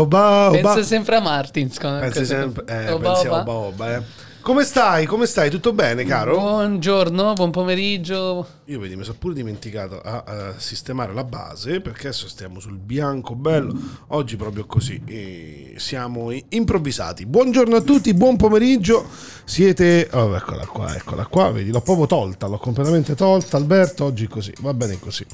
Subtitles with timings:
[0.00, 0.48] Oba?
[0.48, 1.78] Oba, penso sempre a Martins.
[1.78, 3.50] Pensi sempre, eh, Oba, pensi oba.
[3.50, 4.28] oba, eh.
[4.42, 5.04] Come stai?
[5.04, 5.50] Come stai?
[5.50, 6.38] Tutto bene, caro?
[6.38, 8.46] Buongiorno, buon pomeriggio.
[8.64, 12.78] Io vedi, mi sono pure dimenticato a, a sistemare la base perché adesso stiamo sul
[12.78, 13.74] bianco bello.
[14.08, 14.98] Oggi proprio così.
[15.04, 17.26] e siamo improvvisati.
[17.26, 19.06] Buongiorno a tutti, buon pomeriggio.
[19.44, 20.08] Siete.
[20.12, 21.50] Oh, eccola qua, eccola qua.
[21.50, 23.58] Vedi, l'ho proprio tolta, l'ho completamente tolta.
[23.58, 24.54] Alberto, oggi così.
[24.60, 25.26] Va bene così.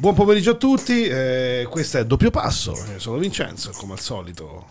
[0.00, 1.04] Buon pomeriggio a tutti.
[1.04, 2.74] eh, questo è doppio passo.
[2.96, 4.64] sono Vincenzo, come al solito.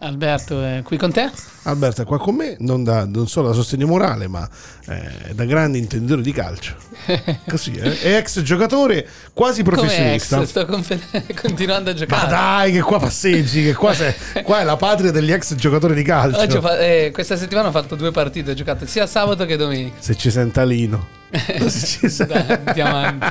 [0.00, 1.28] Alberto è qui con te?
[1.64, 4.48] Alberto è qua con me, non, da, non solo da sostegno morale, ma
[4.86, 6.76] eh, da grande intenditore di calcio.
[7.48, 7.98] Così, eh?
[8.02, 10.40] È ex giocatore, quasi Come professionista.
[10.40, 11.00] ex, sto confe-
[11.40, 12.28] continuando a Ma giocare.
[12.28, 16.02] dai, che qua passeggi, che qua, sei- qua è la patria degli ex giocatori di
[16.04, 16.60] calcio.
[16.60, 19.96] Fa- eh, questa settimana ho fatto due partite, ho giocato sia sabato che domenica.
[19.98, 21.16] Se ci senta Lino.
[21.68, 23.26] Se ci sen- Dai, andiamo avanti.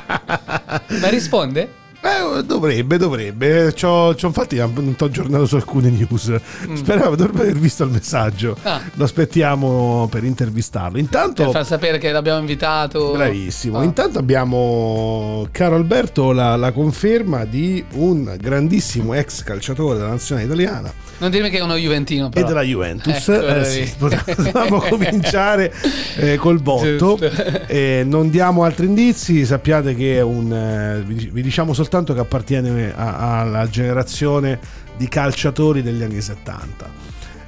[1.02, 1.70] Ma risponde?
[2.00, 3.73] Eh, dovrebbe, dovrebbe.
[3.73, 6.36] C'ho, c'ho infatti non ti ho aggiornato su alcune news.
[6.73, 8.56] Speravo dovrebbe aver visto il messaggio.
[8.59, 8.66] Mm.
[8.66, 8.81] Ah.
[8.94, 11.00] Lo aspettiamo per intervistarlo.
[11.00, 11.44] Intanto.
[11.44, 13.12] Per far sapere che l'abbiamo invitato.
[13.14, 13.80] Bravissimo.
[13.80, 13.84] Ah.
[13.84, 20.94] Intanto abbiamo, caro Alberto, la, la conferma di un grandissimo ex calciatore della nazionale italiana
[21.18, 22.48] Non dirmi che è uno Juventino, e però.
[22.48, 23.28] della Juventus.
[23.28, 25.74] Ecco, Eh, sì, potevamo cominciare
[26.18, 27.18] eh, col botto.
[27.68, 29.46] Eh, non diamo altri indizi.
[29.46, 30.53] Sappiate che è un.
[30.53, 34.59] eh, vi, vi diciamo soltanto che appartiene alla generazione
[34.98, 37.06] di calciatori degli anni 70.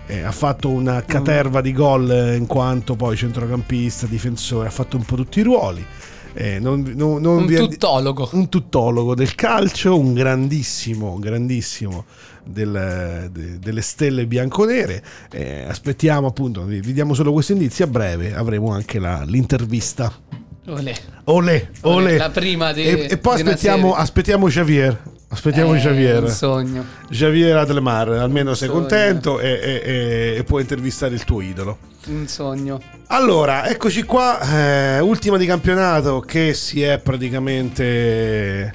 [0.07, 5.03] Eh, ha fatto una caterva di gol in quanto poi centrocampista, difensore, ha fatto un
[5.03, 5.85] po' tutti i ruoli.
[6.33, 8.29] Eh, non- non- non Un tuttologo.
[8.33, 12.05] un tuttologo del calcio, un grandissimo, grandissimo
[12.43, 15.03] del- de- delle stelle bianconere.
[15.31, 17.83] Eh, aspettiamo appunto, vi, vi diamo solo questi indizi.
[17.83, 20.11] A breve avremo anche la- l'intervista.
[20.69, 20.93] Olè.
[21.25, 22.17] Olè, olè.
[22.17, 24.97] La prima di- e, e poi aspettiamo, aspettiamo Javier.
[25.31, 26.23] Aspettiamo Eh, Javier.
[26.23, 26.85] Un sogno.
[27.09, 28.79] Javier Adlemar, almeno sei sogno.
[28.79, 31.77] contento e, e- e- puoi intervistare il tuo idolo.
[32.07, 32.81] Un sogno.
[33.07, 38.73] Allora, eccoci qua, eh, ultima di campionato che si è praticamente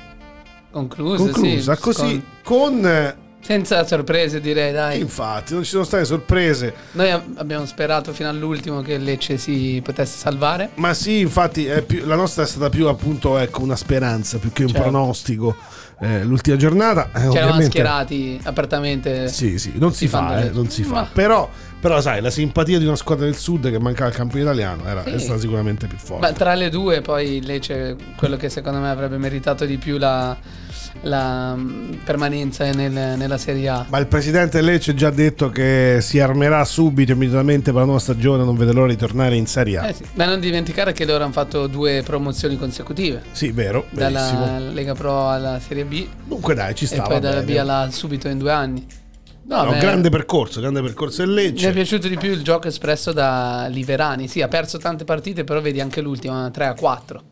[0.71, 5.01] Conclusa, conclusa sì, così con- con senza sorprese direi, dai.
[5.01, 9.81] infatti non ci sono state sorprese Noi ab- abbiamo sperato fino all'ultimo che Lecce si
[9.85, 10.71] potesse salvare.
[10.77, 14.63] ma sì infatti più- la nostra è stata più appunto ecco una speranza più che
[14.63, 14.83] un Certo.
[14.83, 15.57] pronostico
[16.01, 19.29] eh, l'ultima giornata eh, Ci eravamo ovviamente schierati apertamente.
[19.29, 21.49] sì sì non si, Si fa eh, non si fa Ma- però,
[21.81, 25.03] però sai la simpatia di una squadra del sud che mancava il campione italiano era,
[25.05, 25.11] Sì.
[25.11, 28.89] è stata sicuramente più forte Ma tra le due, poi Lecce, quello che secondo me
[28.91, 30.37] avrebbe meritato di più la,
[31.05, 33.87] la, mm, permanenza nel- nella Serie A.
[33.89, 38.01] Ma il presidente Lecce ha già detto che si armerà subito immediatamente per la nuova
[38.01, 39.89] stagione, non vede l'ora di tornare in Serie A.
[39.89, 40.05] Eh sì.
[40.15, 43.23] Ma non dimenticare che loro hanno fatto due promozioni consecutive.
[43.33, 44.73] Sì, vero, Dalla verissimo.
[44.73, 47.53] Lega Pro alla Serie B Dunque dai, ci e stava poi dalla bene.
[47.55, 48.87] B alla subito in due anni.
[49.47, 51.71] No, No, beh, grande percorso, grande percorso del Mi è Lecce.
[51.73, 54.27] piaciuto di più il gioco espresso da Liverani.
[54.27, 57.23] Sì, ha perso tante partite, però vedi anche l'ultima 3 a 4.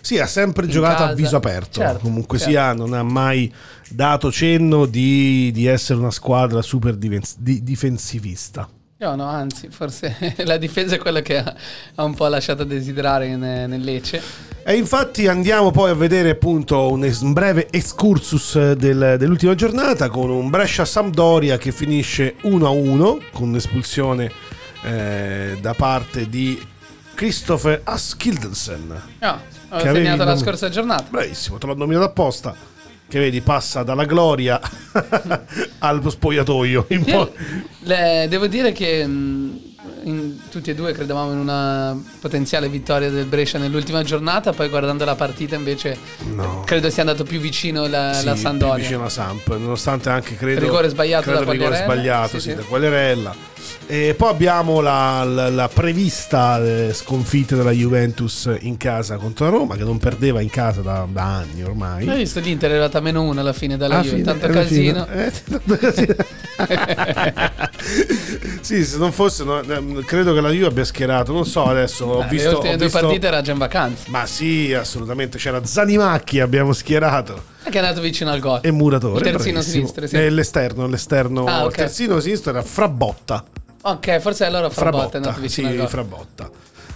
[0.00, 1.14] Sì, ha sempre giocato a casa.
[1.14, 1.80] viso aperto.
[1.80, 2.52] Certo, Comunque certo.
[2.52, 3.52] sia, non ha mai
[3.88, 8.68] dato cenno di, di essere una squadra super di- difensivista.
[8.98, 11.54] No, no, anzi, forse la difesa è quella che ha,
[11.94, 14.20] ha un po' lasciato a desiderare in- nel Lecce.
[14.62, 20.08] E infatti andiamo poi a vedere appunto un, es- un breve excursus del- dell'ultima giornata
[20.10, 24.30] con un Brescia Sampdoria che finisce 1-1 con un'espulsione
[24.82, 26.62] eh, da parte di
[27.14, 29.02] Christopher Askildensen.
[29.20, 29.40] No,
[29.70, 31.04] Avevi segnato la nom- scorsa giornata.
[31.08, 32.54] Bravissimo, te l'ho nominato apposta.
[33.08, 34.60] Che vedi, passa dalla gloria
[35.80, 36.86] allo spogliatoio.
[36.88, 37.32] Io,
[37.80, 39.69] le- devo dire che mh,
[40.04, 45.04] in- tutti e due credevamo in una potenziale vittoria del Brescia nell'ultima giornata, poi guardando
[45.04, 45.96] la partita invece
[46.34, 46.62] No.
[46.66, 48.74] credo sia andato più vicino la, Sì, la più Sandoria.
[48.76, 52.54] vicino alla Samp, nonostante anche credo Rigore sbagliato credo da rigore sbagliato, Sì, sì, sì.
[52.56, 53.48] da Quagliarella.
[53.86, 59.50] E poi abbiamo la, la- la prevista eh, sconfitta della Juventus in casa contro la
[59.50, 62.06] Roma, che non perdeva in casa da, da anni ormai.
[62.08, 64.46] Hai visto l'Inter è arrivata a meno uno alla fine dalla Alla Juve, fine- tanto
[64.46, 65.06] fine- casino.
[65.08, 66.14] eh, tanto casino.
[68.60, 69.69] sì, se non fosse, no, eh,
[70.04, 71.32] credo che la Juve abbia schierato.
[71.32, 72.04] Non so adesso.
[72.06, 74.04] Ho Eh, visto, le ultime ho due visto- partite era già in vacanza.
[74.08, 75.38] Ma sì, assolutamente.
[75.38, 77.44] C'era Zanimacchi, abbiamo schierato.
[77.62, 78.60] Che è andato vicino al gol.
[78.62, 79.16] E Muratore.
[79.18, 79.86] Il terzino bravissimo.
[79.86, 80.16] sinistro, sì.
[80.16, 81.44] Eh, l'esterno, l'esterno.
[81.44, 81.70] Ah, ok.
[81.70, 83.44] Il terzino sinistro era Frabotta.
[83.82, 85.88] Ok, forse allora Frabotta Frabotta, è andato vicino sì, al gol.
[85.88, 86.50] Frabotta.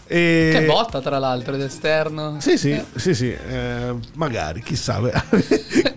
[0.06, 0.50] E...
[0.53, 2.37] Che botta tra l'altro d'esterno.
[2.38, 5.00] Sì, sì, sì, sì, eh, magari, chissà.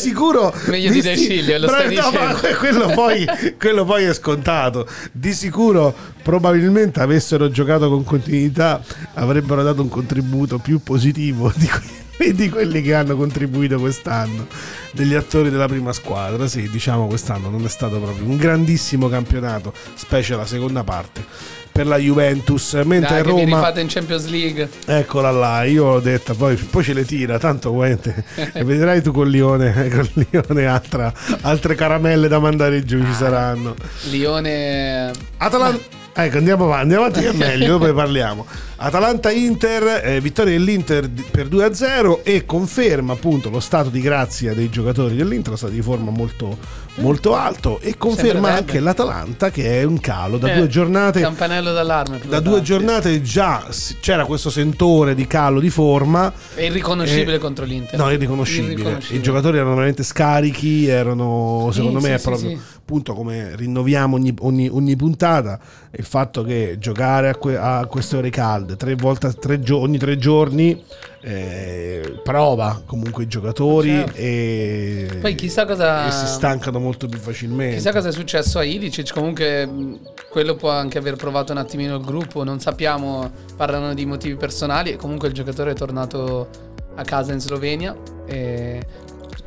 [0.00, 0.54] sicuro...
[0.66, 2.10] Meglio di sti- De Sciglio, lo stai no,
[2.58, 3.26] quello, poi,
[3.58, 4.86] quello poi è scontato.
[5.12, 8.82] Di sicuro, probabilmente, avessero giocato con continuità,
[9.14, 14.46] avrebbero dato un contributo più positivo di quelli, di quelli che hanno contribuito quest'anno.
[14.92, 19.72] Degli attori della prima squadra, sì, diciamo quest'anno non è stato proprio un grandissimo campionato,
[19.94, 24.68] specie la seconda parte per la Juventus, mentre Dai, Roma rifate in Champions League.
[24.86, 29.12] Eccola là, io ho detto, poi, poi ce le tira, tanto guente, e vedrai tu
[29.12, 31.12] col Lione, col Lione altra,
[31.42, 33.04] altre caramelle da mandare giù Ah.
[33.06, 33.74] ci saranno.
[34.10, 35.80] Lione Atalanta,
[36.12, 38.46] ecco andiamo avanti, andiamo avanti che è meglio, dopo ne parliamo.
[38.82, 45.16] Atalanta-Inter, eh, vittoria dell'Inter per 2-0 e conferma appunto lo stato di grazia dei giocatori
[45.16, 46.56] dell'Inter, lo stato di forma molto,
[46.94, 51.72] molto alto e conferma anche l'Atalanta che è un calo da Eh, due giornate campanello
[51.72, 52.20] d'allarme.
[52.26, 53.66] da due giornate già
[54.00, 56.32] c'era questo sentore di calo di forma.
[56.54, 57.98] È irriconoscibile Eh, contro l'Inter.
[57.98, 58.72] No, è irriconoscibile.
[58.72, 59.18] Irriconoscibile.
[59.18, 62.58] I giocatori erano veramente scarichi, erano Sì, secondo me sì, proprio sì.
[62.78, 65.58] appunto come rinnoviamo ogni, ogni- ogni puntata
[65.96, 69.98] il fatto che giocare a, que- a queste ore calde tre volte tre gio- ogni
[69.98, 70.82] tre giorni
[71.22, 74.16] eh, prova comunque i giocatori Certo.
[74.16, 77.76] e, Poi chissà cosa- e si stancano molto più facilmente.
[77.76, 80.00] Chissà cosa è successo a Ilicic, comunque mh,
[80.30, 84.92] quello può anche aver provato un attimino il gruppo, non sappiamo, parlano di motivi personali
[84.92, 86.48] e comunque il giocatore è tornato
[86.96, 87.94] a casa in Slovenia
[88.26, 88.80] e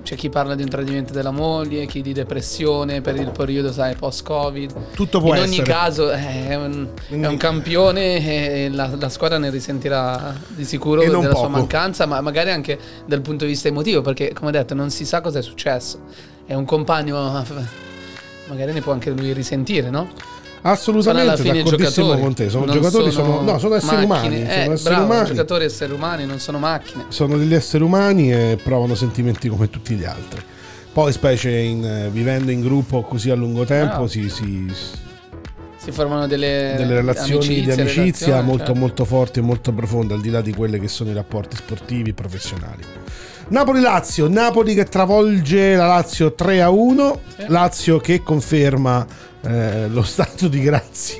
[0.02, 3.96] c'è chi parla di un tradimento della moglie, chi di depressione per il periodo, sai,
[3.96, 4.94] post-Covid.
[4.94, 5.56] Tutto può in essere.
[5.56, 10.66] ogni caso eh, è un, è un campione e la, la squadra ne risentirà di
[10.66, 11.50] sicuro della non sua poco.
[11.50, 15.22] mancanza, ma magari anche dal punto di vista emotivo, perché come detto non si sa
[15.22, 16.00] cosa è successo.
[16.46, 17.44] È un compagno,
[18.48, 20.10] magari ne può anche lui risentire, no?
[20.64, 22.50] Sono Assolutamente alla fine d'accordissimo con te.
[22.50, 24.36] Sono giocatori, sono, no, sono esseri macchine.
[24.38, 24.50] umani.
[24.50, 25.28] Eh, Sono esseri bravo, umani.
[25.28, 27.06] giocatori esseri umani, non sono macchine.
[27.10, 30.42] sono degli esseri umani e provano sentimenti come tutti gli altri.
[30.94, 34.08] Poi, specie in, vivendo in gruppo così a lungo tempo, Bravo.
[34.08, 34.72] si, si-
[35.76, 38.80] Si formano delle, delle relazioni di amicizie, amicizia molto, certo.
[38.80, 42.12] molto forti e molto profonde, al di là di quelli che sono i rapporti sportivi
[42.12, 42.84] e professionali.
[43.50, 47.44] Napoli-Lazio, Napoli che travolge la Lazio 3 a 1, Sì.
[47.48, 49.06] Lazio che conferma
[49.44, 51.18] eh, lo stato di grazia,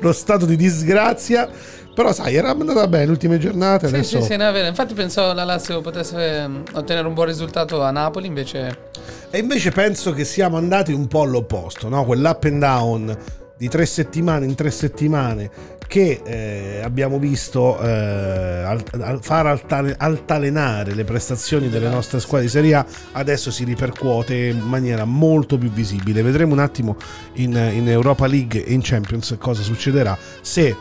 [0.00, 1.48] lo stato di disgrazia.
[1.94, 4.66] Però sai, era andata bene le ultime giornate, Sì, adesso sì, sì, no, è vero.
[4.66, 8.90] Infatti pensavo la Lazio potesse mm, ottenere un buon risultato a Napoli, invece
[9.30, 12.04] E invece penso che siamo andati un po' all'opposto, no?
[12.04, 13.18] Quell'up and down
[13.56, 15.50] di tre settimane in tre settimane
[15.86, 22.46] che eh, abbiamo visto eh, al- al- far altane- altalenare le prestazioni delle nostre squadre
[22.46, 26.22] di Serie A adesso si ripercuote in maniera molto più visibile.
[26.22, 26.96] Vedremo un attimo
[27.34, 30.74] in, in Europa League e in Champions cosa succederà se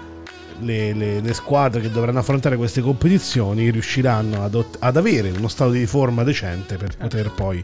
[0.60, 5.48] le, le- le squadre che dovranno affrontare queste competizioni riusciranno ad, ot- ad avere uno
[5.48, 7.62] stato di forma decente per poter poi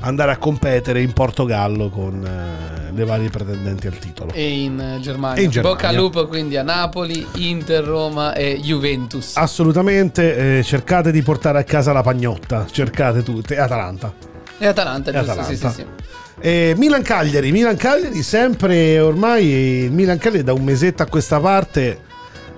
[0.00, 4.32] andare a competere in Portogallo con eh, le varie pretendenti al titolo.
[4.32, 5.40] e in eh, Germania.
[5.40, 5.76] E in Germania.
[5.76, 9.36] Bocca al lupo quindi a Napoli, Inter, Roma e Juventus.
[9.36, 14.12] Assolutamente, eh, cercate di portare a casa la pagnotta, cercate tutte, Atalanta.
[14.58, 15.30] E Atalanta, giusto?
[15.30, 15.54] Atalanta.
[15.54, 15.86] Sì, sì, sì.
[16.38, 19.46] E Milan Cagliari, Milan Cagliari sempre ormai
[19.84, 22.00] il Milan Cagliari da un mesetto a questa parte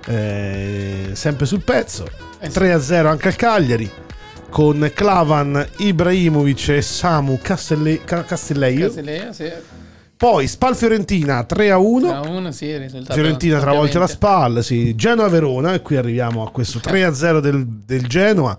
[0.05, 2.05] eh, sempre sul pezzo.
[2.39, 2.59] Eh sì.
[2.59, 3.91] 3-0 anche al Cagliari
[4.49, 8.87] con Clavan, Ibrahimovic e Samu Castelle- Ca- Castelleio.
[8.87, 9.51] Casilea, sì.
[10.17, 12.05] Poi Spal Fiorentina 3-1.
[12.11, 13.13] A uno, sì, il risultato.
[13.13, 14.07] Fiorentina travolge la.
[14.07, 14.93] Spal, sì.
[14.95, 18.57] Genoa-Verona e qui arriviamo a questo 3-0 del, del Genoa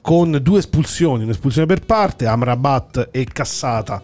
[0.00, 4.00] con due espulsioni, un'espulsione per parte, Amrabat e Cassata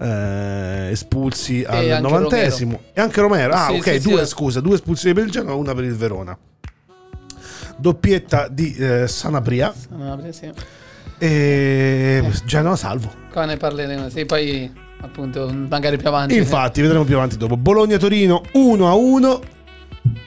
[0.00, 4.26] eh, espulsi al anche novantesimo e anche Romero, ah Sì, ok, sì, due sì.
[4.30, 6.36] scusa, due espulsioni per il Genoa, una per il Verona.
[7.76, 10.50] Doppietta di eh, Sanabria Ah, sì.
[11.18, 13.10] E Genoa salvo.
[13.32, 14.08] Qua ne parleremo.
[14.08, 16.36] Sì, poi appunto, magari più avanti.
[16.36, 17.56] Infatti, vedremo più avanti dopo.
[17.56, 19.40] Bologna-Torino 1 a 1.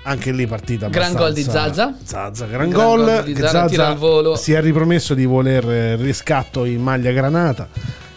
[0.08, 1.96] Anche lì partita Gran gol di Zaza.
[2.04, 3.06] Zaza, gran, Gran gol.
[3.06, 4.36] gol di Zaza tira al volo.
[4.36, 7.68] Si è ripromesso di voler eh, riscatto in maglia granata.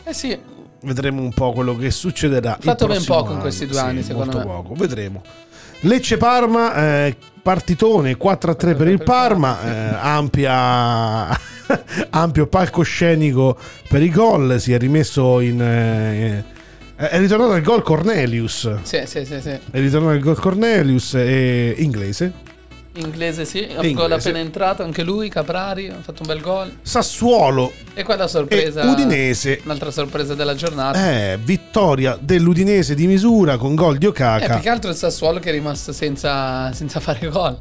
[0.05, 0.39] Eh sì,
[0.81, 2.57] Vedremo un po' quello che succederà.
[2.61, 3.41] Fatto ben poco in anno.
[3.41, 4.55] questi due Sì, anni, secondo molto me.
[4.55, 4.75] poco.
[4.75, 5.23] Vedremo.
[5.81, 11.29] Lecce-Parma, eh, partitone 4 a 3 per il Parma, eh, ampia,
[12.11, 13.57] ampio palcoscenico
[13.89, 14.61] per i gol.
[14.61, 15.61] Si è rimesso in.
[15.61, 16.45] eh,
[16.97, 18.79] è ritornato al gol Cornelius.
[18.83, 19.51] sì, sì, sì, sì.
[19.51, 22.47] È ritornato al gol Cornelius, e inglese.
[22.95, 23.93] Inglese sì, un Inglese.
[23.95, 26.79] gol appena entrato, anche lui, Caprari, ha fatto un bel gol.
[26.83, 28.83] Sassuolo E qua la sorpresa.
[28.91, 29.61] Udinese.
[29.63, 30.99] Un'altra sorpresa della giornata.
[31.09, 34.55] Eh, vittoria dell'Udinese di misura con gol di Eh, Okaka.
[34.55, 37.57] più che altro il Sassuolo che è rimasto senza, senza fare gol.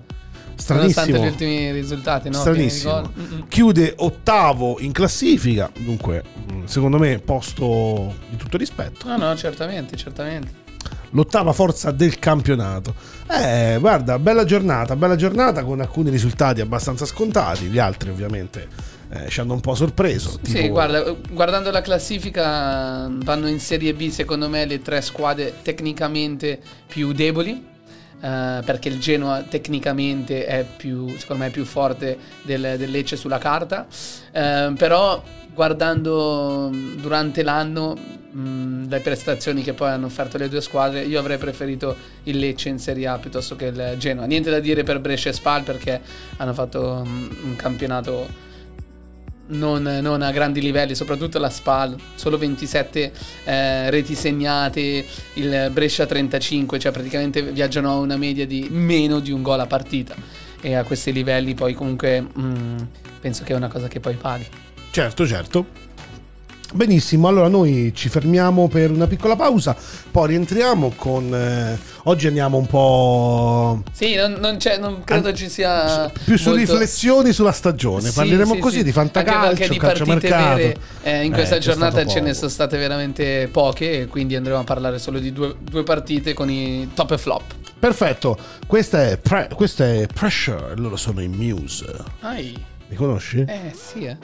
[0.68, 1.24] Nonostante Stranissimo.
[1.24, 2.38] gli ultimi risultati, no?
[2.40, 2.92] Stranissimo.
[2.94, 3.10] Gol.
[3.20, 3.48] Mm-mm.
[3.48, 5.72] Chiude ottavo in classifica.
[5.78, 9.08] Dunque, mh, secondo me, posto di tutto rispetto.
[9.08, 10.66] No, no, certamente, certamente.
[11.12, 12.94] L'ottava forza del campionato.
[13.32, 17.66] Eh, guarda, bella giornata, bella giornata con alcuni risultati abbastanza scontati.
[17.66, 18.68] Gli altri, ovviamente,
[19.10, 20.38] eh, ci hanno un po' sorpreso.
[20.42, 25.54] Sì, tipo- guarda, guardando la classifica vanno in Serie B secondo me le tre squadre
[25.62, 27.76] tecnicamente più deboli.
[28.20, 33.38] Eh, perché il Genoa tecnicamente è più, secondo me, più forte del, del Lecce sulla
[33.38, 33.88] carta.
[34.32, 36.70] Eh, però guardando
[37.00, 41.96] durante l'anno mh, le prestazioni che poi hanno offerto le due squadre, io avrei preferito
[42.24, 44.26] il Lecce in Serie A piuttosto che il Genoa.
[44.26, 46.00] Niente da dire per Brescia e Spal perché
[46.38, 48.46] hanno fatto mh, un campionato
[49.48, 53.12] non, non a grandi livelli, soprattutto la SPAL, solo 27
[53.44, 59.32] eh, reti segnate, il Brescia 35, cioè praticamente viaggiano a una media di meno di
[59.32, 60.16] un gol a partita.
[60.60, 62.78] E a questi livelli poi comunque mm,
[63.22, 64.48] penso che è una cosa che poi paghi.
[64.90, 65.87] Certo, certo.
[66.74, 69.76] Benissimo, allora noi ci fermiamo per una piccola pausa,
[70.12, 71.34] poi rientriamo con...
[71.34, 73.82] eh, oggi andiamo un po'...
[73.94, 78.10] Sì, non, non non credo An- ci sia più su molto- riflessioni sulla stagione.
[78.10, 78.84] Sì, Parleremo sì, così sì.
[78.84, 80.56] di Anche fantacalcio, perché di calciomercato.
[80.56, 84.60] vere eh, in questa Eh, giornata ce ne sono state veramente poche e quindi andremo
[84.60, 87.44] a parlare solo di due, due partite con i top e flop.
[87.80, 91.86] Perfetto, questa è, Pre- questa è Pressure, loro sono i Muse.
[92.20, 92.62] Ai.
[92.90, 93.40] Li conosci?
[93.48, 94.18] Eh sì, eh.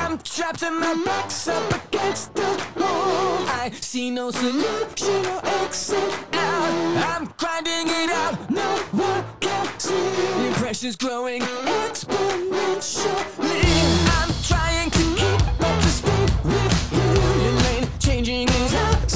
[0.00, 3.46] I'm trapped and my back's up against the wall.
[3.48, 7.16] I see no solution or exit out.
[7.16, 9.94] I'm grinding it out, no one can see.
[9.94, 13.64] The pressure's growing exponentially.
[14.18, 16.98] I'm trying to keep up to speed with you.
[17.42, 19.07] Your lane changing is absolute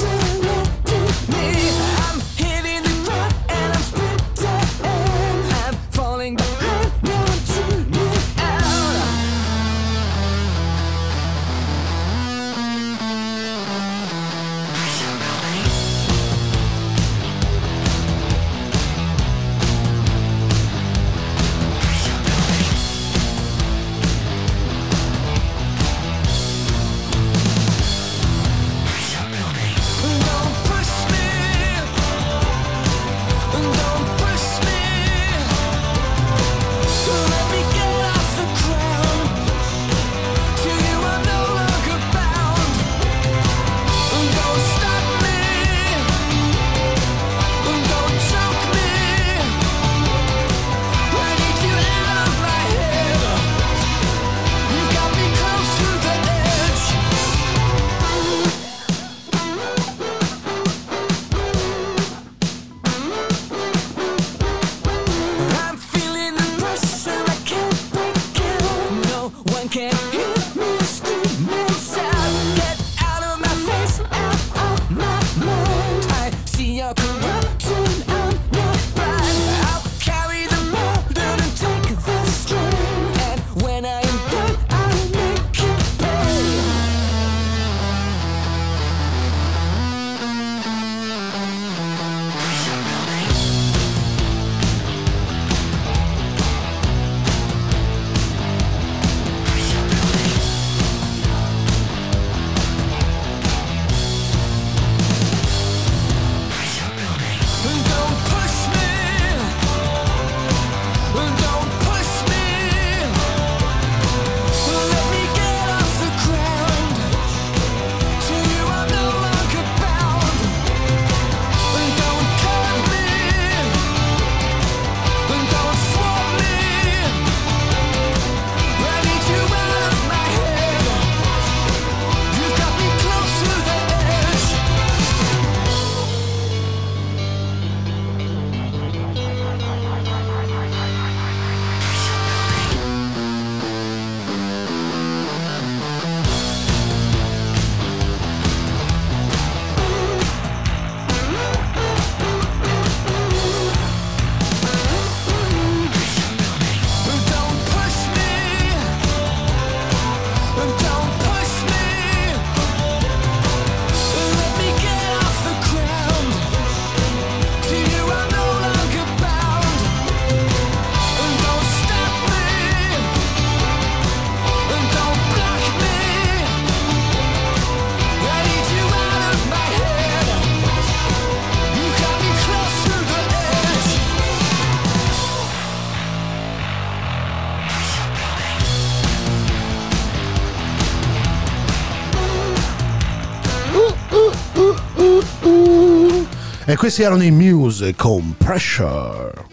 [196.65, 199.51] E questi erano i Muse con Pressure.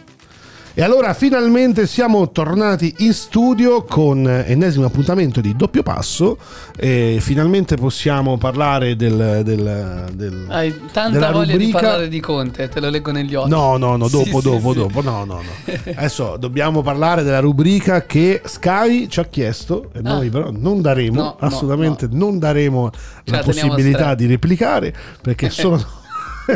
[0.73, 6.38] E allora finalmente siamo tornati in studio con ennesimo appuntamento di doppio passo
[6.76, 9.43] e finalmente possiamo parlare del...
[9.45, 13.35] del, del Hai tanta della voglia di rubrica- parlare di Conte, te lo leggo negli
[13.35, 13.50] occhi.
[13.50, 14.79] No, no, no, Sì, dopo, sì, dopo, sì.
[14.79, 15.73] dopo, no, no, no.
[15.97, 21.21] Adesso dobbiamo parlare della rubrica che Sky ci ha chiesto e noi però non daremo,
[21.21, 21.25] Ah.
[21.25, 22.90] No, no, assolutamente non daremo
[23.25, 25.85] la la teniamo possibilità di replicare perché sono,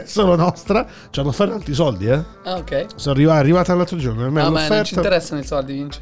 [0.06, 2.22] solo nostra, ci hanno offerto tanti soldi, eh.
[2.44, 2.86] Ah, ok.
[2.96, 6.00] Sono arrivata, arrivata l'altro giorno, No, hanno ma non ci interessano i soldi, Vince.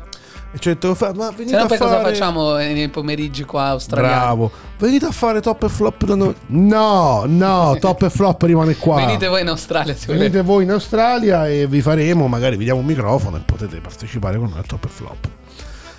[0.54, 1.90] e ci ho detto, "Fa- ma venite Se no, a poi fare...
[1.90, 4.16] cosa facciamo nei pomeriggi qua australiani?
[4.18, 6.34] Bravo, venite a fare top e flop da noi.
[6.49, 8.96] No, no, top e flop rimane qua.
[8.96, 10.25] Venite voi in Australia se volete.
[10.25, 14.37] Venite voi in Australia e vi faremo, magari vi diamo un microfono e potete partecipare
[14.38, 15.28] con noi a Top e Flop.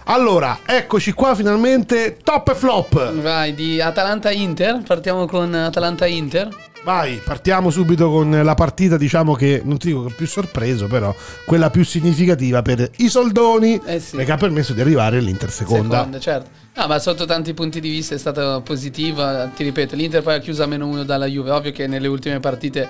[0.08, 3.14] Allora, eccoci qua finalmente, Top e Flop.
[3.22, 4.84] Vai, di Atalanta-Inter.
[4.86, 6.50] Partiamo con Atalanta-Inter.
[6.84, 11.16] Vai, partiamo subito con la partita, diciamo che non ti dico che più sorpreso, però
[11.46, 14.18] quella più significativa per i soldoni Eh sì.
[14.18, 15.98] perché ha permesso di arrivare all'Inter seconda.
[16.00, 16.50] Seconda, certo.
[16.76, 19.50] No, ma sotto tanti punti di vista è stata positiva.
[19.56, 21.52] Ti ripeto, l'Inter poi ha chiuso a meno uno dalla Juve.
[21.52, 22.90] Ovvio che nelle ultime partite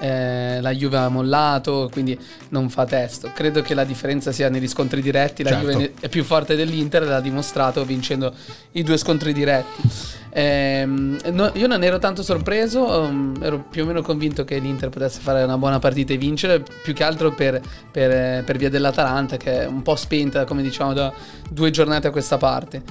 [0.00, 2.18] eh, la Juve ha mollato, quindi
[2.50, 3.30] non fa testo.
[3.34, 5.42] Credo che la differenza sia negli scontri diretti.
[5.42, 5.70] La Certo.
[5.70, 8.32] Juve è più forte dell'Inter e l'ha dimostrato vincendo
[8.72, 9.82] i due scontri diretti.
[10.36, 14.88] Ehm, no- io non ero tanto sorpreso, um, ero più o meno convinto che l'Inter
[14.88, 18.68] potesse fare una buona partita e vincere, più che altro per, per, eh, per via
[18.68, 21.12] dell'Atalanta che è un po' spenta, come diciamo, da
[21.48, 22.82] due giornate a questa parte.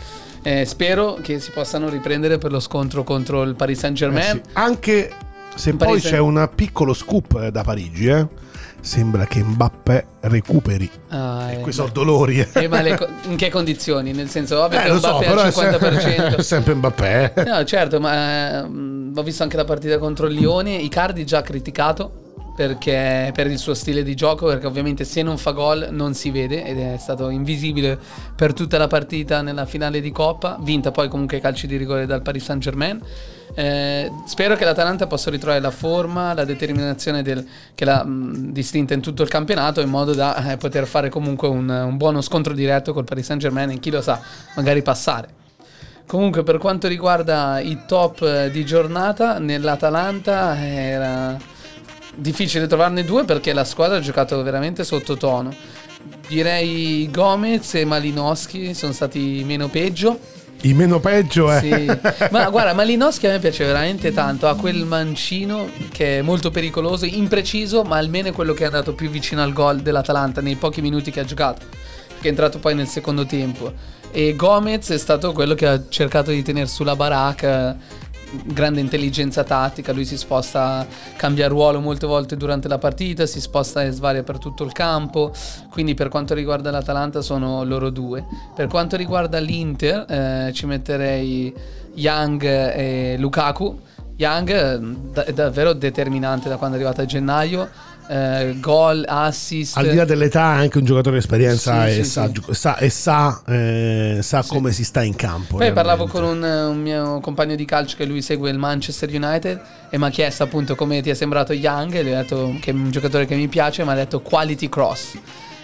[0.41, 4.41] Eh, spero che si possano riprendere per lo scontro contro il Paris Saint Eh Germain.
[4.43, 5.11] sì, Anche
[5.55, 6.07] se poi Parigi.
[6.09, 8.27] c'è un piccolo scoop eh, da Parigi, eh.
[8.83, 10.89] Sembra che Mbappé recuperi.
[11.07, 12.39] Ah, E eh, questi sono ma- dolori.
[12.39, 12.49] eh.
[12.53, 14.11] eh, ma co- in che condizioni?
[14.11, 16.35] Nel senso, ovvio Eh, che so, Mbappé però al è sempre, 50%.
[16.35, 17.33] è sempre Mbappé.
[17.47, 20.75] No, certo, ma mm, ho visto anche la partita contro il Lione.
[20.75, 22.22] Icardi già criticato
[22.55, 26.29] perché per il suo stile di gioco, perché ovviamente se non fa gol non si
[26.29, 27.97] vede ed è stato invisibile
[28.35, 32.21] per tutta la partita nella finale di Coppa, vinta poi comunque calci di rigore dal
[32.21, 33.01] Paris Saint Germain.
[33.55, 38.95] Eh, spero che l'Atalanta possa ritrovare la forma, la determinazione del- che l'ha mh, distinta
[38.95, 42.53] in tutto il campionato in modo da eh, poter fare comunque un, un buono scontro
[42.53, 44.19] diretto col Paris Saint Germain e chi lo sa,
[44.55, 45.41] magari passare.
[46.05, 51.37] Comunque, per quanto riguarda i top eh, di giornata, nell'Atalanta era
[52.15, 55.53] difficile trovarne due perché la squadra ha giocato veramente sottotono.
[56.27, 60.19] Direi Gomez e Malinowski sono stati meno peggio.
[60.61, 61.59] Il meno peggio è.
[61.59, 61.85] Sì.
[62.31, 64.47] Ma guarda, Malinowski a me piace veramente tanto.
[64.47, 68.93] Ha quel mancino che è molto pericoloso, impreciso, ma almeno è quello che è andato
[68.93, 71.65] più vicino al gol dell'Atalanta nei pochi minuti che ha giocato.
[72.19, 73.73] Che è entrato poi nel secondo tempo.
[74.11, 77.75] E Gomez è stato quello che ha cercato di tenere sulla baracca.
[78.45, 83.83] Grande intelligenza tattica, lui si sposta, cambia ruolo molte volte durante la partita, si sposta
[83.83, 85.31] e svaria per tutto il campo.
[85.69, 88.25] Quindi per quanto riguarda l'Atalanta sono loro due.
[88.55, 91.53] Per quanto riguarda l'Inter eh, ci metterei
[91.93, 93.79] Young e Lukaku.
[94.15, 97.69] Young eh, è davvero determinante da quando è arrivato a gennaio.
[98.07, 99.77] Eh, gol, assist.
[99.77, 102.53] Al di là dell'età, è anche un giocatore di esperienza Sì, e sì, sa, sì.
[102.53, 105.57] sa- e sa, eh, sa come si sta in campo.
[105.57, 109.61] Poi parlavo con un, un mio compagno di calcio che lui segue il Manchester United
[109.89, 112.71] e mi ha chiesto appunto come ti è sembrato Young e gli ho detto che
[112.71, 115.17] è un giocatore che mi piace, mi ha detto quality cross.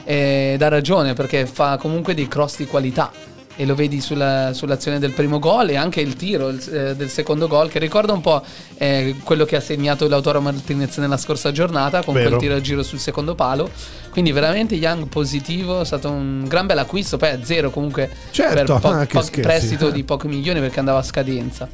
[0.04, 3.12] Ed ha ragione perché fa comunque dei cross di qualità
[3.60, 7.46] e lo vedi sulla- sull'azione del primo gol e anche il tiro eh, del secondo
[7.50, 8.42] gol che ricorda un po'
[8.78, 12.30] eh, quello che ha segnato Lautaro Martinez nella scorsa giornata con Vero.
[12.30, 13.70] quel tiro a giro sul secondo palo
[14.12, 18.80] quindi veramente Young positivo è stato un gran bel acquisto poi a zero comunque Certo,
[18.80, 19.42] per po- ah, scherzi.
[19.42, 21.68] prestito di pochi milioni perché andava a scadenza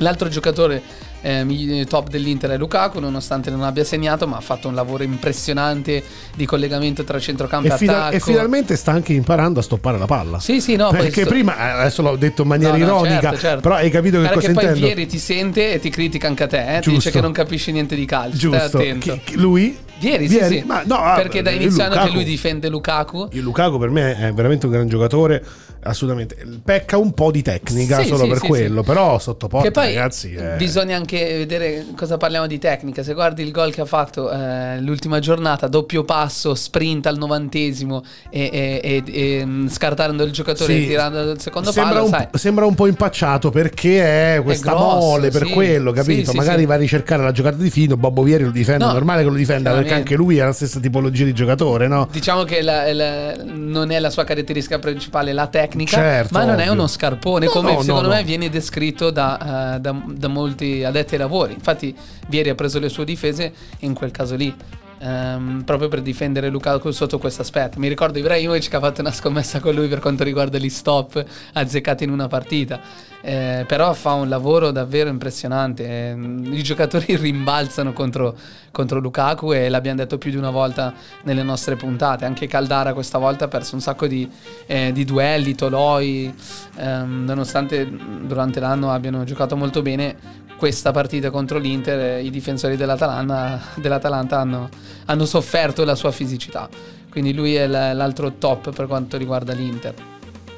[0.00, 0.82] L'altro giocatore
[1.26, 5.02] eh, mi- top dell'Inter è Lukaku, nonostante non abbia segnato, ma ha fatto un lavoro
[5.02, 6.02] impressionante
[6.36, 8.14] di collegamento tra centrocampo e, E, fina- attacco.
[8.16, 10.38] e finalmente sta anche imparando a stoppare la palla.
[10.38, 13.20] Sì, sì, no, Perché questo- prima, eh, adesso l'ho detto in maniera No, no, ironica,
[13.20, 13.60] certo, certo.
[13.60, 14.86] però hai capito che Guarda cosa che poi intendo?
[14.86, 16.80] Vieri ti sente e ti critica anche a te, eh?
[16.80, 18.36] ti dice che non capisci niente di calcio.
[18.36, 18.68] Giusto.
[18.68, 19.18] Stai attento.
[19.24, 19.78] Chi- lui?
[19.98, 20.46] Vieri, Vieri?
[20.56, 20.64] sì, sì.
[20.66, 23.28] Ma no, vabbè, perché da inizio anno che lui difende Lukaku.
[23.32, 25.42] Il Lukaku per me è veramente un gran giocatore,
[25.88, 26.36] assolutamente.
[26.64, 29.72] Pecca un po' di tecnica Sì, solo sì, per sì, quello, però sotto porta, Che
[29.72, 30.34] poi ragazzi.
[30.34, 30.56] eh.
[30.56, 33.02] bisogna anche vedere cosa parliamo di tecnica.
[33.02, 38.02] Se guardi il gol che ha fatto eh, l'ultima giornata, doppio passo, sprint al novantesimo
[38.30, 42.28] e, e- e- e, mm, scartando il giocatore e tirando il secondo Sembra palo, un,
[42.38, 46.32] sembra un po' impacciato perché è questa grosso, mole per quello, capito?
[46.34, 49.22] Magari va a ricercare la giocata di fino, Bobbo Vieri lo difende, No, è normale
[49.22, 52.08] che lo difenda perché perché anche lui è la stessa tipologia di giocatore, no?
[52.10, 56.54] Diciamo che la- la- non è la sua caratteristica principale la tecnica, Certo, ma non
[56.58, 56.72] è ovvio.
[56.72, 60.82] uno scarpone, No, come no, secondo no, me viene descritto da, eh, da- da molti
[60.84, 61.52] addetti ai lavori.
[61.52, 61.94] Infatti,
[62.28, 64.54] Vieri ha preso le sue difese in quel caso lì.
[64.98, 67.78] Ehm, proprio per difendere Lukaku sotto questo aspetto.
[67.78, 71.24] Mi ricordo Ibrahimovic che ha fatto una scommessa con lui per quanto riguarda gli stop
[71.52, 72.80] azzeccati in una partita.
[73.20, 76.10] Eh, però fa un lavoro davvero impressionante.
[76.10, 78.36] Ehm, I giocatori rimbalzano contro,
[78.70, 82.24] contro Lukaku e l'abbiamo detto più di una volta nelle nostre puntate.
[82.24, 84.30] Anche Caldara questa volta ha perso un sacco di,
[84.66, 86.32] eh, di duelli, Toloi,
[86.76, 87.88] ehm, nonostante
[88.22, 90.44] durante l'anno abbiano giocato molto bene.
[90.56, 94.68] Questa partita contro l'Inter, eh, i difensori dell'Atalanta, dell'Atalanta hanno,
[95.04, 96.68] hanno sofferto la sua fisicità.
[97.10, 99.94] Quindi lui è l'altro top per quanto riguarda l'Inter.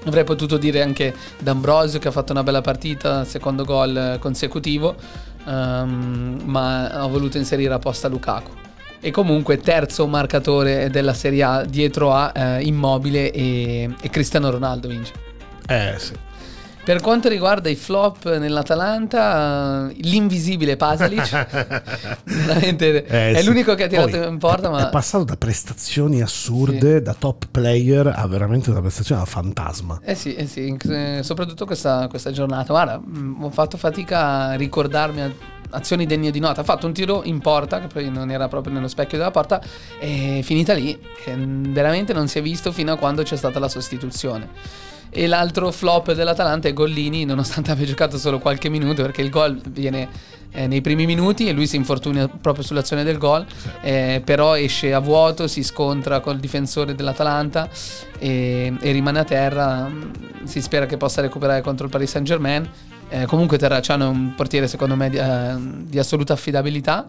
[0.05, 4.95] Avrei potuto dire anche D'Ambrosio che ha fatto una bella partita, secondo gol eh, consecutivo,
[5.47, 8.51] ehm, ma ho voluto inserire apposta Lukaku.
[9.01, 14.89] E comunque terzo marcatore della Serie A dietro a eh, Immobile e, e Cristiano Ronaldo
[14.89, 15.13] vince.
[15.67, 16.13] Eh sì.
[16.89, 21.47] Per quanto riguarda i flop nell'Atalanta, l'invisibile Pasalic,
[22.25, 23.47] veramente Eh, è sì.
[23.47, 27.13] l'unico che ha tirato Poi in porta, è, ma è passato da prestazioni assurde, da
[27.13, 30.01] top player a veramente una prestazione da fantasma.
[30.03, 32.73] Eh sì, eh sì, eh, soprattutto questa, questa giornata.
[32.73, 35.31] Guarda, mh, ho fatto fatica a ricordarmi a-
[35.69, 36.63] azioni degne di nota.
[36.63, 39.61] Ha fatto un tiro in porta, che poi non era proprio nello specchio della porta,
[40.01, 40.99] e finita lì.
[41.27, 44.97] E, veramente non si è visto fino a quando c'è stata la sostituzione.
[45.11, 49.59] E l'altro flop dell'Atalanta è Gollini, nonostante abbia giocato solo qualche minuto, perché il gol
[49.71, 50.09] viene
[50.53, 53.45] eh, nei primi minuti e lui si infortuna proprio sull'azione del gol,
[53.83, 57.69] eh, però esce a vuoto, si scontra col difensore dell'Atalanta
[58.19, 59.89] e, e rimane a terra.
[59.89, 60.11] Mm,
[60.45, 62.69] Si spera che possa recuperare contro il Paris Saint Germain.
[63.27, 67.07] comunque Terracciano è un portiere secondo me di, eh, di assoluta affidabilità.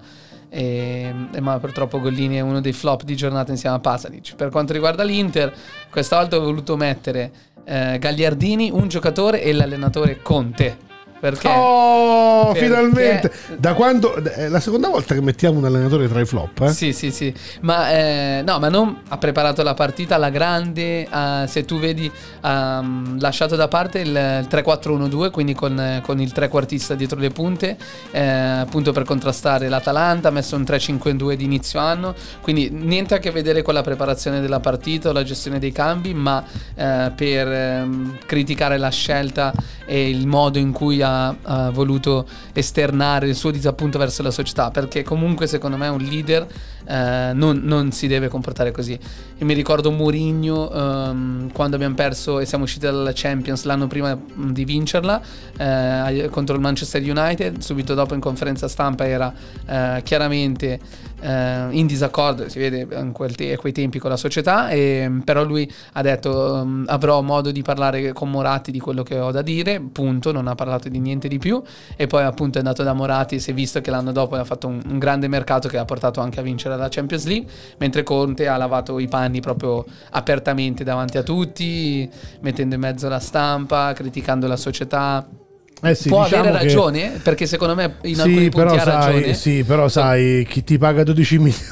[0.52, 4.36] E, e ma purtroppo Gollini è uno dei flop di giornata insieme a Pasalic.
[4.36, 5.54] Per quanto riguarda l'Inter,
[5.92, 7.32] questa volta ho voluto mettere
[7.70, 10.89] eh, Gagliardini, un giocatore e l'allenatore Conte.
[11.20, 11.48] Perché?
[11.50, 13.32] Oh, Perché- finalmente!
[13.58, 16.70] Da quando è la seconda volta che mettiamo un allenatore tra i flop, eh?
[16.70, 17.34] Sì, sì, sì.
[17.62, 21.08] Ma eh, no, ma non ha preparato la partita alla grande.
[21.12, 22.10] eh, se tu vedi,
[22.42, 27.20] ha mm, lasciato da parte il, il 3-4-1-2, quindi con, eh, con il trequartista dietro
[27.20, 27.78] le punte,
[28.12, 30.30] eh, appunto per contrastare l'Atalanta.
[30.30, 32.14] Ha messo un 3-5-2 di inizio anno.
[32.42, 36.14] Quindi niente a che vedere con la preparazione della partita o la gestione dei cambi,
[36.14, 36.44] ma
[36.76, 39.52] eh, per ehm, criticare la scelta
[39.86, 44.72] e il modo in cui ha, ha voluto esternare il suo disappunto verso la società,
[44.72, 46.48] perché comunque secondo me un leader
[46.90, 48.98] eh, non, non si deve comportare così.
[49.38, 54.18] Io mi ricordo Mourinho ehm, quando abbiamo perso e siamo usciti dalla Champions l'anno prima
[54.34, 55.22] di vincerla
[55.58, 59.32] eh, contro il Manchester United, subito dopo in conferenza stampa era
[59.68, 60.80] eh, chiaramente
[61.22, 65.44] eh, in disaccordo, si vede in te- a quei tempi con la società, e, però
[65.44, 69.42] lui ha detto ehm, avrò modo di parlare con Moratti di quello che ho da
[69.42, 71.62] dire, punto, non ha parlato di niente di più
[71.96, 74.68] e poi appunto è andato da Moratti si è visto che l'anno dopo ha fatto
[74.68, 78.48] un, un grande mercato che ha portato anche a vincere la Champions League, mentre Conte
[78.48, 82.10] ha lavato i panni proprio apertamente davanti a tutti,
[82.42, 85.28] mettendo in mezzo la stampa, criticando la società.
[85.82, 88.72] Eh sì, Può diciamo avere che- ragione, perché secondo me in alcuni Sì, punti però
[88.74, 89.22] ha ragione.
[89.24, 91.64] sai, sì, però sai, chi ti paga 12 milioni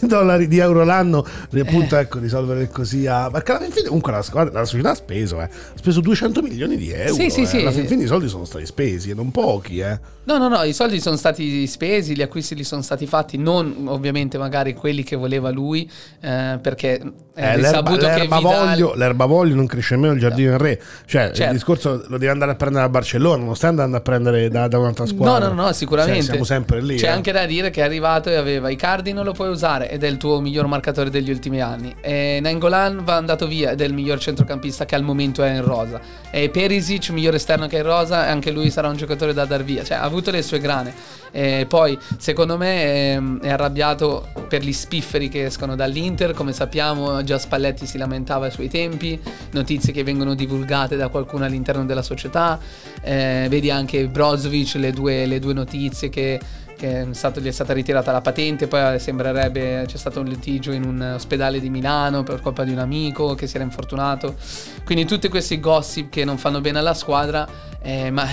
[0.00, 1.24] di dollari di euro l'anno,
[1.60, 2.00] appunto, Eh.
[2.00, 3.28] ecco, risolvere così a...
[3.30, 5.44] Perché alla fin fine comunque la, squadra, la società ha speso, eh.
[5.44, 7.14] ha speso 200 milioni di euro.
[7.14, 7.46] Sì, sì, eh.
[7.46, 7.56] sì.
[7.58, 9.98] Alla fin fine i soldi sono stati spesi e non pochi, eh.
[10.24, 13.84] No, no, no, i soldi sono stati spesi, gli acquisti li sono stati fatti, non
[13.86, 15.90] ovviamente magari quelli che voleva lui,
[16.20, 17.00] eh, perché è
[17.52, 18.68] Eh, l'erba, risaputo che l'erba Vidal...
[18.68, 20.80] voglio, l'erba voglio non cresce nemmeno il giardino del re.
[21.06, 21.42] Cioè, Certo.
[21.44, 24.68] il discorso lo devi andare a prendere a Barcellona, non stai andando a prendere da,
[24.68, 25.48] da un'altra No, squadra.
[25.48, 26.20] no, no, sicuramente.
[26.20, 26.96] Cioè, siamo sempre lì.
[26.96, 27.10] C'è eh.
[27.10, 30.06] anche da dire che è arrivato e aveva Icardi non lo puoi usare ed è
[30.06, 31.94] il tuo miglior marcatore degli ultimi anni.
[32.00, 35.64] E Nangolan va andato via ed è il miglior centrocampista che al momento è in
[35.64, 36.00] rosa.
[36.30, 39.44] E Perisic, miglior esterno che è in rosa, e anche lui sarà un giocatore da
[39.44, 39.82] dar via.
[39.82, 40.92] Cioè, ha avuto le sue grane.
[41.30, 46.32] E poi, secondo me, ehm, è arrabbiato per gli spifferi che escono dall'Inter.
[46.34, 49.18] Come sappiamo, già Spalletti si lamentava ai suoi tempi.
[49.52, 52.58] Notizie che vengono divulgate da qualcuno all'interno della società.
[53.02, 56.40] Eh, vedi anche Brozovic, le due, le due notizie che,
[56.76, 60.72] che è stato- gli è stata ritirata la patente, poi sembrerebbe c'è stato un litigio
[60.72, 64.34] in un ospedale di Milano per colpa di un amico che si era infortunato.
[64.84, 68.26] Quindi tutti questi gossip che non fanno bene alla squadra, eh, ma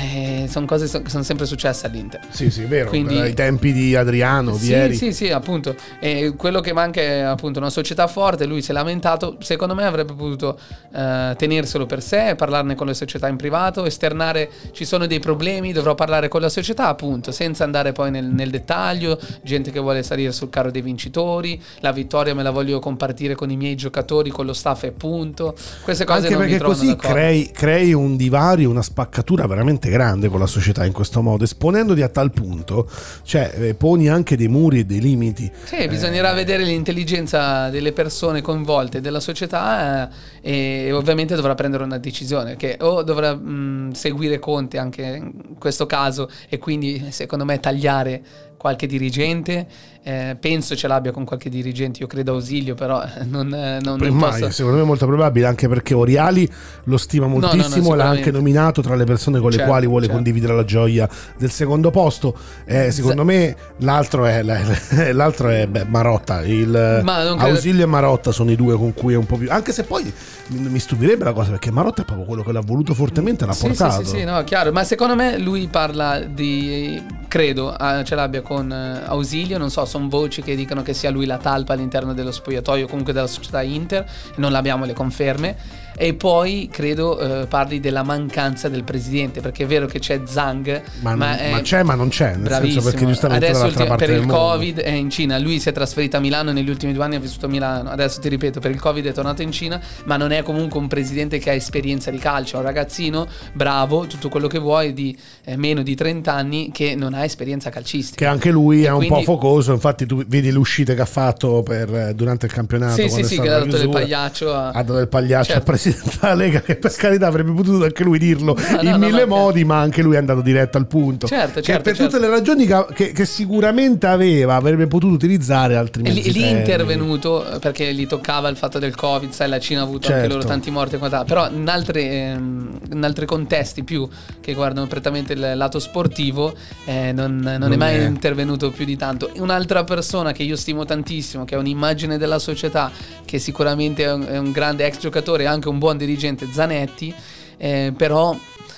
[0.47, 2.19] sono cose che sono sempre successe all'Inter.
[2.29, 2.89] Sì, sì, vero.
[2.89, 4.95] Quindi- Ai tempi di Adriano, Sì, Vieri.
[4.95, 5.75] sì, sì, appunto.
[5.99, 8.45] E quello che manca è appunto una società forte.
[8.45, 9.37] Lui si è lamentato.
[9.41, 10.57] Secondo me avrebbe potuto
[10.95, 15.73] eh, tenerselo per sé, parlarne con le società in privato, esternare ci sono dei problemi,
[15.73, 20.01] dovrò parlare con la società, appunto, senza andare poi nel, nel dettaglio, gente che vuole
[20.03, 24.29] salire sul carro dei vincitori, la vittoria me la voglio compartire con i miei giocatori,
[24.29, 25.55] con lo staff e punto.
[25.83, 30.39] Queste cose Anche non perché così crei, crei un divario, una spaccatura veramente grande con
[30.39, 32.89] la società in questo modo, esponendoti a tal punto,
[33.23, 35.51] cioè eh, poni anche dei muri e dei limiti.
[35.63, 40.09] Sì, bisognerà vedere l'intelligenza delle persone coinvolte, della società
[40.41, 45.57] eh, e ovviamente dovrà prendere una decisione che o dovrà mh, seguire Conte anche in
[45.59, 48.23] questo caso e quindi secondo me tagliare
[48.57, 49.67] qualche dirigente,
[50.07, 53.97] eh, penso ce l'abbia con qualche dirigente, io credo Ausilio però eh, non, eh, non,
[53.99, 54.51] non Mai, posso...
[54.51, 56.47] secondo me è molto probabile anche perché Oriali
[56.83, 59.69] lo stima no, no, moltissimo e l'ha anche nominato tra le persone con le Certo,
[59.71, 60.15] quali vuole certo.
[60.21, 62.37] condividere la gioia del secondo posto.
[62.65, 64.43] Eh, secondo me l'altro è,
[65.11, 66.43] l'altro è beh, Marotta.
[66.43, 69.37] Il, Ma non credo- Ausilio e Marotta sono i due con cui è un po'
[69.37, 69.49] più.
[69.49, 70.11] Anche se poi
[70.49, 73.67] mi stupirebbe la cosa perché Marotta è proprio quello che l'ha voluto fortemente l'ha Sì,
[73.67, 74.03] portato.
[74.03, 74.71] Sì, sì, sì, no, chiaro.
[74.71, 77.01] Ma secondo me lui parla di.
[77.27, 79.57] Credo ah, ce l'abbia con Ausilio.
[79.57, 83.13] Non so, sono voci che dicono che sia lui la talpa all'interno dello spogliatoio, comunque
[83.13, 84.05] della società Inter.
[84.35, 85.55] Non abbiamo le conferme.
[85.97, 90.81] E poi credo eh, parli della mancanza del presidente, perché è vero che c'è Zhang,
[91.01, 92.31] Ma, ma, è ma c'è, ma non c'è.
[92.31, 92.81] Nel bravissimo.
[92.81, 94.43] senso perché giustamente Adesso dall'altra ulti- parte per il mondo.
[94.43, 95.37] Covid è in Cina.
[95.39, 97.89] Lui si è trasferito a Milano negli ultimi due anni, ha vissuto a Milano.
[97.89, 100.87] Adesso ti ripeto, per il Covid è tornato in Cina, ma non è comunque un
[100.87, 102.55] presidente che ha esperienza di calcio.
[102.57, 106.95] È un ragazzino bravo, tutto quello che vuoi, di eh, meno di 30 anni, che
[106.95, 108.17] non ha esperienza calcistica.
[108.17, 111.01] Che anche lui E è un quindi- po' focoso, infatti tu vedi le uscite che
[111.01, 112.95] ha fatto per- durante il campionato.
[113.01, 114.67] Sì, sì, sì, che ha dato del pagliaccio a...
[114.69, 115.53] ha dato del pagliaccio Certo.
[115.53, 118.97] al presidente della Lega che per carità avrebbe potuto anche lui dirlo No, in no,
[118.97, 121.81] no, mille ma- modi ma anche lui è andato diretto al punto Certo, che certo,
[121.83, 122.11] per certo.
[122.11, 127.55] tutte le ragioni che, che- sicuramente aveva avrebbe potuto utilizzare altri E lì, lì intervenuto
[127.55, 130.35] eh, perché gli toccava il fatto del Covid, sai, la Cina ha avuto anche Certo.
[130.35, 131.33] loro tanti morti e quant'altro.
[131.35, 134.07] Però in, altre, ehm, in altri contesti più
[134.41, 136.53] che guardano prettamente il lato sportivo,
[136.85, 138.05] eh, non, non Non è mai è.
[138.05, 139.29] intervenuto più di tanto.
[139.37, 142.91] Un'altra persona che io stimo tantissimo, che è un'immagine della società,
[143.25, 147.13] che sicuramente è un, è un grande ex giocatore anche un buon dirigente, Zanetti,
[147.57, 148.35] eh, però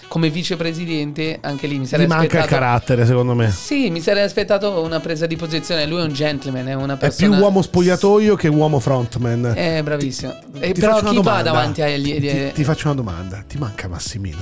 [0.09, 3.99] come vicepresidente anche lì mi gli sarei manca il aspettato carattere secondo me sì, mi
[3.99, 5.85] sarei aspettato una presa di posizione.
[5.85, 7.33] Lui è un gentleman, è una è persona.
[7.35, 10.33] più uomo spogliatoio che uomo frontman È bravissimo.
[10.59, 11.41] E Ti però faccio una chi va domanda.
[11.51, 12.19] davanti agli.
[12.19, 14.39] ti, ti faccio una domanda ti manca Massimino?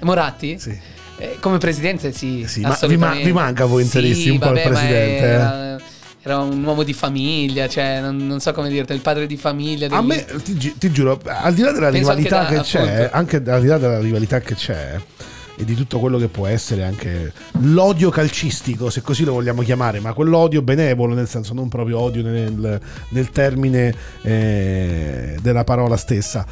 [0.00, 0.58] Moratti?
[0.60, 0.78] Sì.
[1.20, 2.44] Eh, come presidente, sì.
[2.46, 4.78] Sì, ma vi ma- vi manca a voi interisti Sì, un po' il vabbè, ma
[4.78, 5.76] presidente, eh?
[6.28, 9.86] Era, un uomo di famiglia, cioè, non, non so come dirti, il padre di famiglia.
[9.86, 12.80] A del- me, ti, ti giuro, al di là della Penso rivalità da- che c'è,
[12.80, 13.16] appunto.
[13.16, 15.00] anche al di là della rivalità che c'è
[15.56, 20.00] e di tutto quello che può essere anche l'odio calcistico, se così lo vogliamo chiamare,
[20.00, 26.46] ma quell'odio benevolo, nel senso non proprio odio nel, nel termine eh, della parola stessa.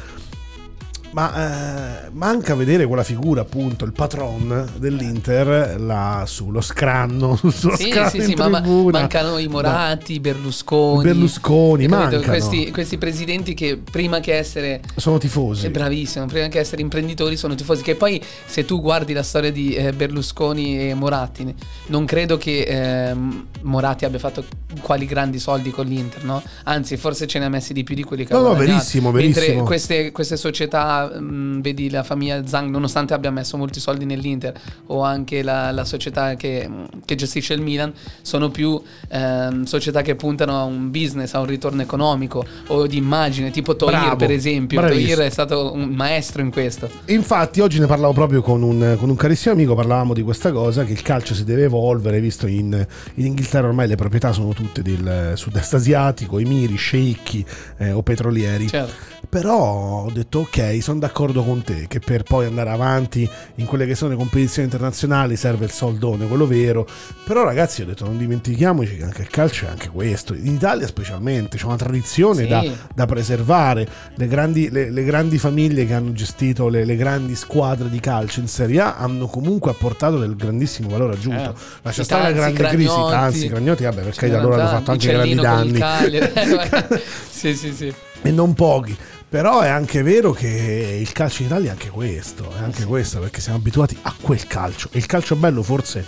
[1.17, 7.89] Ma eh, manca vedere quella figura, appunto, il patron dell'Inter là sullo scranno, sullo Sì,
[7.89, 11.01] scranno sì, sì, ma mancano i Moratti, i Berlusconi.
[11.03, 12.21] Berlusconi, mancano.
[12.21, 15.65] Questi, questi presidenti che prima che essere Sono tifosi.
[15.65, 17.81] È bravissimo, prima che essere imprenditori sono tifosi.
[17.81, 21.51] Che poi, se tu guardi la storia di eh, Berlusconi e Moratti,
[21.87, 24.45] non credo che ehm, Moratti abbia fatto
[24.81, 26.43] quali grandi soldi con l'Inter, no?
[26.65, 28.73] Anzi, forse ce ne ha messi di più di quelli che No, ha no, guadagnato.
[28.75, 29.63] verissimo, Mentre verissimo.
[29.63, 34.53] queste, queste società, mh, vedi la famiglia Zhang, nonostante abbia messo molti soldi nell'Inter,
[34.87, 36.69] o anche la, la società che,
[37.05, 41.45] che gestisce il Milan, sono più ehm, società che puntano a un business, a un
[41.45, 44.79] ritorno economico o di immagine, tipo Toir, Bravo, per esempio.
[44.79, 45.15] bravissimo.
[45.15, 46.89] Toir è stato un maestro in questo.
[47.05, 50.83] Infatti oggi ne parlavo proprio con un, con un carissimo amico, parlavamo di questa cosa,
[50.83, 54.81] che il calcio si deve evolvere, visto in, in Inghilterra ormai le proprietà sono tutte
[54.81, 57.45] del sud-est asiatico, emiri, sceicchi
[57.77, 58.67] eh, o petrolieri.
[58.67, 59.15] Certo.
[59.29, 63.85] Però ho detto ok, sono d'accordo con te che per poi andare avanti in quelle
[63.85, 66.87] che sono le competizioni internazionali serve il soldone, quello vero.
[67.25, 70.87] Però ragazzi ho detto non dimentichiamoci che anche il calcio è anche questo, in Italia
[70.87, 72.47] specialmente, c'è una tradizione Sì.
[72.47, 72.63] da,
[72.95, 77.89] da preservare, le grandi, le- le grandi famiglie che hanno gestito le, le grandi squadre
[77.89, 81.49] di calcio in Serie A hanno comunque apportato del grandissimo valore aggiunto.
[81.51, 81.53] Eh.
[81.81, 83.11] Lascia stare la Tanzi, grande crisi, Cragnotti.
[83.11, 85.77] tanzi, Cragnotti, vabbè per carità loro hanno fatto anche grandi danni
[87.29, 87.93] sì, sì, sì.
[88.21, 88.95] e non pochi.
[89.29, 93.19] Però è anche vero che il calcio in Italia è anche questo, è anche questo,
[93.19, 94.87] perché siamo abituati a quel calcio.
[94.93, 96.05] E il calcio bello forse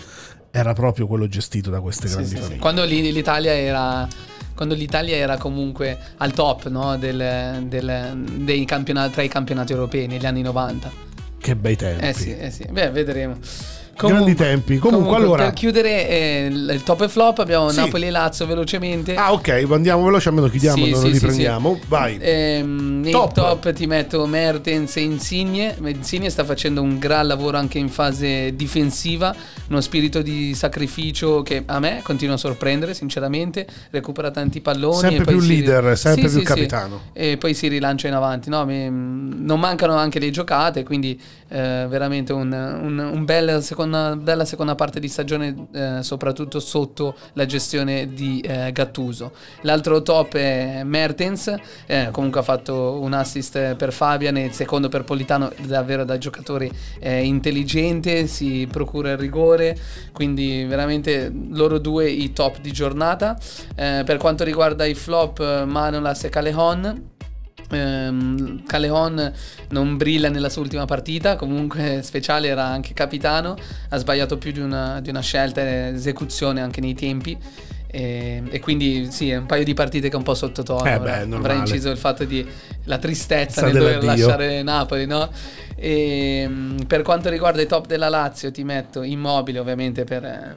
[0.51, 2.41] era proprio quello gestito da queste Sì, grandi sì, sì.
[2.41, 2.59] famiglie.
[2.59, 4.07] Quando lì- l'Italia era
[4.55, 10.05] quando l'Italia era comunque al top no, del- del- dei campionati, tra i campionati europei
[10.07, 10.91] negli anni 90.
[11.39, 12.05] Che bei tempi.
[12.05, 12.65] Eh sì, eh sì.
[12.69, 13.37] Beh, vedremo.
[14.07, 14.77] Grandi tempi.
[14.77, 17.77] Comunque, allora- per chiudere eh, il top e flop abbiamo Sì.
[17.77, 19.15] Napoli e Lazio velocemente.
[19.15, 21.77] Ah ok, andiamo veloce, almeno chiudiamo, Sì, non sì, riprendiamo.
[21.79, 21.87] sì.
[21.87, 22.17] Vai.
[22.19, 23.33] Ehm, Top.
[23.33, 23.73] top.
[23.73, 25.75] ti metto Mertens e Insigne.
[25.85, 29.35] Insigne sta facendo un gran lavoro anche in fase difensiva.
[29.69, 33.67] uno spirito di sacrificio che a me continua a sorprendere, sinceramente.
[33.91, 34.97] Recupera tanti palloni.
[34.97, 37.01] Sempre più si- leader, sempre Sì, più capitano.
[37.13, 38.49] E poi si rilancia in avanti.
[38.49, 44.45] No, non mancano anche le giocate, quindi eh, veramente un, un- un bel seconda, bella
[44.45, 49.31] seconda parte di stagione, eh, soprattutto sotto la gestione di eh, Gattuso.
[49.61, 51.53] L'altro top è Mertens,
[51.87, 56.17] eh, comunque ha fatto un assist per Fabian e il secondo per Politano, davvero da
[56.17, 59.77] giocatore eh, intelligente, si procura il rigore,
[60.13, 63.37] quindi veramente loro due i top di giornata.
[63.75, 67.17] Eh, per quanto riguarda i flop, Manolas e Calehon.
[67.71, 69.31] Ehm, Calehon
[69.69, 73.55] non brilla nella sua ultima partita, comunque speciale era anche capitano,
[73.89, 77.37] ha sbagliato più di una, di una scelta e esecuzione anche nei tempi.
[77.91, 80.85] E, e quindi sì, è un paio di partite che è un po' sottotono.
[80.85, 82.45] Eh avrà- avrà inciso il fatto di
[82.83, 85.29] la tristezza Sa nel dover lasciare Napoli, no?
[85.81, 90.55] E, mm, per quanto riguarda i top della Lazio, ti metto immobile ovviamente per, eh,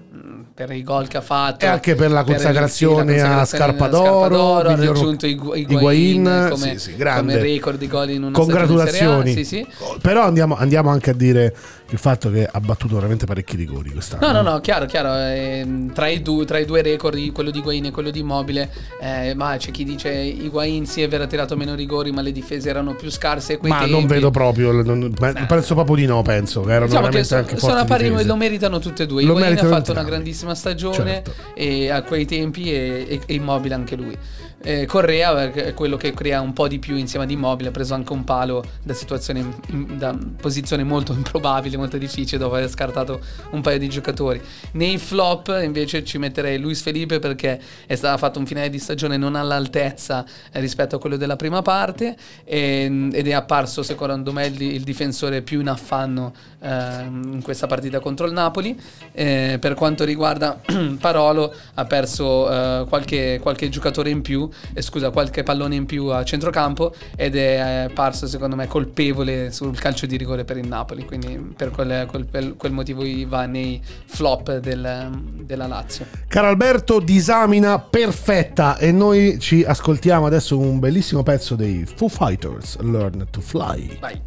[0.52, 3.24] per i gol che ha fatto E anche per la per il- consacrazione sì, la
[3.24, 3.46] a consacrazione
[3.78, 8.10] Scarpa a d'Oro, ha raggiunto Igu- Higuain, Higuain come, sì, sì, come record di gol
[8.10, 9.28] in una Congratulazioni.
[9.30, 9.66] Serie sì, sì.
[10.00, 11.54] Però andiamo, andiamo anche a dire
[11.90, 14.26] il fatto che ha battuto veramente parecchi rigori quest'anno.
[14.32, 15.14] No, no, no, chiaro, chiaro.
[15.14, 18.18] ehm, tra, i due, tra i due record, i- quello di Higuain e quello di
[18.20, 22.22] Immobile, eh, ma c'è chi dice Higuain sì è vero ha tirato meno rigori, ma
[22.22, 23.90] le difese erano più scarse Ma tempi.
[23.92, 27.28] non vedo proprio, non- ma penso proprio di no, penso che erano Diciamo che veramente
[27.28, 29.22] so- anche sono a pari, lo meritano tutte e due.
[29.24, 31.32] Lo Higuain ha fatto una grandissima stagione Certo.
[31.54, 34.16] e a quei tempi e, e- e Immobile anche lui.
[34.64, 37.94] Eh, Correa è quello che crea un po' di più insieme ad Immobile, ha preso
[37.94, 38.94] anche un palo da
[39.32, 43.20] in- da posizione molto improbabile, molto difficile, dove aver scartato
[43.50, 44.40] un paio di giocatori.
[44.72, 49.16] Nei flop invece ci metterei Luis Felipe perché è stato fatto un finale di stagione
[49.16, 54.46] non all'altezza eh, rispetto a quello della prima parte e- ed è apparso secondo me
[54.46, 58.78] il, difensore più in affanno ehm, in questa partita contro il Napoli.
[59.12, 60.60] Eh, per quanto riguarda
[61.00, 66.06] Parolo ha perso eh, qualche, qualche giocatore in più, eh, scusa, qualche pallone in più
[66.06, 70.66] a centrocampo ed è eh, parso secondo me colpevole sul calcio di rigore per il
[70.66, 75.10] Napoli, quindi per quel, quel- quel- motivo va nei flop del-
[75.42, 76.06] della Lazio.
[76.28, 82.78] Caro Alberto, disamina perfetta e noi ci ascoltiamo adesso un bellissimo pezzo dei Foo Fighters,
[82.80, 83.98] Learn to Fly.
[84.00, 84.20] Vai.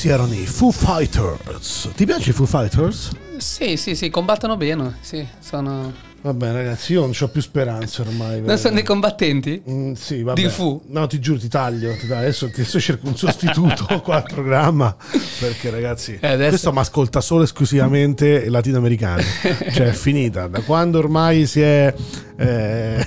[0.00, 1.90] Questi erano i Foo Fighters.
[1.94, 3.10] Ti piace i Foo Fighters?
[3.36, 4.96] Sì, sì, sì, combattono bene.
[5.02, 5.92] Sì, sono.
[6.22, 8.40] Vabbè, ragazzi, io non ho più speranze ormai.
[8.40, 9.62] Non sono dei combattenti?
[9.68, 10.40] Mm, sì, vabbè.
[10.40, 10.82] Di Fu?
[10.88, 11.92] No, ti giuro, ti taglio.
[11.98, 12.22] ti taglio.
[12.22, 14.96] Adesso, adesso cerco un sostituto qua al programma.
[15.38, 19.22] Perché, ragazzi, Eh, adesso- questo mi ascolta solo esclusivamente latinoamericani.
[19.72, 20.46] cioè, è finita.
[20.46, 21.92] Da quando ormai si è.
[22.36, 23.06] eh,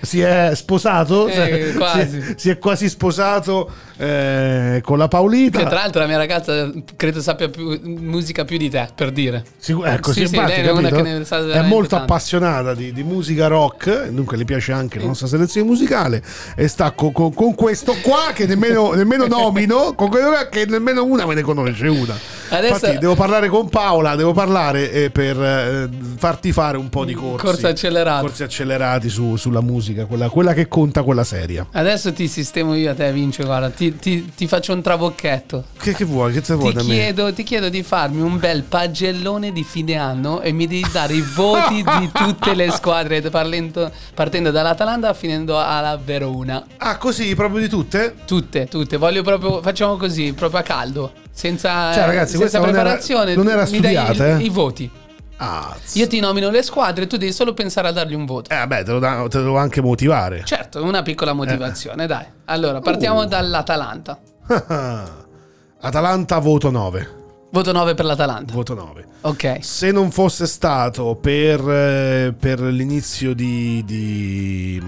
[0.00, 1.72] si è sposato, Eh.
[1.74, 5.58] Si, è, si è quasi sposato eh, con la Paolita.
[5.58, 9.44] Che tra l'altro la mia ragazza credo sappia più musica più di te, per dire.
[9.58, 14.72] Sicu- ecco, Sì, sì, è è molto appassionata di, di musica rock, dunque le piace
[14.72, 16.22] anche la nostra selezione musicale
[16.56, 21.04] e sta co- co- con questo qua che nemmeno, nemmeno nomino, con quello che nemmeno
[21.04, 22.16] una me ne conosce una.
[22.50, 27.04] Adesso- Infatti devo parlare con Paola, devo parlare eh, per eh, farti fare un po'
[27.04, 27.44] di corsi.
[27.44, 28.20] Corsi accelerati.
[28.24, 31.66] Corsi accelerati su- sulla musica, quella, quella che conta, quella seria.
[31.72, 33.44] Adesso ti sistemo io a te, Vince.
[33.44, 35.64] Guarda, ti, ti- ti faccio un trabocchetto.
[35.78, 36.32] Che, che vuoi?
[36.32, 40.40] Che te vuoi Ti chiedo, ti chiedo di farmi un bel pagellone di fine anno
[40.40, 45.98] e mi devi dare i voti di tutte le squadre, partendo, partendo dall'Atalanta finendo alla
[46.02, 46.64] Verona.
[46.78, 48.14] Ah, così, proprio di tutte?
[48.26, 48.96] Tutte, tutte.
[48.96, 51.12] Voglio proprio, facciamo così, proprio a caldo.
[51.38, 53.34] Senza, Cioè, ragazzi, senza questa non era- preparazione.
[53.36, 54.44] non era mi dai studiata, i, eh?
[54.44, 54.90] i voti.
[55.36, 58.50] Ah, Io ti nomino le squadre, tu devi solo pensare a dargli un voto.
[58.52, 60.42] eh, vabbè, te lo, da- te lo devo anche motivare.
[60.44, 62.24] Certo, una piccola motivazione, dai.
[62.46, 64.18] Allora, partiamo dall'Atalanta.
[65.80, 67.16] Atalanta voto 9.
[67.50, 68.52] Voto 9 per l'Atalanta.
[68.52, 69.06] Voto 9.
[69.20, 69.58] Ok.
[69.60, 74.82] Se non fosse stato per, eh, per l'inizio di, di,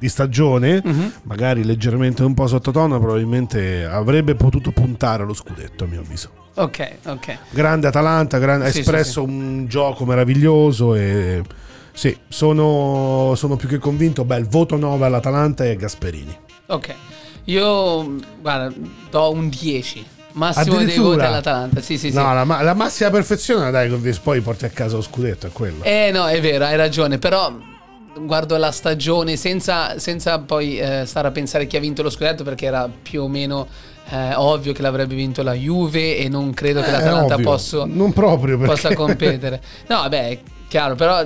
[0.00, 1.12] di stagione, Mhm.
[1.24, 6.30] magari leggermente un po' sottotono, probabilmente avrebbe potuto puntare allo scudetto, a mio avviso.
[6.54, 7.38] Ok, ok.
[7.50, 11.42] Grande Atalanta, grande- ha Sì, espresso un gioco meraviglioso e
[11.92, 14.24] sì, sono, sono più che convinto.
[14.24, 16.36] Beh, il voto 9 all'Atalanta e a Gasperini.
[16.66, 16.94] Ok.
[17.44, 18.72] Io, guarda,
[19.10, 20.04] do un 10.
[20.32, 21.80] Massimo dei voti all'Atalanta.
[21.82, 22.16] Sì, sì, sì.
[22.16, 25.50] No, la, ma- la massima perfezione la dai poi porti a casa lo scudetto, è
[25.52, 25.82] quello.
[25.82, 27.52] Eh no, è vero, hai ragione, però
[28.24, 32.44] guardo la stagione senza, senza poi eh, stare a pensare chi ha vinto lo scudetto
[32.44, 33.66] perché era più o meno
[34.10, 38.12] eh, ovvio che l'avrebbe vinto la Juve e non credo che Eh, l'Atalanta posso- non
[38.12, 38.72] proprio perché...
[38.72, 39.60] possa competere.
[39.88, 41.24] No, vabbè, è chiaro, però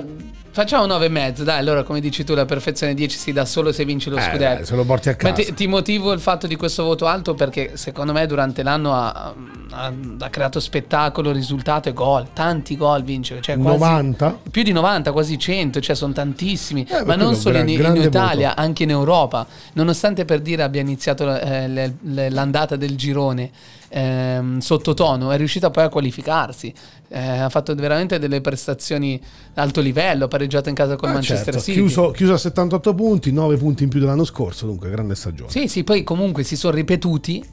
[0.55, 3.73] facciamo 9 e mezzo, dai, allora come dici tu la perfezione 10 si dà solo
[3.73, 4.55] se vinci lo Eh, scudetto.
[4.55, 5.43] dai, se lo porti a Ma casa.
[5.43, 9.33] ti, ti motivo il fatto di questo voto alto perché secondo me durante l'anno ha,
[9.71, 12.27] ha- ha creato spettacolo, risultato e gol.
[12.31, 13.41] Tanti gol vince.
[13.41, 14.39] Cioè quasi, 90?
[14.49, 16.87] Più di 90, quasi 100, cioè sono tantissimi.
[16.89, 18.61] Eh, Ma non solo gra- in, in Italia, voto.
[18.61, 19.45] anche in Europa.
[19.73, 21.93] Nonostante per dire abbia iniziato eh,
[22.29, 23.51] l'andata del girone
[23.89, 26.73] ehm, sottotono, è riuscita poi a qualificarsi.
[27.07, 29.19] Eh, ha fatto veramente delle prestazioni
[29.55, 31.77] alto livello, ha pareggiato in casa con Ah, Manchester certo, City.
[31.79, 35.49] Chiuso, chiuso a 78 punti, 9 punti in più dell'anno scorso, dunque grande stagione.
[35.51, 37.43] Sì, sì, poi comunque si sono ripetuti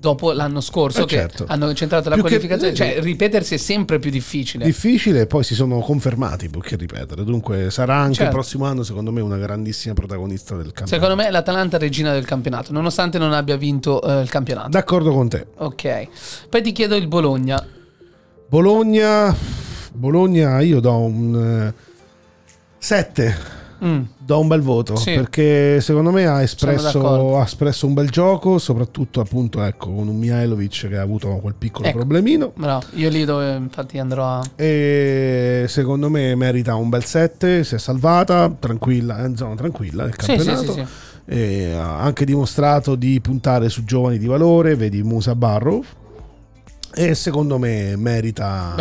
[0.00, 1.44] dopo l'anno scorso Eh, che certo.
[1.48, 4.64] hanno centrato la Più che- qualificazione, cioè ripetersi è sempre più difficile.
[4.64, 7.24] Difficile, poi si sono confermati più che ripetere.
[7.24, 8.30] Dunque sarà anche Certo.
[8.30, 10.94] il prossimo anno, secondo me, una grandissima protagonista del campionato.
[10.94, 14.68] Secondo me l'Atalanta è regina del campionato, nonostante non abbia vinto eh, il campionato.
[14.68, 15.46] D'accordo con te.
[15.56, 16.08] ok.
[16.48, 17.64] Poi ti chiedo il Bologna.
[18.48, 19.34] Bologna,
[19.92, 21.72] Bologna io do un
[22.78, 23.56] 7.
[23.84, 25.14] Mm, Do un bel voto Sì.
[25.14, 30.16] perché secondo me ha espresso, ha espresso un bel gioco, soprattutto appunto ecco, con un
[30.18, 31.98] Mihailovic che ha avuto quel piccolo Ecco.
[31.98, 32.52] problemino.
[32.56, 34.42] bravo, io lì dove infatti andrò a...
[34.56, 40.04] E secondo me merita un bel 7, si è salvata, tranquilla, è in zona tranquilla
[40.04, 40.72] del sì, campionato.
[40.72, 41.72] sì, sì.
[41.74, 45.84] Ha anche dimostrato di puntare su giovani di valore, vedi Musa Barrow.
[46.94, 48.72] E secondo me merita.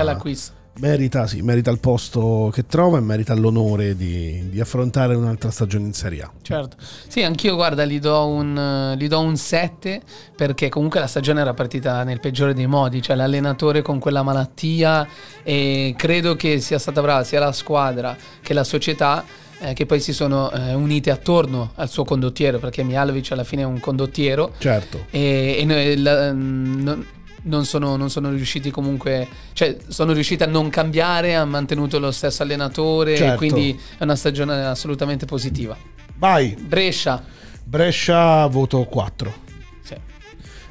[0.80, 5.86] Merita, sì, merita il posto che trova e merita l'onore di, di affrontare un'altra stagione
[5.86, 6.32] in Serie A.
[6.42, 6.78] Certo.
[7.08, 10.02] Sì, anch'io guarda, gli do, un, gli do un 7
[10.36, 15.08] perché comunque la stagione era partita nel peggiore dei modi, cioè l'allenatore con quella malattia
[15.44, 19.24] e credo che sia stata brava sia la squadra che la società
[19.60, 23.64] eh, che poi si sono eh, unite attorno al suo condottiero perché Mialovic alla fine
[23.64, 25.06] è un condottiero Certo.
[25.10, 27.06] e, e noi- la- mm, non,
[27.44, 32.12] non sono, non sono riusciti comunque, cioè sono riusciti a non cambiare, ha mantenuto lo
[32.12, 33.38] stesso allenatore, Certo.
[33.38, 35.78] quindi è una stagione assolutamente positiva.
[36.18, 37.24] Vai, Brescia,
[37.64, 39.34] Brescia voto 4.
[39.82, 39.96] sì.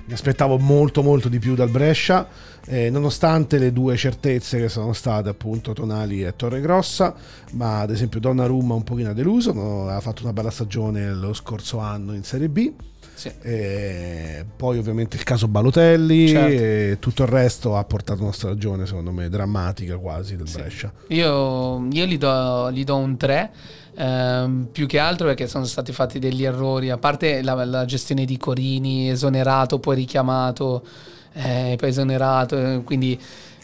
[0.06, 2.26] Mi aspettavo molto molto di più dal Brescia,
[2.68, 7.14] eh, nonostante le due certezze che sono state appunto Tonali e Torregrossa,
[7.52, 9.88] ma ad esempio Donnarumma un pochino ha deluso, no?
[9.88, 12.72] ha fatto una bella stagione lo scorso anno in Serie B.
[13.16, 13.32] Sì.
[13.40, 16.62] E poi ovviamente il caso Balotelli Certo.
[16.62, 20.92] e tutto il resto ha portato una stagione secondo me drammatica quasi del Brescia.
[21.08, 23.50] Io, io gli, do, gli do un 3
[23.96, 28.26] ehm, più che altro perché sono stati fatti degli errori, a parte la, la gestione
[28.26, 30.84] di Corini, esonerato, poi richiamato,
[31.32, 33.18] eh, poi esonerato, eh, quindi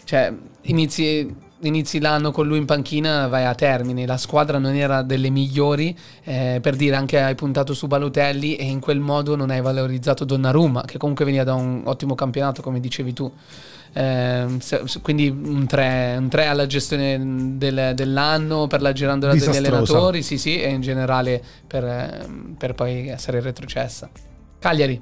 [0.04, 0.32] cioè,
[0.62, 5.30] inizi, inizi l'anno con lui in panchina, vai a termine, la squadra non era delle
[5.30, 9.60] migliori, eh, per dire anche hai puntato su Balotelli e in quel modo non hai
[9.60, 13.30] valorizzato Donnarumma, che comunque veniva da un ottimo campionato come dicevi tu.
[13.94, 17.20] Se- quindi un 3, alla gestione
[17.58, 22.72] del- dell'anno per la girandola degli allenatori, sì sì, e in generale per, ehm, per
[22.74, 24.08] poi essere retrocessa.
[24.58, 24.98] Cagliari,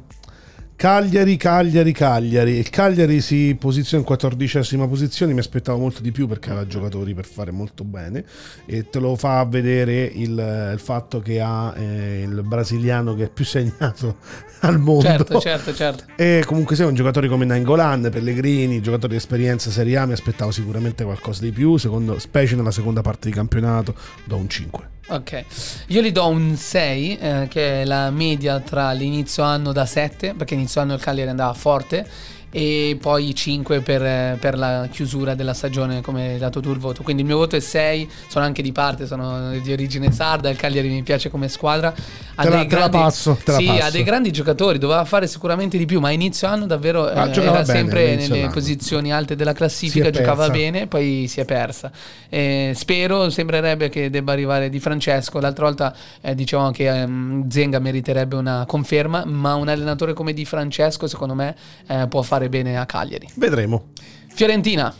[0.80, 2.52] Cagliari, Cagliari, Cagliari.
[2.52, 5.34] Il Cagliari si posiziona in quattordicesima posizione.
[5.34, 8.24] Mi aspettavo molto di più perché aveva giocatori per fare molto bene.
[8.64, 13.28] E te lo fa vedere il, il fatto che ha eh, il brasiliano che è
[13.28, 14.16] più segnato
[14.60, 15.02] al mondo.
[15.02, 16.04] certo, certo, certo.
[16.16, 20.50] E comunque sia un giocatore come Nangolan, Pellegrini, giocatori di esperienza Serie A, mi aspettavo
[20.50, 24.99] sicuramente qualcosa di più, secondo, specie nella seconda parte di campionato, do un 5.
[25.12, 25.44] Ok,
[25.88, 30.34] io gli do un 6, eh, che è la media tra l'inizio anno da 7,
[30.34, 32.08] perché inizio anno il Cagliari andava forte,
[32.50, 37.02] e poi 5 per, per la chiusura della stagione, come hai dato tu il voto.
[37.02, 40.56] Quindi il mio voto è 6, sono anche di parte, sono di origine sarda, il
[40.56, 41.94] Cagliari mi piace come squadra.
[42.34, 43.90] Ha Te la- dei te la passo, te la sì, ha passo.
[43.90, 47.30] dei grandi giocatori, doveva fare sicuramente di più, ma a inizio anno davvero Ah, eh,
[47.44, 48.50] era bene sempre nelle dell'anno.
[48.50, 50.50] posizioni alte della Si classifica, giocava persa.
[50.50, 51.90] bene, poi si è persa.
[52.28, 55.38] Eh, spero, sembrerebbe che debba arrivare di Francesco.
[55.40, 60.44] L'altra volta eh, dicevamo che ehm, Zenga meriterebbe una conferma, ma un allenatore come Di
[60.44, 61.54] Francesco, secondo me,
[61.86, 63.28] eh, può fare bene a Cagliari.
[63.34, 63.88] Vedremo.
[64.32, 64.94] Fiorentina,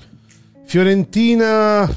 [0.65, 1.89] Fiorentina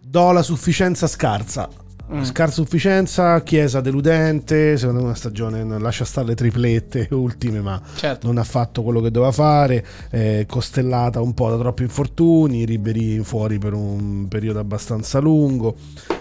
[0.00, 1.79] do la sufficienza scarsa.
[2.12, 2.22] Mm.
[2.24, 8.26] Scarsa sufficienza, Chiesa deludente, secondo me una stagione lascia stare le triplette ultime, ma certo.
[8.26, 13.22] non ha fatto quello che doveva fare, eh, costellata un po' da troppi infortuni, Ribery
[13.22, 15.76] fuori per un periodo abbastanza lungo.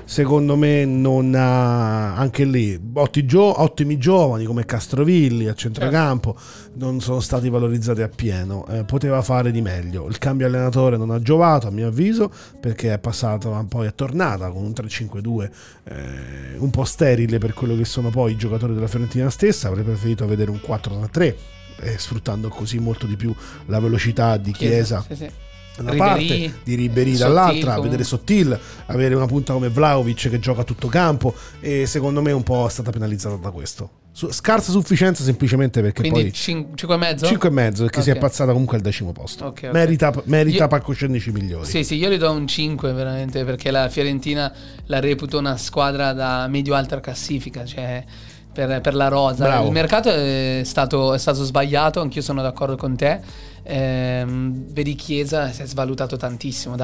[0.06, 2.80] Secondo me non ha anche lì
[3.26, 6.36] gio- ottimi giovani come Castrovilli a centrocampo
[6.74, 8.66] non sono stati valorizzati appieno.
[8.68, 10.08] Eh, poteva fare di meglio.
[10.08, 14.50] Il cambio allenatore non ha giovato, a mio avviso, perché è passato poi è tornata
[14.50, 15.50] con un 3-5-2
[15.86, 19.68] eh, un po' sterile per quello che sono poi i giocatori della Fiorentina stessa.
[19.68, 21.36] Avrei preferito vedere un 4-3
[21.82, 23.34] eh, sfruttando così molto di più
[23.68, 25.30] la velocità di Chiesa Sì, sì.
[25.78, 27.84] da una parte di Ribery dall'altra, comunque.
[27.84, 32.32] vedere Sottil, avere una punta come Vlaovic che gioca a tutto campo e secondo me
[32.32, 33.99] un po' è stata penalizzata da questo.
[34.12, 37.26] Scarsa sufficienza semplicemente perché Quindi poi 5 e mezzo?
[37.26, 39.46] 5 e mezzo perché si è passata comunque al decimo posto.
[39.46, 39.72] Ok, ok.
[39.72, 41.66] Merita, merita Io- palcoscenici migliori.
[41.66, 44.52] Sì, sì, io gli do un 5 veramente perché la Fiorentina
[44.88, 48.04] la reputo una squadra da medio-alta classifica, cioè
[48.52, 49.46] per, per la rosa.
[49.46, 49.68] Bravo.
[49.68, 53.22] Il mercato è stato, è stato sbagliato, anch'io sono d'accordo con te.
[53.64, 56.76] Ehm, vedi Chiesa si è svalutato tantissimo,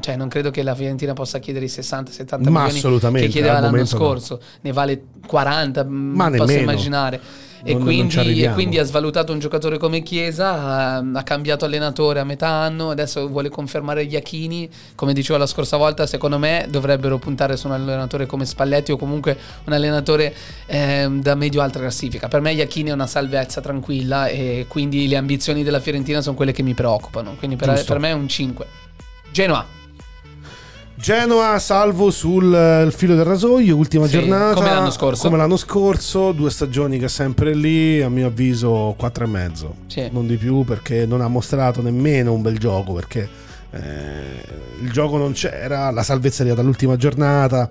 [0.00, 3.66] cioè non credo che la Fiorentina possa chiedere i 60-70 Ma milioni che chiedeva l'anno
[3.70, 4.04] momento no.
[4.04, 5.90] scorso, ne vale 40, Ma
[6.28, 6.70] Ma posso nemmeno.
[6.70, 7.20] immaginare.
[7.62, 8.54] E Non- non quindi, e arriviamo.
[8.54, 13.28] quindi ha svalutato un giocatore come Chiesa, ha, ha cambiato allenatore a metà anno, adesso
[13.28, 18.26] vuole confermare Iachini, come dicevo la scorsa volta, secondo me dovrebbero puntare su un allenatore
[18.26, 20.34] come Spalletti o comunque un allenatore
[20.66, 22.28] ehm, da medio-alta classifica.
[22.28, 26.52] Per me Iachini è una salvezza tranquilla e quindi le ambizioni della Fiorentina sono quelle
[26.52, 28.66] che mi preoccupano, quindi per, per me è un 5.
[29.32, 29.64] Genoa,
[31.00, 34.54] Genoa salvo sul eh, filo del rasoio, ultima Sì, giornata.
[34.54, 35.22] come l'anno scorso.
[35.24, 39.74] Come l'anno scorso, due stagioni che è sempre lì, a mio avviso 4 e mezzo.
[39.86, 40.08] Sì.
[40.12, 43.26] Non di più perché non ha mostrato nemmeno un bel gioco perché
[43.70, 43.80] eh,
[44.82, 47.70] il gioco non c'era, la salvezza è arrivata all'ultima giornata.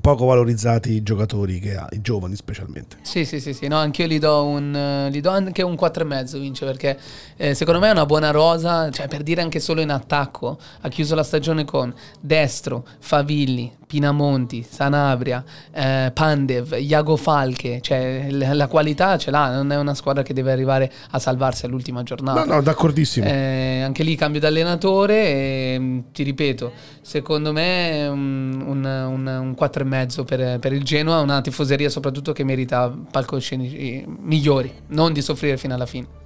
[0.00, 2.96] Poco valorizzati i giocatori che ha, i giovani specialmente.
[3.02, 6.38] Sì, sì, sì, sì, no, anch'io gli do, un, eh, gli do anche un 4,5
[6.38, 6.98] vince perché
[7.36, 10.88] eh, secondo me è una buona rosa, cioè per dire anche solo in attacco, ha
[10.88, 19.16] chiuso la stagione con Destro, Favilli, Pinamonti, Sanabria, eh, Pandev, Iago Falche, cioè la qualità
[19.18, 22.44] ce l'ha, non è una squadra che deve arrivare a salvarsi all'ultima giornata.
[22.44, 23.26] No, no, d'accordissimo.
[23.26, 29.56] Eh, anche lì cambio d'allenatore e mm, ti ripeto, secondo me mm, un, un, un
[29.58, 35.56] 4,5 per, per il Genoa, una tifoseria soprattutto che merita palcoscenici migliori, non di soffrire
[35.56, 36.22] fino alla fine.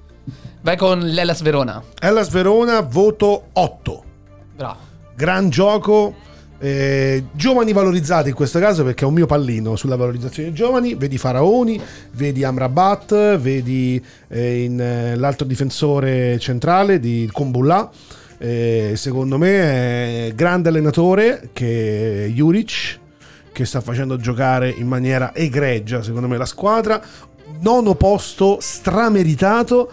[0.60, 1.82] Vai con l'Ellas Verona.
[2.00, 4.02] Hellas Verona, voto 8.
[4.54, 4.78] Bravo.
[5.14, 6.26] gran gioco.
[6.60, 10.94] Eh, giovani valorizzati in questo caso perché è un mio pallino sulla valorizzazione dei giovani.
[10.94, 11.80] Vedi Faraoni,
[12.12, 17.90] vedi Amrabat, vedi eh, in, eh, l'altro difensore centrale di Kumbulla.
[18.40, 22.98] Eh, secondo me è grande allenatore che è Juric
[23.50, 27.02] che sta facendo giocare in maniera egregia secondo me la squadra
[27.58, 29.90] nono posto strameritato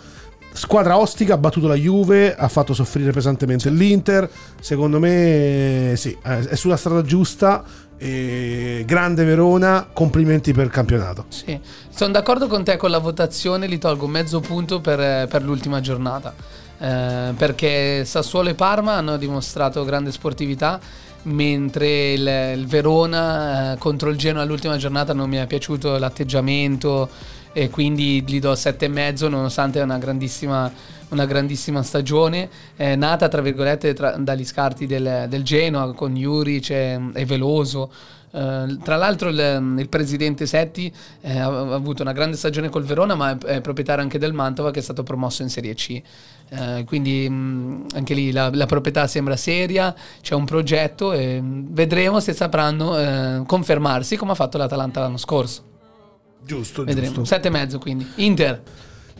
[0.55, 4.29] squadra ostica ha battuto la Juve ha fatto soffrire pesantemente l'Inter
[4.59, 7.63] secondo me sì eh, è sulla strada giusta
[7.97, 11.25] E grande Verona, complimenti per il campionato.
[11.29, 11.57] Sì,
[11.89, 16.33] sono d'accordo con te con la votazione, li tolgo mezzo punto per, per l'ultima giornata.
[16.77, 20.77] Eh, perché Sassuolo e Parma hanno dimostrato grande sportività,
[21.23, 27.09] mentre il, il Verona eh, contro il Genoa all'ultima giornata non mi è piaciuto l'atteggiamento
[27.57, 30.69] e quindi gli do 7,5 nonostante è una grandissima,
[31.09, 32.49] una grandissima stagione.
[32.75, 37.89] Eh, nata tra virgolette tra- dagli scarti del, del Genoa con Juric e, e Veloso.
[38.29, 41.45] Eh, tra l'altro il, il presidente Setti eh, ha,
[41.75, 44.83] avuto una grande stagione col Verona ma è, è proprietario anche del Mantova che è
[44.83, 46.01] stato promosso in Serie C.
[46.49, 52.19] Eh, quindi mh, anche lì la, la proprietà sembra seria c'è un progetto e vedremo
[52.19, 55.74] se sapranno eh, confermarsi come ha fatto l'Atalanta l'anno scorso
[56.45, 57.35] Giusto, vedremo giusto.
[57.35, 58.61] 7,5 quindi Inter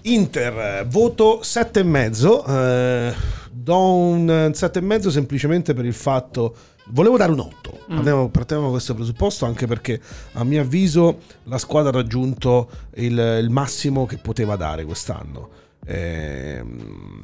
[0.06, 2.48] Inter, voto 7,5.
[2.48, 3.16] Eh,
[3.52, 6.56] do un 7,5 semplicemente per il fatto.
[6.90, 7.80] Volevo dare un 8.
[7.92, 7.98] Mm.
[7.98, 10.00] Andiamo, partiamo da questo presupposto anche perché
[10.34, 15.50] a mio avviso la squadra ha raggiunto il, il massimo che poteva dare quest'anno.
[15.86, 17.24] Ehm,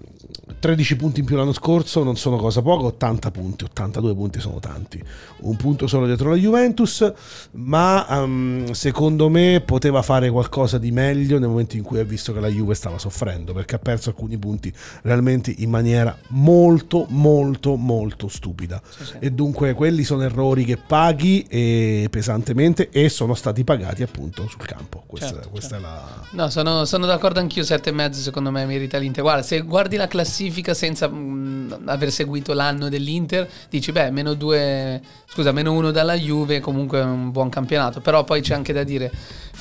[0.61, 4.59] 13 punti in più l'anno scorso non sono cosa poca, 80 punti, 82 punti sono
[4.59, 5.03] tanti.
[5.39, 7.11] Un punto solo dietro la Juventus,
[7.53, 12.31] ma ehm, secondo me poteva fare qualcosa di meglio nel momento in cui ha visto
[12.31, 17.75] che la Juve stava soffrendo, perché ha perso alcuni punti realmente in maniera molto molto
[17.75, 18.79] molto stupida.
[18.87, 19.15] sì.
[19.17, 24.65] E dunque quelli sono errori che paghi e pesantemente e sono stati pagati appunto sul
[24.65, 25.03] campo.
[25.07, 29.23] Questa, Certo, questa è la No, sono, sono d'accordo anch'io, 7,5 secondo me merita l'Inter.
[29.23, 35.01] Guarda, se guardi la classifica senza mh, aver seguito l'anno dell'Inter, dici, beh, meno 2,
[35.27, 38.01] scusa, meno 1 dalla Juve, comunque è un buon campionato.
[38.01, 39.11] Però poi c'è anche da dire,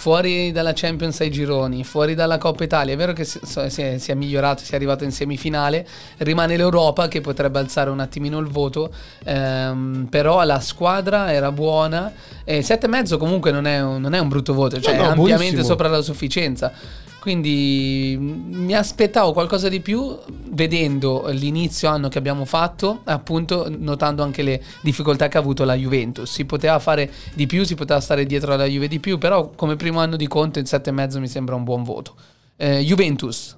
[0.01, 4.11] fuori dalla Champions ai gironi, fuori dalla Coppa Italia, è vero che si, è, si
[4.11, 5.87] è migliorato, si è arrivato in semifinale,
[6.19, 8.91] rimane l'Europa che potrebbe alzare un attimino il voto,
[9.25, 12.13] ehm, però la squadra era buona
[12.45, 15.35] e 7,5 comunque non è un, non è un brutto voto, cioè no, è ampiamente
[15.35, 15.63] buonissimo.
[15.63, 16.73] sopra la sufficienza.
[17.21, 20.17] Quindi mi aspettavo qualcosa di più
[20.53, 25.75] vedendo l'inizio anno che abbiamo fatto, appunto notando anche le difficoltà che ha avuto la
[25.75, 26.31] Juventus.
[26.31, 29.77] Si poteva fare di più, si poteva stare dietro alla Juve di più, però come
[29.77, 32.15] primo anno di Conte il 7,5 mi sembra un buon voto.
[32.57, 33.57] Eh, Juventus,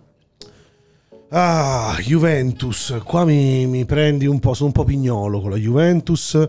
[1.34, 6.46] Ah, Juventus, qua mi, mi prendi un po', sono un po' pignolo con la Juventus.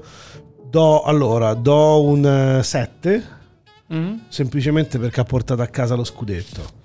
[0.70, 3.24] Do, allora, do un 7,
[3.88, 4.24] Mhm.
[4.28, 6.82] semplicemente perché ha portato a casa lo scudetto.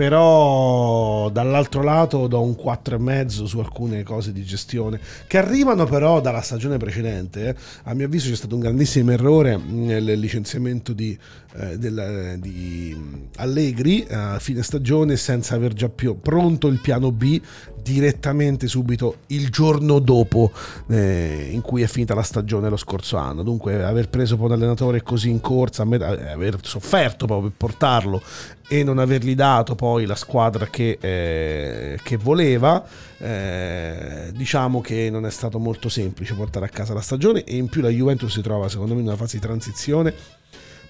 [0.00, 6.40] Però dall'altro lato do un 4,5 su alcune cose di gestione che arrivano però dalla
[6.40, 7.48] stagione precedente.
[7.48, 7.54] eh.
[7.82, 11.18] A mio avviso c'è stato un grandissimo errore nel licenziamento di,
[11.54, 17.12] eh, del- di mm, Allegri a fine stagione senza aver già più pronto il piano
[17.12, 17.38] B
[17.82, 20.52] direttamente subito il giorno dopo
[20.88, 23.42] eh, in cui è finita la stagione lo scorso anno.
[23.42, 28.22] Dunque aver preso poi un allenatore così in corsa, eh, aver sofferto proprio per portarlo
[28.68, 32.84] e non avergli dato poi la squadra che, eh, che voleva,
[33.18, 37.68] eh, diciamo che non è stato molto semplice portare a casa la stagione e in
[37.68, 40.14] più la Juventus si trova secondo me in una fase di transizione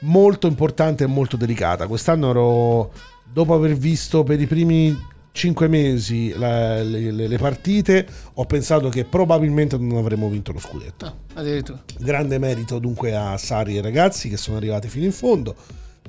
[0.00, 1.86] molto importante e molto delicata.
[1.86, 2.92] Quest'anno ero,
[3.32, 4.96] dopo aver visto per i primi
[5.32, 11.04] 5 mesi la- le, le- partite, ho pensato che probabilmente non avremmo vinto lo scudetto.
[11.06, 11.80] no, addirittura.
[11.98, 15.54] Grande merito dunque a Sari e ragazzi che sono arrivati fino in fondo.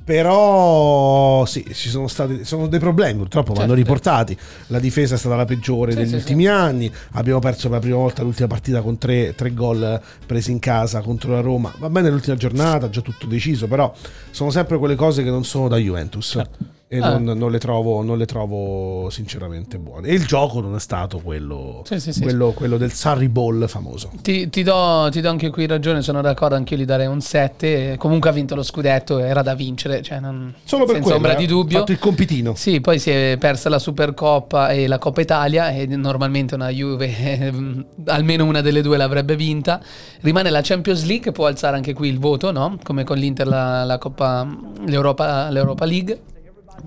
[0.04, 3.82] Però sì, ci sono stati sono dei problemi, purtroppo vanno Certo.
[3.82, 4.36] riportati.
[4.66, 6.90] La difesa è stata la peggiore Sì, degli sì, ultimi anni.
[7.12, 11.00] Abbiamo perso per la prima volta l'ultima partita con tre, tre gol presi in casa
[11.02, 11.72] contro la Roma.
[11.78, 13.92] Va bene l'ultima giornata, già tutto deciso, però
[14.32, 16.30] sono sempre quelle cose che non sono da Juventus.
[16.30, 16.58] Certo.
[16.92, 17.16] E Ah.
[17.16, 20.08] non, non le trovo, non le trovo sinceramente buone.
[20.08, 22.20] E il gioco non è stato quello, Sì, sì, sì.
[22.20, 24.10] quello, quello del Sarri Ball famoso.
[24.20, 27.22] Ti, ti do, ti do anche qui ragione, sono d'accordo, anche io gli darei un
[27.22, 27.96] 7.
[27.96, 31.32] Comunque ha vinto lo scudetto, era da vincere, cioè non, Solo per senza quello, ombra
[31.32, 31.36] eh.
[31.36, 31.78] di Ha dubbio.
[31.78, 32.54] fatto il compitino.
[32.56, 37.50] Sì, poi si è persa la Supercoppa e la Coppa Italia e normalmente una Juve
[38.08, 39.80] almeno una delle due l'avrebbe vinta.
[40.20, 42.76] Rimane la Champions League, che può alzare anche qui il voto, no?
[42.82, 44.46] Come con l'Inter la, la Coppa
[44.84, 46.20] l'Europa, l'Europa League.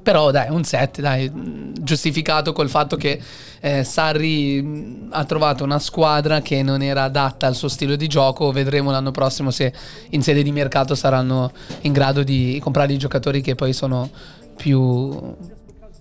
[0.01, 3.19] Però dai, un 7, dai, mh, giustificato col fatto che
[3.59, 8.07] eh, Sarri mh, ha trovato una squadra che non era adatta al suo stile di
[8.07, 8.51] gioco.
[8.51, 9.73] Vedremo l'anno prossimo se
[10.09, 14.09] in sede di mercato saranno in grado di comprare i giocatori che poi sono
[14.55, 15.35] più,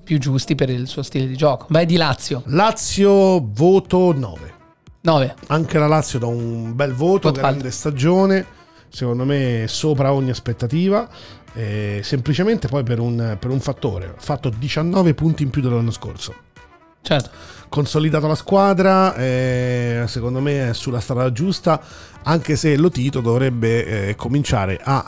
[0.03, 1.67] più giusti per il suo stile di gioco.
[1.71, 4.53] Vai di Lazio, Lazio voto 9.
[5.03, 5.35] 9.
[5.49, 7.71] Anche la Lazio da un bel voto, Voto grande alto.
[7.77, 8.47] stagione,
[8.89, 11.09] secondo me sopra ogni aspettativa.
[11.55, 15.91] Eh, semplicemente poi per un, per un fattore, ha fatto 19 punti in più dell'anno
[15.91, 16.35] scorso.
[17.03, 17.29] Certo.
[17.69, 21.79] consolidato la squadra, eh, secondo me è sulla strada giusta,
[22.23, 25.05] anche se Lotito dovrebbe eh, cominciare a,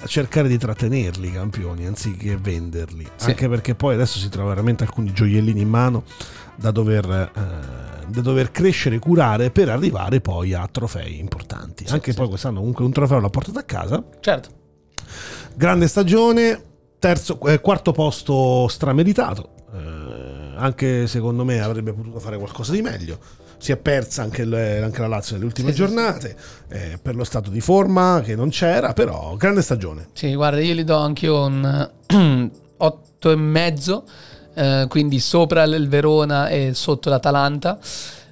[0.00, 3.30] a cercare di trattenerli i campioni anziché venderli, Sì.
[3.30, 6.04] anche perché poi adesso si trova veramente alcuni gioiellini in mano
[6.54, 7.04] da dover,
[7.34, 11.84] eh, da dover crescere, curare per arrivare poi a trofei importanti.
[11.88, 14.48] anche poi quest'anno comunque un trofeo l'ha portato a casa, Certo.
[15.54, 16.62] Grande stagione,
[16.98, 19.50] terzo, eh, quarto posto strameritato.
[19.74, 23.18] eh, anche secondo me avrebbe potuto fare qualcosa di meglio.
[23.58, 26.36] Si è persa anche, il- anche la Lazio nelle ultime Sì, giornate
[26.68, 30.08] eh, per lo stato di forma che non c'era, però grande stagione.
[30.12, 31.90] Sì, guarda, io gli do anch'io un
[32.78, 34.04] 8 e mezzo,
[34.54, 37.78] eh, quindi sopra il Verona e sotto l'Atalanta.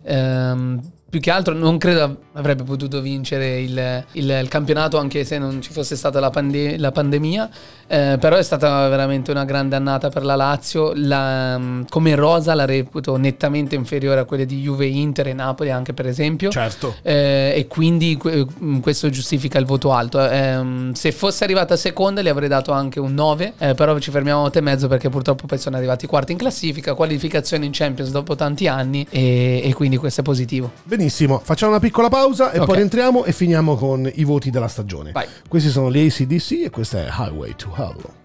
[0.02, 0.80] Ehm,
[1.14, 5.62] più che altro non credo avrebbe potuto vincere il, il- il campionato anche se non
[5.62, 7.48] ci fosse stata la, pande- la pandemia,
[7.86, 10.90] eh, però è stata veramente una grande annata per la Lazio.
[10.96, 15.92] La- come rosa la reputo nettamente inferiore a quelle di Juve, Inter e Napoli anche
[15.92, 16.50] per esempio.
[16.50, 16.96] Certo.
[17.02, 20.20] Eh, e quindi que- mh, questo giustifica il voto alto.
[20.28, 24.40] Ehm, se fosse arrivata seconda gli avrei dato anche un 9, eh, però ci fermiamo
[24.40, 28.10] a 8 e mezzo perché purtroppo poi sono arrivati quarti in classifica, qualificazione in Champions
[28.10, 30.72] dopo tanti anni e, e quindi questo è positivo.
[30.82, 31.02] Benissimo,
[31.42, 32.66] facciamo una piccola pausa e Ok.
[32.66, 35.12] poi rientriamo e finiamo con i voti della stagione.
[35.12, 35.26] Vai.
[35.48, 38.23] Questi sono gli ACDC e questa è Highway to Hell.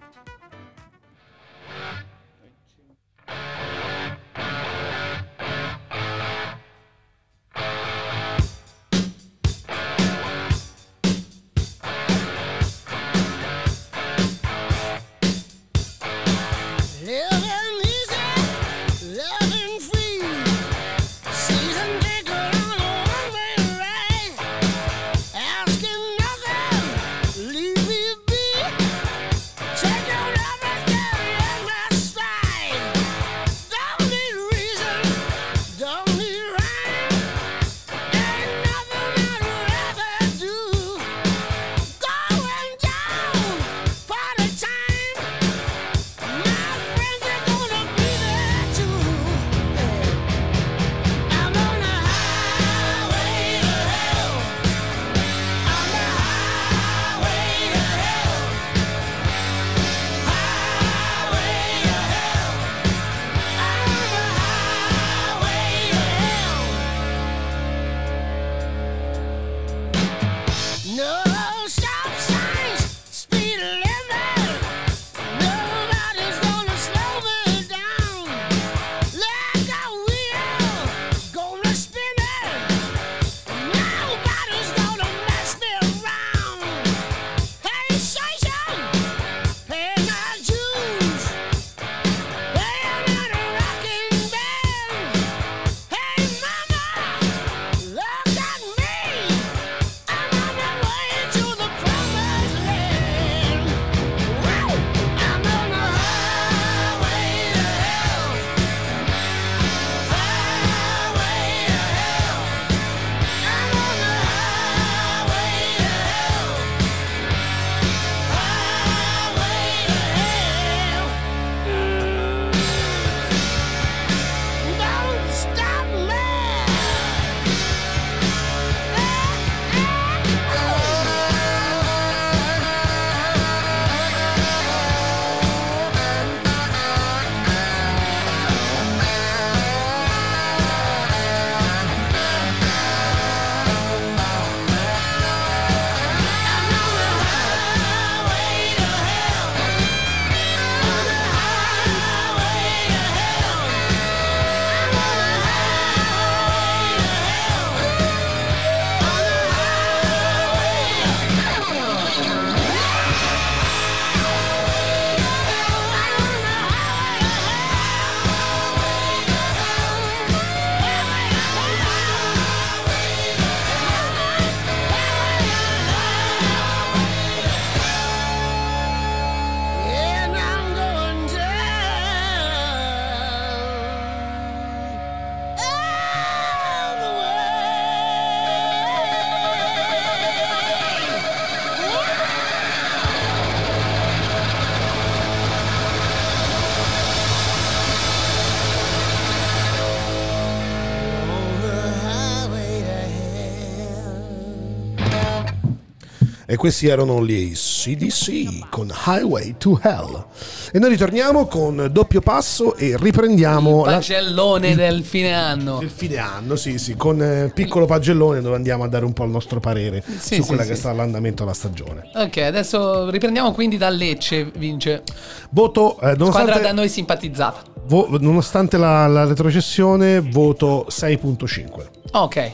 [206.50, 210.24] E questi erano gli CDC con Highway to Hell.
[210.72, 215.80] E noi ritorniamo con doppio passo e riprendiamo la- Pagellone del fine anno.
[215.80, 219.22] il fine anno, sì, sì, con eh, piccolo pagellone dove andiamo a dare un po'
[219.22, 220.70] il nostro parere Sì, su sì, quella sì.
[220.70, 222.10] che sta l'andamento della stagione.
[222.16, 225.04] Ok, adesso riprendiamo quindi da Lecce, vince.
[225.50, 227.62] Voto, eh, Squadra nonostante, da noi simpatizzata.
[227.86, 231.86] vo- nonostante la, la retrocessione, voto 6.5.
[232.12, 232.52] Ok.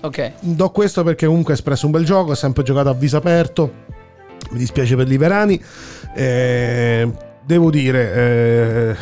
[0.00, 0.32] Ok.
[0.40, 3.72] Do questo perché comunque ha espresso un bel gioco, ha sempre giocato a viso aperto.
[4.50, 5.62] Mi dispiace per Liverani.
[6.14, 7.10] Eh,
[7.44, 8.96] devo dire, eh,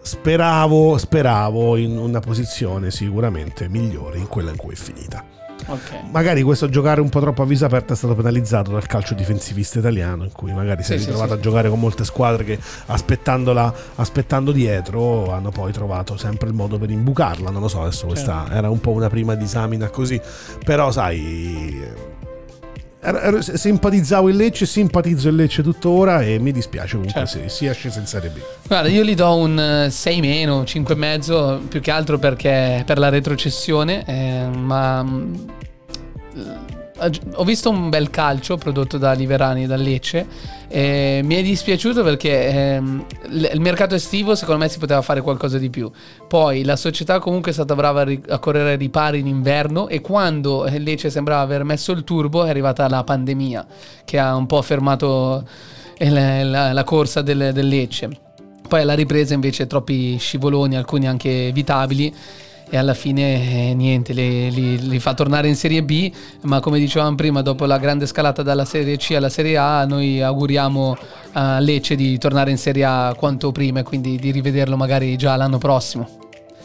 [0.00, 5.35] speravo, speravo in una posizione sicuramente migliore in quella in cui è finita.
[5.68, 6.10] Ok.
[6.12, 9.78] Magari questo giocare un po' troppo a viso aperto è stato penalizzato dal calcio difensivista
[9.78, 11.38] italiano, in cui magari si è Sì, sì, ritrovato sì.
[11.38, 16.78] a giocare con molte squadre che aspettandola, aspettando dietro hanno poi trovato sempre il modo
[16.78, 17.50] per imbucarla.
[17.50, 18.54] Non lo so, adesso questa Certo.
[18.54, 20.20] era un po' una prima disamina così,
[20.64, 22.14] però sai.
[23.40, 27.48] Simpatizzavo il Lecce, simpatizzo il Lecce tuttora e mi dispiace comunque Certo.
[27.48, 28.38] se si esce in Serie B.
[28.66, 32.98] Guarda, io gli do un 6 meno, 5 e mezzo, più che altro perché per
[32.98, 35.34] la retrocessione, eh, ma mm,
[37.34, 40.26] ho visto un bel calcio prodotto da Liverani e da Lecce.
[40.68, 45.20] e mi è dispiaciuto perché ehm, l- il mercato estivo secondo me si poteva fare
[45.20, 45.90] qualcosa di più.
[46.26, 49.88] Poi la società comunque è stata brava a, ri- a correre ai ripari in inverno
[49.88, 53.66] e quando eh, Lecce sembrava aver messo il turbo è arrivata la pandemia
[54.04, 55.46] che ha un po' fermato
[55.98, 58.08] eh, la, la- la corsa del, del Lecce.
[58.66, 62.12] Poi alla ripresa invece troppi scivoloni, alcuni anche evitabili
[62.68, 66.10] e alla fine eh, niente, li, li- li fa tornare in Serie B,
[66.42, 70.20] ma come dicevamo prima, dopo la grande scalata dalla Serie C alla Serie A, noi
[70.20, 70.96] auguriamo
[71.32, 75.36] a Lecce di tornare in Serie A quanto prima e quindi di rivederlo magari già
[75.36, 76.08] l'anno prossimo.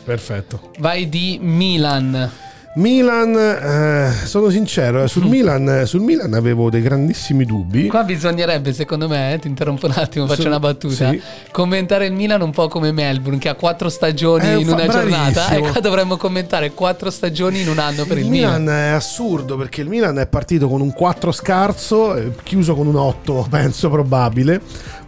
[0.03, 0.71] Perfetto.
[0.79, 2.31] Vai di Milan.
[2.75, 7.87] Milan, eh, sono sincero, eh, sul, Milan, sul Milan avevo dei grandissimi dubbi.
[7.87, 11.09] Qua bisognerebbe, secondo me, eh, ti interrompo un attimo, faccio Su- una battuta.
[11.09, 11.21] sì.
[11.51, 15.31] Commentare il Milan un po' come Melbourne, che ha quattro stagioni Eh, in una giornata.
[15.47, 15.67] bravissimo.
[15.67, 18.69] E qua dovremmo commentare quattro stagioni in un anno per il, Milan.
[18.69, 22.95] è assurdo perché il Milan è partito con un 4 scarso, eh, chiuso con un
[22.95, 24.61] 8, penso probabile.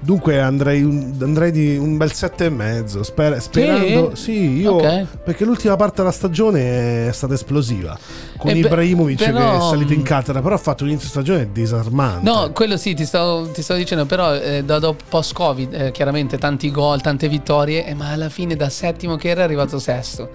[0.03, 3.03] Dunque andrei, un- andrei di un bel 7,5.
[3.03, 5.05] Sper- sperando, sì, io Ok.
[5.23, 7.97] perché l'ultima parte della stagione è stata esplosiva.
[8.37, 11.49] Con Eh Ibrahimovic che però- è salito in cattedra, però ha fatto un inizio stagione
[11.53, 12.29] disarmante.
[12.29, 16.37] No, quello sì, ti stavo, ti stavo dicendo, però eh, da, dopo post-Covid, eh, chiaramente
[16.37, 20.29] tanti gol, tante vittorie, eh, ma alla fine da settimo che era è arrivato sesto.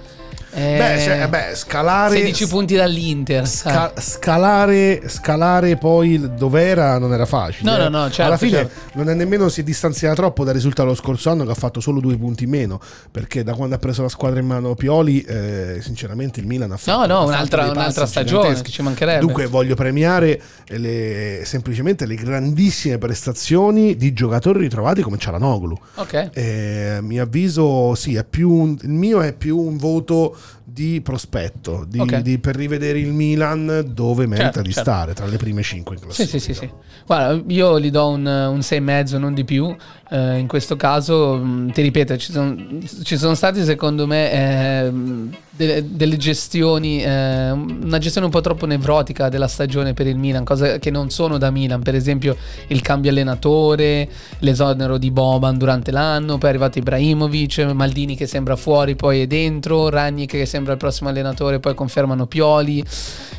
[0.51, 3.47] Eh, beh, se- beh, scalare 16 punti dall'Inter.
[3.47, 7.71] Sca- scalare, scalare poi dove era non era facile.
[7.71, 7.89] No, eh.
[7.89, 8.75] no, no, certo, Alla fine certo.
[8.95, 12.01] non è nemmeno si distanziava troppo dal risultato lo scorso anno che ha fatto solo
[12.01, 12.81] due punti in meno.
[13.11, 16.77] Perché da quando ha preso la squadra in mano Pioli, eh, sinceramente il Milan ha
[16.77, 16.99] fatto.
[16.99, 19.21] No, no, fatto un'altra, un'altra stagione, ci mancherebbe.
[19.21, 25.77] Dunque voglio premiare le- semplicemente le grandissime prestazioni di giocatori ritrovati come Cialanoglu.
[25.97, 26.31] ok.
[26.33, 31.01] Eh, a mio avviso, sì, è più un- il mio è più un voto di
[31.01, 32.19] prospetto di- Ok.
[32.21, 34.91] di- per rivedere il Milan dove merita Certo, di certo.
[34.91, 36.39] stare tra le prime 5 in Sì, classifica.
[36.39, 36.71] sì, sì, sì.
[37.07, 39.75] Guarda, io gli do un, un 6,5, non di più.
[40.11, 42.57] Eh, in questo caso, mh, ti ripeto, ci sono,
[43.03, 48.65] ci sono stati secondo me ehm, delle, delle gestioni, eh, una gestione un po' troppo
[48.65, 51.83] nevrotica della stagione per il Milan, cose che non sono da Milan.
[51.83, 52.37] Per esempio,
[52.69, 58.57] il cambio allenatore, l'esonero di Boban durante l'anno, poi è arrivato Ibrahimovic, Maldini che sembra
[58.57, 62.83] fuori, poi è dentro, Ragni che sembra il prossimo allenatore, poi confermano Pioli.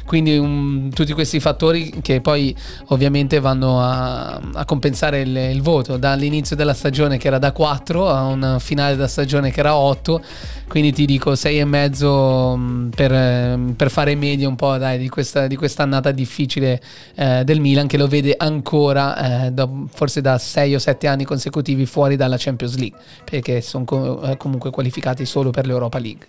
[0.05, 2.55] Quindi um, tutti questi fattori che poi
[2.87, 8.09] ovviamente vanno a, a compensare il, il voto dall'inizio della stagione che era da 4
[8.09, 10.21] a un finale della stagione che era 8
[10.67, 15.47] quindi ti dico 6,5 mm, per, ehm, per fare media un po' dai, di, questa,
[15.47, 16.81] di quest'annata difficile
[17.15, 21.23] eh, del Milan che lo vede ancora eh, da- forse da 6 o 7 anni
[21.23, 26.25] consecutivi fuori dalla Champions League perché sono co- eh, comunque qualificati solo per l'Europa League.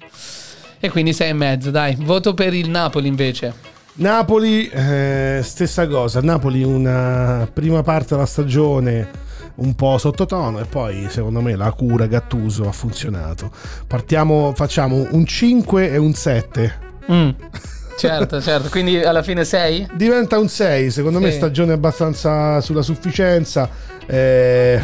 [0.78, 1.96] E quindi 6,5 dai.
[1.98, 3.52] Voto per il Napoli invece.
[3.94, 6.20] Napoli, eh, stessa cosa.
[6.20, 9.28] Napoli una prima parte della stagione
[9.60, 13.50] un po' sottotono e poi secondo me la cura Gattuso ha funzionato.
[13.86, 16.74] Partiamo, facciamo un 5 e un 7.
[17.10, 17.28] Mm.
[18.00, 18.70] Certo, certo.
[18.70, 19.88] Quindi alla fine 6?
[19.92, 21.36] Diventa un 6, secondo me Sì.
[21.36, 23.68] stagione abbastanza sulla sufficienza.
[24.06, 24.80] Eh,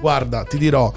[0.00, 0.90] guarda, ti dirò,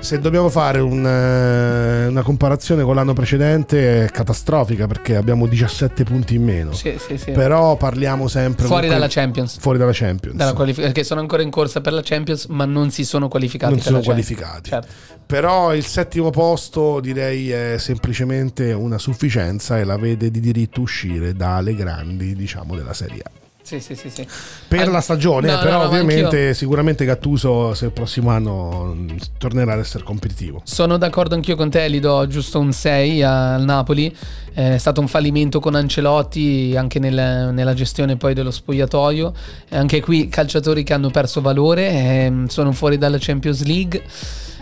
[0.00, 6.04] se dobbiamo fare un, eh, una comparazione con l'anno precedente è catastrofica perché abbiamo 17
[6.04, 6.72] punti in meno.
[6.72, 7.32] Sì, sì, sì.
[7.32, 9.58] Però parliamo sempre Fuori dalla Champions.
[9.58, 10.36] Fuori dalla Champions.
[10.36, 13.72] Dalla qualific- perché sono ancora in corsa per la Champions, ma non si sono qualificati.
[13.72, 14.70] non sono qualificati.
[14.70, 14.92] Certo.
[15.26, 21.34] Però il settimo posto direi è semplicemente una sufficienza e la vede di diritto uscire
[21.34, 23.37] dalle grandi, diciamo, della Serie A.
[23.68, 24.26] Sì, sì, sì, sì.
[24.66, 28.30] per An- la stagione, No, no, però no, ma ovviamente sicuramente Gattuso se il prossimo
[28.30, 28.96] anno
[29.36, 30.62] tornerà ad essere competitivo.
[30.64, 34.06] Sono d'accordo anch'io con te, gli do giusto un 6 al Napoli.
[34.54, 39.34] Eh, È stato un fallimento con Ancelotti anche nel- nella gestione poi dello spogliatoio.
[39.72, 44.02] Anche qui calciatori che hanno perso valore, ehm, sono fuori dalla Champions League.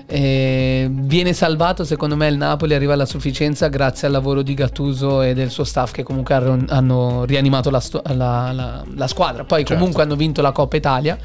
[0.09, 5.21] Eh, viene salvato secondo me il Napoli arriva alla sufficienza grazie al lavoro di Gattuso
[5.21, 9.59] e del suo staff che comunque hanno, rianimato la, sto- la- la- la squadra poi
[9.65, 9.75] Certo.
[9.75, 11.19] comunque hanno vinto la Coppa Italia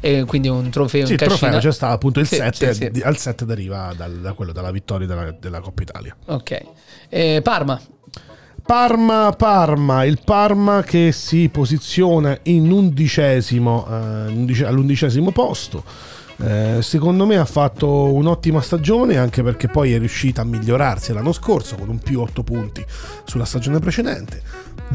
[0.00, 2.72] e quindi un trofeo Sì, in il trofeo cascina c'è stato appunto il Sì, 7,
[2.72, 2.90] sì, sì.
[2.90, 6.16] di- al 7 deriva dal- da quello, dalla vittoria della, della Coppa Italia.
[6.24, 6.62] ok
[7.10, 7.78] Eh, Parma
[8.66, 13.92] Parma, Parma, il Parma che si posiziona in undicesimo, eh,
[14.30, 15.84] undice- all'undicesimo posto.
[16.42, 21.32] Eh, secondo me ha fatto un'ottima stagione anche perché poi è riuscita a migliorarsi l'anno
[21.32, 22.84] scorso con un più 8 punti
[23.24, 24.42] sulla stagione precedente.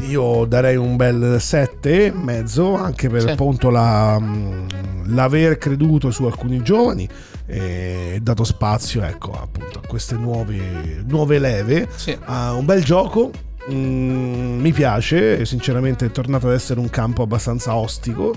[0.08, 3.30] Io darei un bel 7 e mezzo anche per Sì.
[3.30, 4.66] appunto la, mh,
[5.14, 7.08] l'aver creduto su alcuni giovani
[7.46, 11.88] e dato spazio ecco, appunto, a queste nuove, nuove leve.
[11.96, 12.16] Sì.
[12.22, 13.30] Ha un bel gioco,
[13.72, 18.36] mm, mi piace, sinceramente è tornato ad essere un campo abbastanza ostico.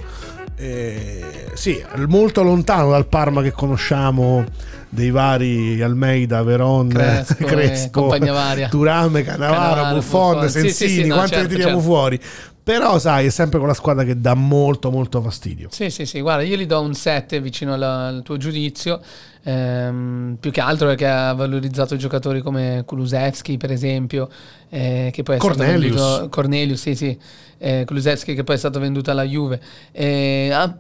[0.56, 4.45] Eh, sì, molto lontano dal Parma che conosciamo
[4.89, 8.70] dei vari Almeida, Veron, Crespo e compagnia varia.
[8.70, 10.49] Turame, Cannavaro, Buffon, Buffon.
[10.49, 11.93] Sì, sì, Sensini, sì, no, quanti certo, ne tiriamo certo.
[11.93, 12.20] fuori?
[12.64, 15.68] Però sai, è sempre quella squadra che dà molto molto fastidio.
[15.72, 19.01] Sì, sì, sì, guarda, io gli do un 7 vicino alla- al tuo giudizio,
[19.43, 24.29] ehm, più che altro perché ha valorizzato giocatori come Kulusevski, per esempio,
[24.69, 25.93] eh, che poi è Cornelius.
[25.95, 26.29] stato venduto...
[26.29, 27.17] Cornelius, sì, sì,
[27.59, 29.61] eh, Kulusevski che poi è stato venduto alla Juve.
[29.91, 30.75] Eh, ha-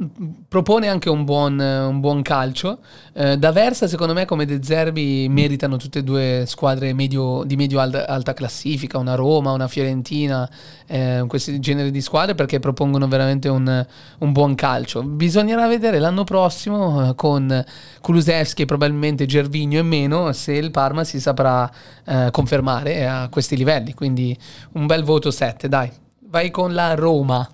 [0.47, 2.79] propone anche un buon, un buon calcio.
[3.13, 7.55] Eh, da Versa, secondo me, come De Zerbi, meritano tutte e due squadre medio- di
[7.55, 10.49] medio-alta alta classifica, una Roma, una Fiorentina,
[10.87, 13.85] eh, questi generi di squadre perché propongono veramente un,
[14.19, 15.03] un buon calcio.
[15.03, 17.63] Bisognerà vedere l'anno prossimo eh, con
[18.03, 21.71] Kulusevski e probabilmente Gervigno e meno se il Parma si saprà
[22.03, 23.93] eh, confermare a questi livelli.
[23.93, 24.37] Quindi
[24.73, 25.89] un bel voto 7, dai.
[26.27, 27.49] Vai con la Roma.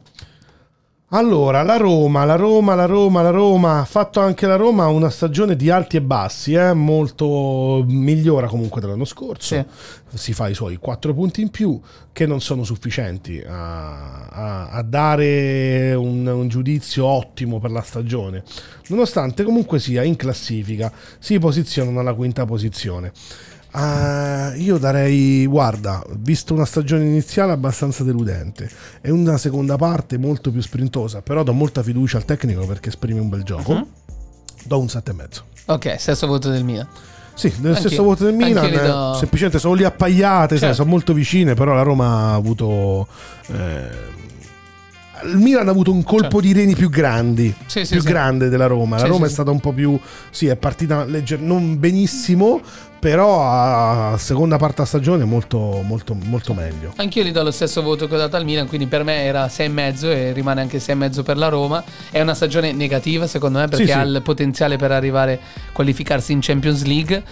[1.11, 5.09] Allora, la Roma, la Roma, la Roma, la Roma, ha fatto anche la Roma una
[5.09, 9.55] stagione di alti e bassi, eh, molto migliora comunque dell'anno scorso.
[9.55, 9.65] Sì.
[10.15, 11.79] Si fa i suoi 4 punti in più
[12.13, 18.43] che non sono sufficienti a, a- a dare un, un giudizio ottimo per la stagione,
[18.89, 23.11] nonostante comunque sia in classifica, si posizionano alla quinta posizione.
[23.71, 28.67] Ah, io darei, guarda, visto una stagione iniziale abbastanza deludente
[29.01, 33.19] e una seconda parte molto più sprintosa, però do molta fiducia al tecnico perché esprime
[33.19, 33.73] un bel gioco.
[33.73, 33.85] Mhm.
[34.65, 35.43] Do un 7,5.
[35.67, 36.87] Ok, stesso voto del Milan.
[37.35, 40.75] Sì, nel Anche- stesso voto del Milan, do- semplicemente sono lì appaiate, sai, Certo.
[40.75, 43.07] sono molto vicine, però la Roma ha avuto...
[43.47, 44.17] eh,
[45.25, 46.39] il Milan ha avuto un colpo Certo.
[46.41, 48.07] di reni più grandi, Sì, sì, più sì.
[48.07, 48.97] grande della Roma.
[48.97, 49.99] La Roma è stata un po' più...
[50.31, 52.61] Sì, è partita legger- non benissimo,
[52.99, 56.93] però a seconda parte a stagione molto, molto, molto meglio.
[56.97, 59.45] Anch'io gli do lo stesso voto che ho dato al Milan, quindi per me era
[59.45, 61.83] 6,5 e rimane anche 6,5 per la Roma.
[62.11, 63.97] È una stagione negativa secondo me perché Sì, sì.
[63.97, 67.23] ha il potenziale per arrivare a qualificarsi in Champions League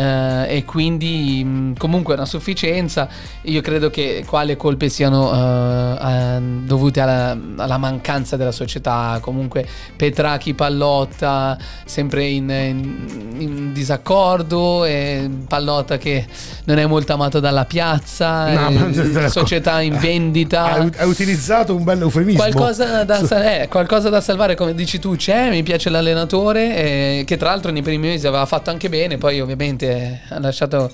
[0.00, 3.08] e quindi mh, comunque è una sufficienza.
[3.42, 9.18] Io credo che qua le colpe siano eh, eh, dovute alla, alla mancanza della società.
[9.20, 9.66] Comunque
[9.96, 16.26] Petrachi, Pallotta sempre in, in- in disaccordo e Pallotta che
[16.64, 20.64] non è molto amato dalla piazza, No, eh, società in vendita.
[20.72, 22.38] Hai, hai utilizzato un bel eufemismo.
[22.42, 23.20] Qualcosa da,
[23.62, 25.50] eh, qualcosa da salvare, come dici tu, c'è.
[25.50, 29.18] Mi piace l'allenatore, eh, che tra l'altro nei primi mesi aveva fatto anche bene.
[29.18, 29.85] Poi, ovviamente,
[30.28, 30.90] ha lasciato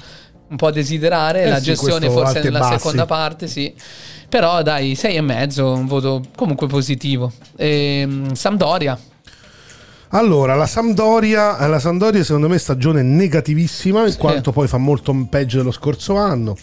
[0.48, 1.44] un po' a desiderare.
[1.44, 2.78] Eh la sì, gestione, forse e nella bassi.
[2.78, 3.74] seconda parte, sì.
[4.28, 7.32] Però, dai, 6 e mezzo, un voto comunque positivo.
[7.56, 8.98] Ehm, Sampdoria,
[10.14, 14.18] Allora, la Sampdoria, la Sampdoria secondo me è stagione negativissima, in Sì.
[14.18, 16.54] quanto poi fa molto peggio dello scorso anno.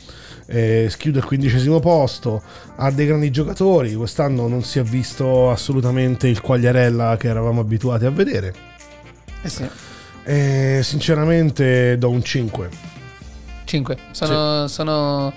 [0.46, 2.42] Eh, schiude il quindicesimo posto,
[2.76, 3.94] ha dei grandi giocatori.
[3.96, 8.54] Quest'anno non si è visto assolutamente il Quagliarella che eravamo abituati a vedere.
[9.42, 9.68] eh sì,
[10.24, 12.70] Eh, sinceramente do un 5.
[13.66, 13.98] 5.
[14.12, 15.34] Sono, sono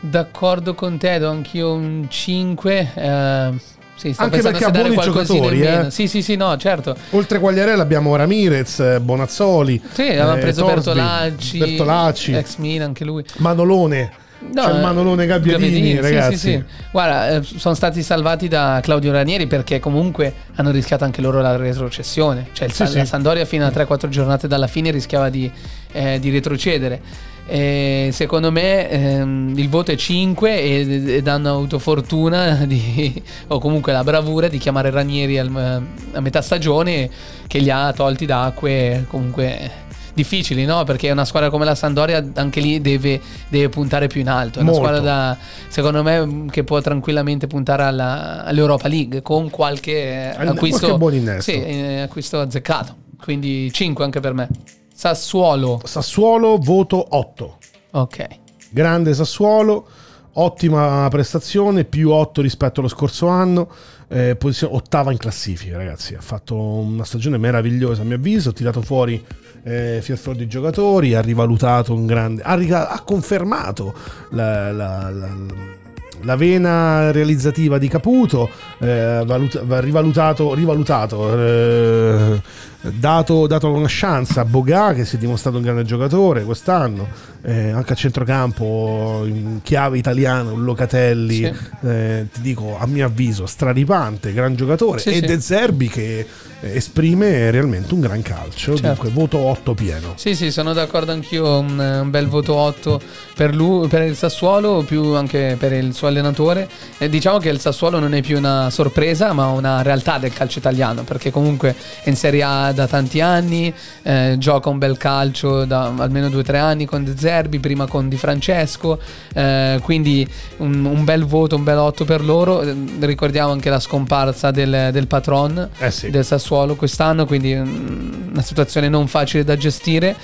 [0.00, 2.92] d'accordo con te, do anch'io un 5.
[2.94, 3.50] Eh,
[3.94, 5.90] sì, sto Anche perché ha buoni giocatori, eh.
[5.90, 6.96] Sì, sì, sì, no, certo.
[7.10, 12.88] Oltre Quagliarella abbiamo Ramirez, eh, Bonazzoli, Sì, avevamo eh, preso Torsby, Bertolacci, Bertolacci, ex Milan
[12.88, 13.22] anche lui.
[13.36, 14.19] Manolone.
[14.52, 16.36] No, C'è eh, Manolone Gabbiadini, Gabbiadini, ragazzi.
[16.36, 16.64] sì, sì.
[16.90, 21.56] Guarda, eh, sono stati salvati da Claudio Ranieri perché comunque hanno rischiato anche loro la
[21.56, 22.48] retrocessione.
[22.52, 25.50] Cioè il Sì, la Sandoria fino a 3-4 giornate dalla fine rischiava di,
[25.92, 27.00] eh, di retrocedere.
[27.46, 33.58] E secondo me ehm, il voto è 5 ed, ed hanno avuto fortuna di, o
[33.58, 35.82] comunque la bravura di chiamare Ranieri al-
[36.12, 37.10] a metà stagione
[37.48, 39.88] che li ha tolti da acque comunque
[40.22, 40.84] difficili, no?
[40.84, 44.58] Perché una squadra come la Sandoria anche lì deve, deve puntare più in alto.
[44.58, 44.86] È una Molto.
[44.86, 45.36] squadra da,
[45.68, 51.50] secondo me che può tranquillamente puntare alla- all'Europa League con qualche Qualche acquisto, innesto.
[51.50, 52.96] sì, eh, acquisto azzeccato.
[53.20, 54.48] Quindi 5 anche per me.
[54.94, 57.56] Sassuolo, Sassuolo, voto 8.
[57.92, 58.26] ok.
[58.70, 59.86] Grande Sassuolo,
[60.34, 63.68] ottima prestazione, più 8 rispetto allo scorso anno.
[64.12, 66.14] eh, posizione ottava in classifica, ragazzi.
[66.14, 68.48] Ha fatto una stagione meravigliosa, a mio avviso.
[68.50, 69.24] Ha tirato fuori
[69.62, 72.42] eh, fior fior di giocatori, ha rivalutato un grande.
[72.42, 72.54] Ha,
[72.88, 73.94] ha confermato
[74.30, 75.78] la, la- la-
[76.22, 78.48] la vena realizzativa di Caputo,
[78.78, 82.42] eh, valuta- va rivalutato, rivalutato eh,
[82.82, 87.06] dato, dato una chance a Boga che si è dimostrato un grande giocatore quest'anno,
[87.42, 91.52] eh, anche a centrocampo in chiave italiana, un Locatelli, Sì.
[91.86, 95.20] eh, ti dico a mio avviso straripante, gran giocatore, Sì, e sì.
[95.20, 96.26] De Zerbi che
[96.62, 98.86] esprime realmente un gran calcio, Certo.
[98.86, 100.12] dunque voto 8 pieno.
[100.16, 101.58] Sì, sì, sono d'accordo anch'io.
[101.58, 103.00] Un, un bel voto 8
[103.34, 106.68] per lui, per il Sassuolo, più anche per il suo allenatore.
[106.98, 110.58] E diciamo che il Sassuolo non è più una sorpresa, ma una realtà del calcio
[110.58, 111.74] italiano, perché comunque
[112.04, 116.84] in Serie A da tanti anni, eh, gioca un bel calcio da almeno 2-3 anni
[116.86, 118.98] con De Zerbi, prima con Di Francesco.
[119.34, 120.26] eh, quindi
[120.58, 122.62] un, un bel voto, un bel 8 per loro.
[122.62, 126.10] Eh, Ricordiamo anche la scomparsa del, del patron Eh sì.
[126.10, 130.16] del Sassuolo quest'anno, quindi mm, una situazione non facile da gestire.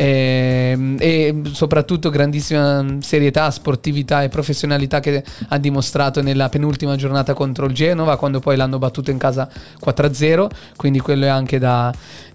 [0.00, 7.66] Ehm, E, soprattutto grandissima serietà, sportività e professionalità che ha dimostrato nella penultima giornata contro
[7.66, 9.48] il Genova quando poi l'hanno battuto in casa
[9.84, 11.92] 4-0 quindi quello è anche da,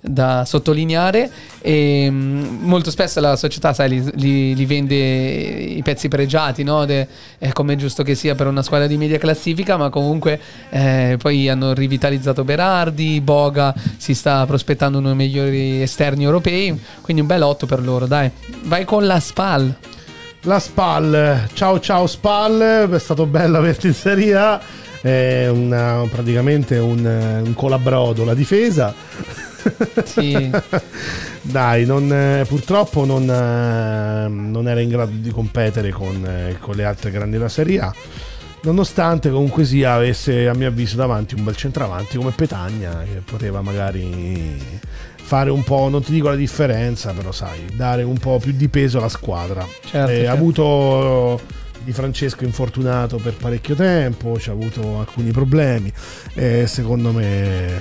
[0.07, 1.29] da sottolineare
[1.61, 6.85] e mm, molto spesso la società sai, li, li- li vende i pezzi pregiati no?
[6.85, 10.39] De- è come giusto che sia per una squadra di media classifica ma comunque
[10.69, 17.21] eh, poi hanno rivitalizzato Berardi Boga si sta prospettando uno dei migliori esterni europei quindi
[17.21, 18.29] un bel 8 per loro dai
[18.63, 19.75] vai con la SPAL
[20.41, 24.61] La Spal, ciao ciao Spal, è stato bello averti in Serie A.
[25.01, 27.03] È una- praticamente un,
[27.43, 28.93] un colabrodo la difesa.
[30.03, 30.49] Sì.
[31.41, 36.75] Dai, non, eh, purtroppo non, eh, non era in grado di competere con, eh, con
[36.75, 37.93] le altre grandi della Serie A.
[38.61, 43.61] Nonostante comunque sia avesse a mio avviso davanti un bel centravanti come Petagna che poteva
[43.61, 44.59] magari
[45.21, 48.67] fare un po', non ti dico la differenza, però sai, dare un po' più di
[48.67, 49.63] peso alla squadra.
[49.85, 50.29] Certo, Eh, certo.
[50.29, 51.41] Ha avuto
[51.83, 55.93] Di Francesco infortunato per parecchio tempo, ci ha avuto alcuni problemi
[56.33, 57.79] e secondo me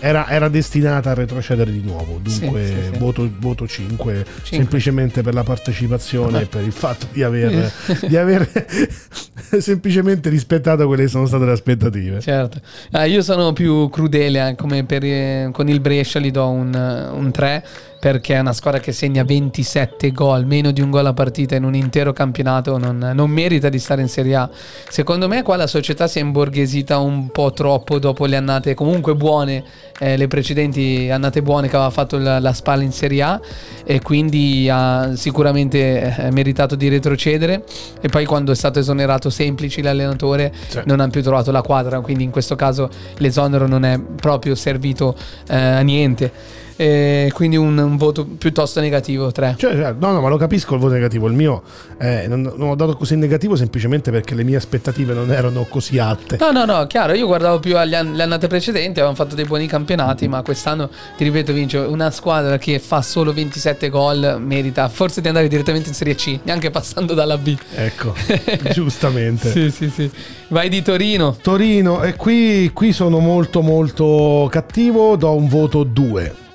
[0.00, 2.18] era, era destinata a retrocedere di nuovo.
[2.22, 2.98] Dunque Sì, sì, sì.
[2.98, 7.70] Voto, voto 5, semplicemente per la partecipazione e per il fatto di aver,
[8.06, 8.48] di aver
[9.60, 12.20] semplicemente rispettato quelle che sono state le aspettative.
[12.20, 12.60] Certo,
[12.92, 17.10] Ah, io sono più crudele eh, come per, eh, con il Brescia gli do un,
[17.14, 17.64] un 3
[18.00, 21.64] perché è una squadra che segna 27 gol, meno di un gol a partita in
[21.64, 24.50] un intero campionato, non, non merita di stare in Serie A.
[24.88, 29.14] Secondo me qua la società si è imborghesita un po' troppo dopo le annate comunque
[29.14, 29.62] buone,
[29.98, 33.40] eh, le precedenti annate buone che aveva fatto la, la spalla in Serie A
[33.84, 37.64] e quindi ha sicuramente eh, meritato di retrocedere
[38.00, 40.80] e poi quando è stato esonerato Semplici l'allenatore Sì.
[40.86, 45.14] non hanno più trovato la quadra, quindi in questo caso l'esonero non è proprio servito
[45.48, 46.32] eh, a niente.
[46.80, 49.56] E quindi un, un voto piuttosto negativo, 3.
[49.58, 51.26] Cioè, cioè, no, no, ma lo capisco il voto negativo.
[51.26, 51.62] Il mio
[51.98, 55.98] eh, non, non ho dato così negativo semplicemente perché le mie aspettative non erano così
[55.98, 56.38] alte.
[56.40, 59.44] No, no, no, chiaro, io guardavo più agli an- alle annate precedenti, avevamo fatto dei
[59.44, 60.88] buoni campionati, ma quest'anno,
[61.18, 65.90] ti ripeto, vince una squadra che fa solo 27 gol, merita forse di andare direttamente
[65.90, 67.58] in Serie C, neanche passando dalla B.
[67.74, 68.14] Ecco,
[68.72, 69.50] giustamente.
[69.50, 70.10] Sì, sì, sì.
[70.48, 71.36] Vai di Torino.
[71.42, 76.48] Torino, e qui, qui sono molto molto cattivo, do un voto 2.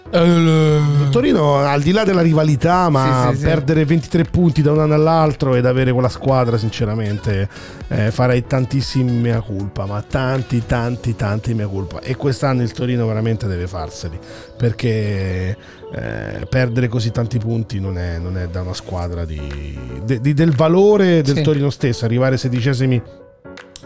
[1.11, 3.45] Torino, al di là della rivalità, ma Sì, sì, sì.
[3.45, 7.47] perdere 23 punti da un anno all'altro ed avere quella squadra, sinceramente,
[7.87, 11.99] eh, farei tantissimi mea culpa, ma tanti, tanti, tanti mea culpa.
[12.01, 14.17] E quest'anno il Torino veramente deve farseli,
[14.57, 15.57] perché
[15.93, 20.33] eh, perdere così tanti punti non è, non è da una squadra di, de- di-
[20.33, 21.41] del valore del Sì.
[21.43, 23.01] Torino stesso, arrivare sedicesimi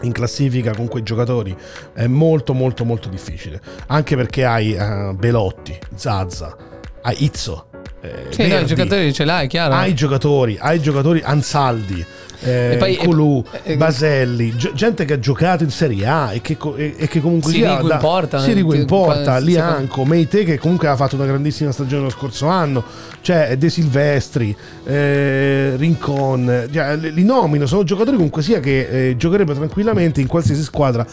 [0.02, 1.54] in classifica con quei giocatori
[1.94, 6.56] è molto molto molto difficile anche perché hai eh, Belotti, Zazza
[7.02, 7.66] hai Izzo
[8.00, 9.74] eh, Sì, no, i giocatori ce l'hai, chiaro.
[9.74, 12.04] hai giocatori hai giocatori Ansaldi
[12.42, 16.40] eh, poi- Colù, e- e- Baselli, gi- gente che ha giocato in Serie A e
[16.40, 19.44] che, co- e- e che comunque sia Sirigu in porta, Sirigu in eh, porta, sì,
[19.44, 22.82] Lianco, Meite che comunque ha fatto una grandissima stagione lo scorso anno,
[23.20, 24.56] cioè De Silvestri,
[24.86, 30.62] eh, Rincon, li li nomino, sono giocatori comunque sia che eh, giocherebbero tranquillamente in qualsiasi
[30.62, 31.06] squadra.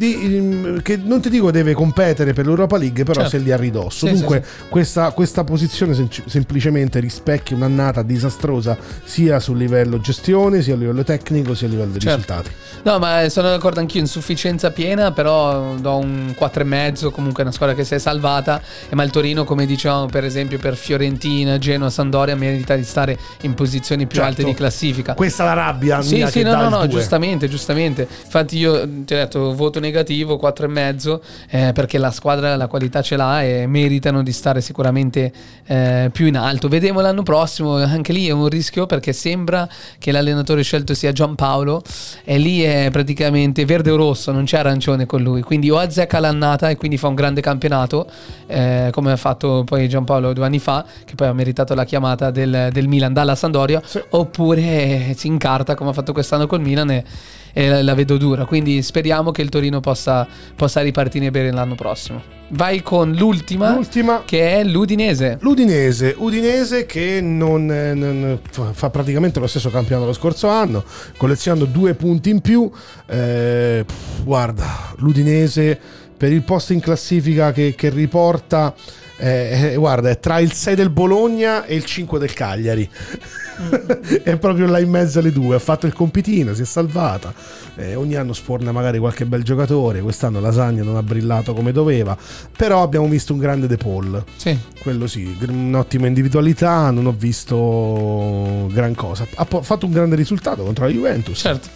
[0.00, 3.36] Di- ehm, che non ti dico deve competere per l'Europa League, però Certo.
[3.36, 4.06] se lì a ridosso.
[4.06, 10.62] Sì, Dunque, sì, Questa, questa posizione sem- semplicemente rispecchia un'annata disastrosa sia sul livello gestione,
[10.62, 12.16] sia a livello tecnico, sia a livello di Certo.
[12.32, 12.50] risultati.
[12.84, 17.74] No, ma sono d'accordo anch'io, insufficienza piena, però do un 4,5, comunque è una squadra
[17.76, 21.90] che si è salvata, e ma il Torino, come dicevamo per esempio per Fiorentina, Genoa,
[21.90, 24.30] Sandoria, merita di stare in posizioni più Certo.
[24.30, 25.12] alte di classifica.
[25.12, 28.08] Questa è la rabbia Sì, sì, no, no, no, giustamente, giustamente.
[28.24, 33.16] Infatti io ti ho detto voto negativo, 4,5, eh, perché la squadra la qualità ce
[33.16, 35.32] l'ha e meritano di stare sicuramente
[35.66, 36.68] eh, più in alto.
[36.68, 39.68] Vedremo l'anno prossimo, anche lì è un rischio perché sembra
[39.98, 41.82] che l'allenatore scelto sia Giampaolo
[42.24, 46.18] e lì è praticamente verde o rosso, non c'è arancione con lui, quindi o azzecca
[46.20, 48.08] l'annata e quindi fa un grande campionato,
[48.46, 52.30] eh, come ha fatto poi Giampaolo due anni fa, che poi ha meritato la chiamata
[52.30, 54.00] del, del Milan dalla Sandoria, Sì.
[54.10, 57.04] oppure si incarta come ha fatto quest'anno col Milan e,
[57.52, 58.44] e la, vedo dura.
[58.44, 62.38] Quindi speriamo che il Torino possa, possa ripartire bene l'anno prossimo.
[62.52, 65.38] Vai con l'ultima, L'ultima che è l'Udinese.
[65.40, 68.40] L'Udinese, Udinese che non, eh, non-
[68.72, 70.84] fa praticamente lo stesso campionato dello scorso anno,
[71.16, 72.68] collezionando due punti in più.
[73.06, 73.84] Eh,
[74.24, 75.78] guarda, l'Udinese
[76.16, 78.74] per il posto in classifica che, che riporta,
[79.20, 82.88] eh, eh, guarda, è tra il 6 del Bologna e il 5 del Cagliari.
[84.22, 85.56] è proprio là in mezzo alle due.
[85.56, 87.32] Ha fatto il compitino, si è salvata.
[87.76, 90.00] Eh, ogni anno sporna magari qualche bel giocatore.
[90.00, 92.16] Quest'anno Lasagna non ha brillato come doveva.
[92.56, 94.24] Però abbiamo visto un grande De Paul.
[94.36, 94.58] Sì.
[94.80, 99.26] Quello sì, un'ottima individualità, non ho visto gran cosa.
[99.34, 101.38] Ha fatto un grande risultato contro la Juventus.
[101.38, 101.68] Certo.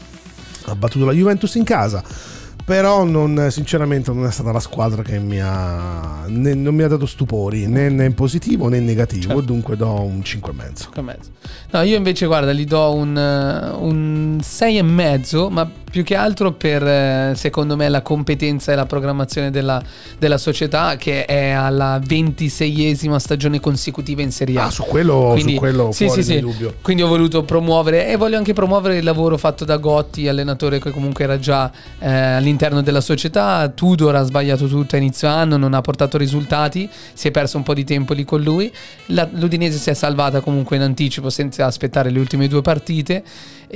[0.64, 2.02] Ha battuto la Juventus in casa.
[2.64, 6.88] Però non, sinceramente non è stata la squadra che mi ha, né- non mi ha
[6.88, 9.26] dato stupori né, in positivo né in negativo.
[9.26, 9.40] Certo.
[9.42, 10.22] Dunque do un 5,5.
[10.24, 11.28] Cinque e mezzo.
[11.72, 16.16] No, io invece, guarda, gli do un, eh, un sei e mezzo, ma più che
[16.16, 19.80] altro per, eh, secondo me, la competenza e la programmazione della,
[20.18, 24.64] della società, che è alla 26esima stagione consecutiva in Serie A.
[24.64, 26.40] Ah, su quello, su quello sì, fuori sì, sì.
[26.40, 26.74] dubbio.
[26.82, 30.90] Quindi ho voluto promuovere e voglio anche promuovere il lavoro fatto da Gotti, allenatore che
[30.90, 33.68] comunque era già eh, all'interno della società.
[33.68, 37.62] Tudor ha sbagliato tutto a inizio anno, non ha portato risultati, si è perso un
[37.62, 38.68] po' di tempo lì con lui.
[39.06, 43.22] La- L'Udinese si è salvata comunque in anticipo senza aspettare le ultime due partite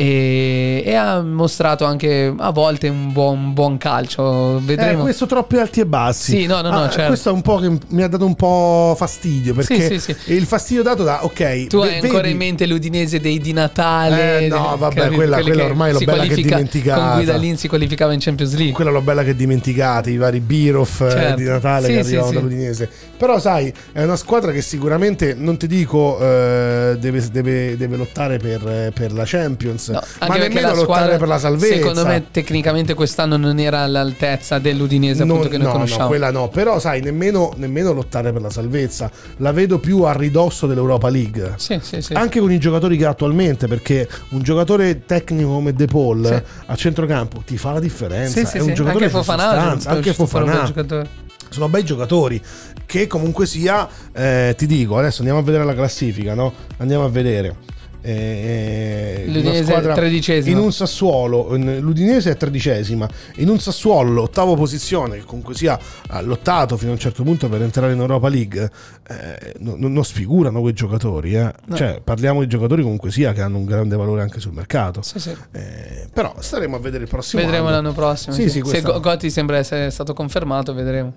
[0.01, 4.59] e, e ha mostrato anche a volte un buon, un buon calcio.
[4.59, 5.03] Eh, Vedremo.
[5.03, 6.39] questo troppi alti e bassi.
[6.41, 7.09] Sì, no, no, no, Ah, certo.
[7.09, 10.45] Questo è un po' che mi ha dato un po' fastidio perché Sì, sì, il
[10.47, 11.67] fastidio dato da ok.
[11.67, 14.45] tu hai ancora vedi- in mente l'Udinese dei di Natale?
[14.45, 15.15] Eh, no, vabbè, Capito?
[15.17, 17.01] quella- quella ormai l'ho bella che dimenticata.
[17.09, 18.73] Con Guidalin si qualificava in Champions League.
[18.73, 21.37] quella l'ho bella che dimenticate, i vari Biroff eh, Certo.
[21.37, 22.33] di Natale Sì, che sì.
[22.35, 22.89] dall'Udinese.
[23.17, 28.39] Però sai, è una squadra che sicuramente, non ti dico, eh, deve, deve- deve lottare
[28.39, 31.75] per, eh, per la Champions, No, ma nemmeno lottare squadra, per la salvezza.
[31.75, 36.03] secondo me, tecnicamente quest'anno non era all'altezza dell'Udinese, appunto, Non- che noi no, conosciamo.
[36.03, 39.11] no, quella no, però sai, nemmeno, nemmeno lottare per la salvezza.
[39.39, 41.55] La vedo più a ridosso dell'Europa League.
[41.57, 42.13] Sì, sì, sì.
[42.15, 46.43] Anche con i giocatori che ha attualmente, perché un giocatore tecnico come De Paul Sì.
[46.67, 48.39] a centrocampo ti fa la differenza.
[48.41, 48.75] Sì, sì, è un sì.
[48.75, 51.09] giocatore Anche sostanza, anche giocatore.
[51.51, 52.41] sono bei giocatori
[52.85, 56.53] che comunque sia eh, ti dico adesso andiamo a vedere la classifica no?
[56.79, 57.55] andiamo a vedere
[58.01, 60.57] Eh, L'Udinese una squadra- è tredicesima.
[60.57, 65.79] in un Sassuolo in- l'Udinese è tredicesima in un Sassuolo l'ottava posizione che comunque sia
[66.09, 68.71] ha lottato fino a un certo punto per entrare in Europa League
[69.09, 71.53] eh, no- no- non sfigurano quei giocatori eh.
[71.67, 71.75] No.
[71.77, 75.19] cioè parliamo di giocatori comunque sia che hanno un grande valore anche sul mercato Sì,
[75.19, 75.35] sì.
[75.53, 77.77] Eh, però staremo a vedere il prossimo Vedremo anno.
[77.77, 78.35] l'anno prossimo.
[78.35, 81.13] Sì, Se Gotti sembra essere stato confermato, vedremo.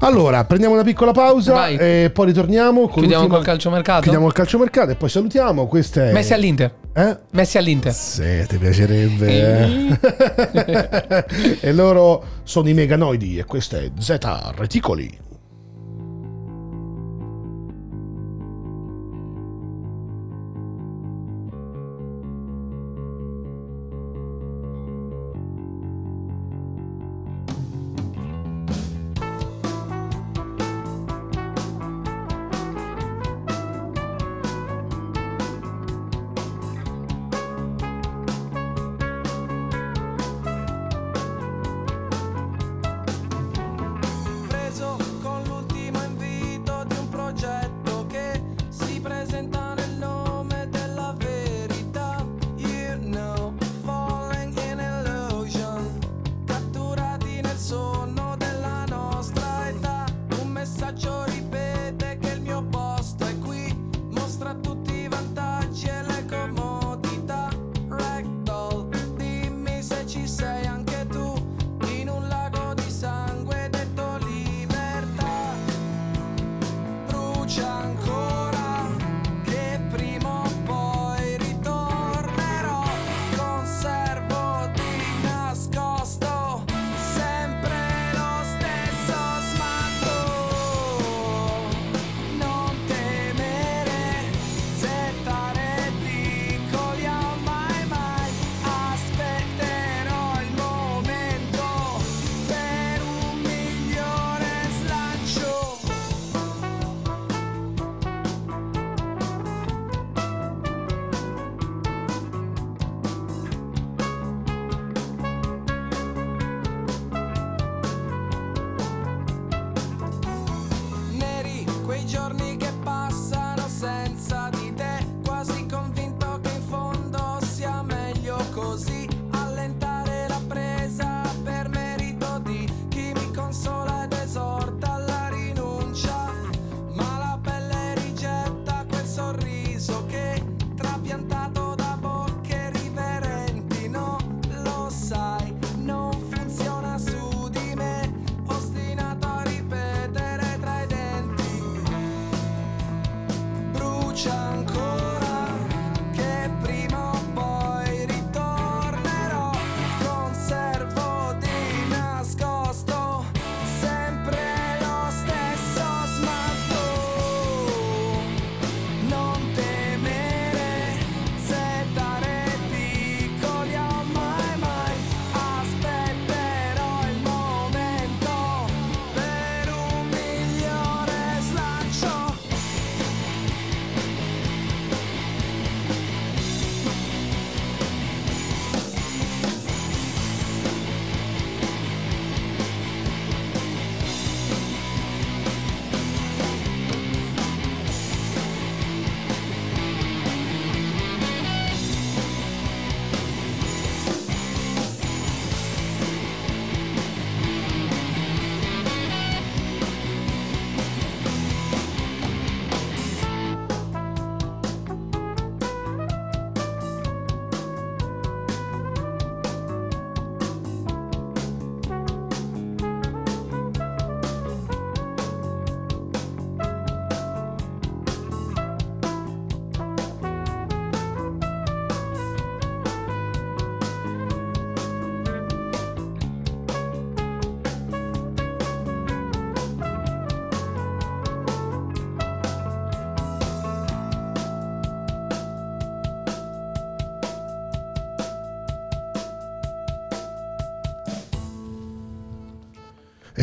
[0.00, 1.76] Allora, prendiamo una piccola pausa Vai.
[1.76, 2.82] e poi ritorniamo.
[2.88, 4.02] Con Chiudiamo col calciomercato?
[4.02, 5.66] Chiudiamo il calciomercato e poi salutiamo.
[5.66, 6.12] Questa è.
[6.12, 6.72] Messi all'Inter.
[6.92, 7.16] Eh?
[7.32, 7.92] Messi all'Inter.
[7.92, 9.98] Sì, ti piacerebbe.
[9.98, 11.56] eh?
[11.60, 14.18] e loro sono i meganoidi e questa è Z
[14.56, 15.24] Reticoli.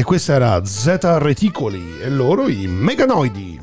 [0.03, 3.57] E questa era Zeta Reticoli e loro i Meganoidi.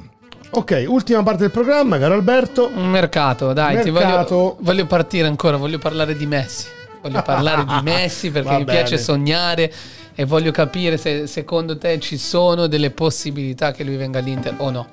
[0.53, 2.71] Ok, ultima parte del programma, caro Alberto.
[2.75, 4.35] Un mercato, dai, Mercato.
[4.37, 6.67] voglio, voglio partire ancora, voglio parlare di Messi.
[7.03, 9.03] Voglio parlare di Messi perché Va mi piace bene.
[9.03, 9.73] sognare
[10.15, 14.71] e voglio capire se secondo te ci sono delle possibilità che lui venga all'Inter o
[14.71, 14.87] no.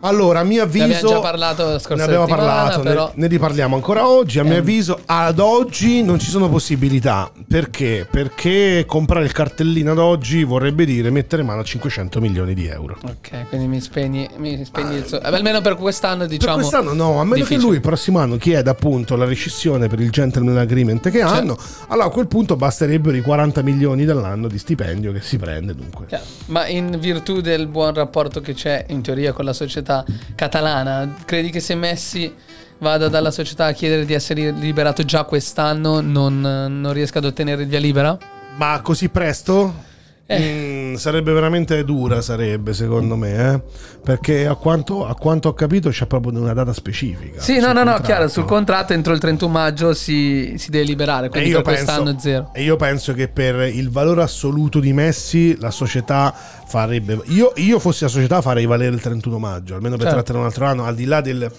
[0.00, 1.08] Allora, a mio Ne abbiamo avviso...
[1.08, 4.38] già parlato la scorsa Ne abbiamo parlato, ne- però ne, riparliamo ancora oggi.
[4.38, 4.58] A mio Ehm.
[4.60, 7.30] avviso, ad oggi non ci sono possibilità.
[7.48, 8.06] Perché?
[8.10, 12.96] Perché comprare il cartellino ad oggi vorrebbe dire mettere mano a 500 milioni di euro.
[13.04, 15.18] Ok, quindi mi spegni, mi spegni il suo...
[15.20, 16.56] Almeno per quest'anno diciamo...
[16.56, 17.58] per quest'anno no, a meno difficile.
[17.58, 21.56] che lui il prossimo anno chieda appunto la rescissione per il gentleman agreement che hanno,
[21.88, 26.06] allora a quel punto basterebbero i 40 milioni dell'anno di stipendio che si prende dunque.
[26.46, 29.85] Ma in virtù del buon rapporto che c'è in teoria con la società
[30.34, 32.34] catalana, credi che se Messi
[32.78, 37.62] vada dalla società a chiedere di essere liberato già quest'anno non, non riesca ad ottenere
[37.62, 38.18] il via libera?
[38.56, 39.85] Ma così presto?
[40.28, 40.92] Eh.
[40.92, 43.60] Mm, sarebbe veramente dura, sarebbe secondo me, eh?
[44.02, 47.40] perché a quanto, a quanto ho capito c'è proprio una data specifica.
[47.40, 48.02] Sì, no, no, no, contratto.
[48.02, 52.14] chiaro, sul contratto entro il 31 maggio si, si deve liberare, quindi io, penso, è
[52.18, 52.50] zero.
[52.52, 56.34] e io penso che per il valore assoluto di Messi la società
[56.66, 57.20] farebbe...
[57.26, 60.22] Io, io fossi la società farei valere il 31 maggio, almeno per Certo.
[60.22, 61.50] trattenere un altro anno, al di là del,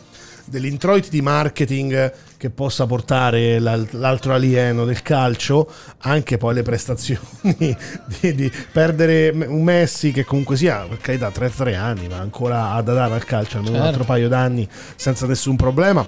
[0.50, 5.70] dell'introiti di marketing che possa portare l'al- l'altro alieno del calcio,
[6.00, 7.20] anche poi le prestazioni
[8.22, 12.82] di, di perdere un Messi che comunque sia, per carità, 33 anni, ma ancora ha
[12.82, 14.00] da dare al calcio almeno un Certo.
[14.00, 16.08] altro paio d'anni senza nessun problema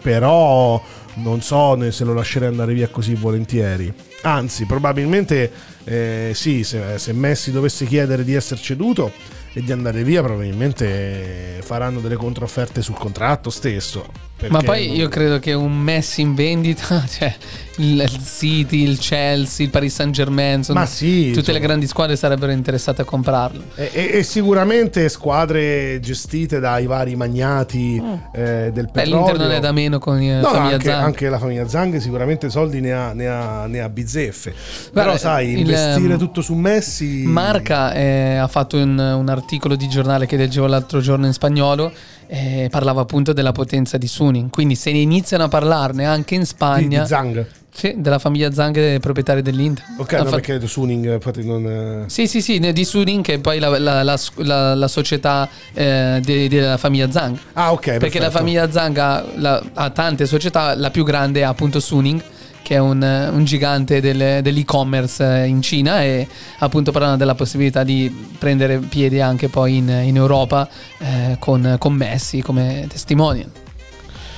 [0.00, 0.80] però
[1.14, 3.92] non so se lo lascerei andare via così volentieri.
[4.22, 5.50] Anzi, probabilmente
[5.84, 9.12] eh, sì, se, se Messi dovesse chiedere di essere ceduto
[9.58, 14.27] e di andare via, probabilmente faranno delle controfferte sul contratto stesso.
[14.48, 17.34] Ma poi io credo che un Messi in vendita, cioè
[17.78, 22.14] il City, il Chelsea, il Paris Saint Germain, Ma sì, tutte le cioè- grandi squadre
[22.16, 23.62] sarebbero interessate a comprarlo.
[23.74, 28.00] E, e- e sicuramente squadre gestite dai vari magnati
[28.32, 28.92] eh, del Mm.
[28.92, 29.16] Beh, petrolio.
[29.16, 31.04] l'Inter non è da meno con la No, famiglia anche, Zang.
[31.04, 34.50] anche la famiglia Zang sicuramente soldi ne ha, ne ha, ne ha bizzeffe.
[34.92, 37.22] Però Guarda, sai, il, investire ehm, tutto su Messi...
[37.26, 41.92] Marca eh, ha fatto un, un articolo di giornale che leggevo l'altro giorno in spagnolo
[42.28, 44.50] e parlava appunto della potenza di Suning.
[44.50, 47.46] Quindi se ne iniziano a parlarne anche in di, Spagna, di Zang.
[47.72, 49.82] sì, della famiglia Zang dei proprietari dell'Inter.
[49.96, 51.66] Ok, no, fatto- perché Suning infatti non...
[51.66, 55.48] eh, Sì, sì, sì, di Suning che è poi la, la- la- la- la società
[55.72, 57.36] eh, de- della famiglia Zang.
[57.54, 57.80] Ah, ok.
[57.96, 58.30] Perché la perfetto.
[58.38, 62.22] famiglia Zang ha, la- ha tante società, la più grande è appunto Suning,
[62.68, 66.28] che è un, un gigante del- dell'e-commerce eh, in Cina e
[66.58, 70.68] appunto parlano della possibilità di prendere piede anche poi in, in Europa
[70.98, 73.50] eh, con, con Messi come testimonial.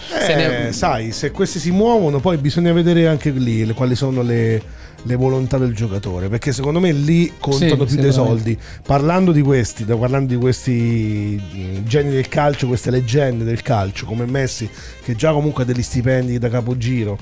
[0.07, 4.23] Se Eh, ne- sai, se questi si muovono, poi bisogna vedere anche lì quali sono
[4.23, 4.63] le,
[5.03, 6.29] le volontà del giocatore.
[6.29, 8.59] Perché secondo me lì contano Sì, più dei soldi.
[8.87, 14.27] Parlando di questi, parlando di questi mh, geni del calcio, queste leggende del calcio, come
[14.27, 14.69] Messi,
[15.03, 17.19] che già comunque ha degli stipendi da capogiro,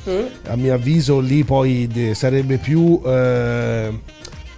[0.46, 4.00] a mio avviso lì poi sarebbe più eh,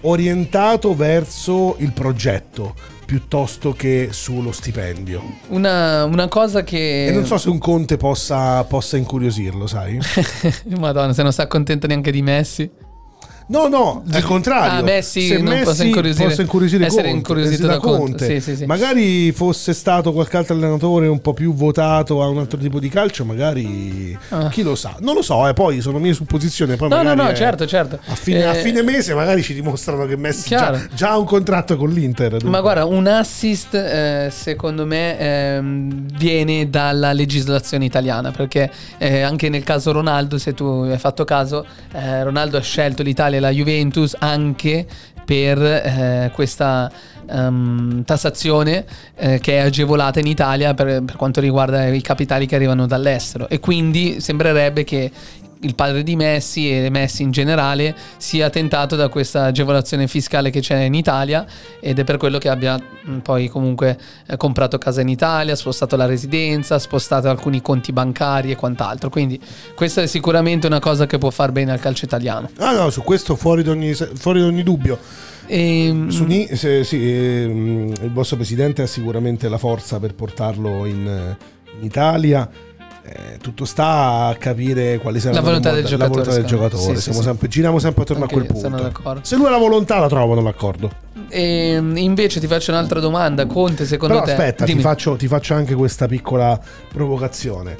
[0.02, 2.74] orientato verso il progetto
[3.10, 5.20] piuttosto che sullo stipendio.
[5.48, 7.06] Una, una cosa che...
[7.06, 9.98] E non so se un Conte possa, possa incuriosirlo, sai?
[10.78, 12.70] Madonna, se non sta contento neanche di Messi.
[13.50, 14.78] No, no, al contrario.
[14.78, 17.98] Ah, Messi se non Messi possa incuriosire- possa incuriosire essere Conte, incuriosito da Conte.
[17.98, 18.24] Conte.
[18.26, 18.64] Sì, sì, sì.
[18.64, 22.88] Magari fosse stato qualche altro allenatore un po' più votato a un altro tipo di
[22.88, 24.48] calcio, magari Ah.
[24.50, 24.94] chi lo sa.
[25.00, 26.76] Non lo so, eh, poi sono mie supposizioni.
[26.76, 27.98] Poi No, no, no, è- certo, certo.
[28.06, 31.24] A fine, a Eh, fine mese magari ci dimostrano che Messi già, già ha un
[31.26, 32.30] contratto con l'Inter.
[32.30, 32.48] dunque.
[32.50, 39.48] Ma guarda, un assist eh, secondo me ehm, viene dalla legislazione italiana perché eh, anche
[39.48, 44.14] nel caso Ronaldo, se tu hai fatto caso, eh, Ronaldo ha scelto l'Italia la Juventus
[44.18, 44.86] anche
[45.24, 46.90] per eh, questa
[47.30, 48.84] ehm, tassazione
[49.14, 53.48] eh, che è agevolata in Italia per, per quanto riguarda i capitali che arrivano dall'estero.
[53.48, 55.10] E quindi sembrerebbe che
[55.62, 60.60] il padre di Messi e Messi in generale sia tentato da questa agevolazione fiscale che
[60.60, 61.44] c'è in Italia
[61.80, 62.78] ed è per quello che abbia
[63.22, 68.56] poi comunque eh, comprato casa in Italia, spostato la residenza, spostato alcuni conti bancari e
[68.56, 69.10] quant'altro.
[69.10, 69.40] Quindi
[69.74, 72.50] questa è sicuramente una cosa che può far bene al calcio italiano.
[72.58, 74.98] Ah no, su questo fuori da ogni, fuori da ogni dubbio.
[75.46, 80.86] E, Su Ni- se- sì, ehm, il vostro presidente ha sicuramente la forza per portarlo
[80.86, 81.36] in,
[81.76, 82.48] in Italia.
[83.12, 86.94] Eh, tutto sta a capire quali saranno La volontà del la giocatore, volontà del giocatore.
[87.00, 89.24] Sì, sì, sempre- giriamo sempre attorno Anche a quel punto.
[89.24, 90.90] Se lui ha la volontà la trovano l'accordo.
[91.28, 94.30] e invece ti faccio un'altra domanda, Conte, secondo Però te...
[94.32, 96.60] aspetta, ti faccio, ti faccio anche questa piccola
[96.92, 97.76] provocazione.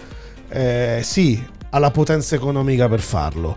[0.49, 1.41] Eh, sì,
[1.71, 3.57] ha la potenza economica per farlo.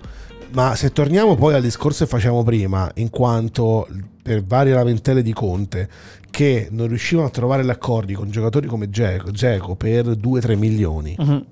[0.52, 3.88] Ma se torniamo poi al discorso che facciamo prima, in quanto
[4.22, 5.90] per varie lamentele di Conte
[6.30, 11.46] che non riuscivano a trovare gli accordi con giocatori come Geco, per 2-3 milioni, Mhm.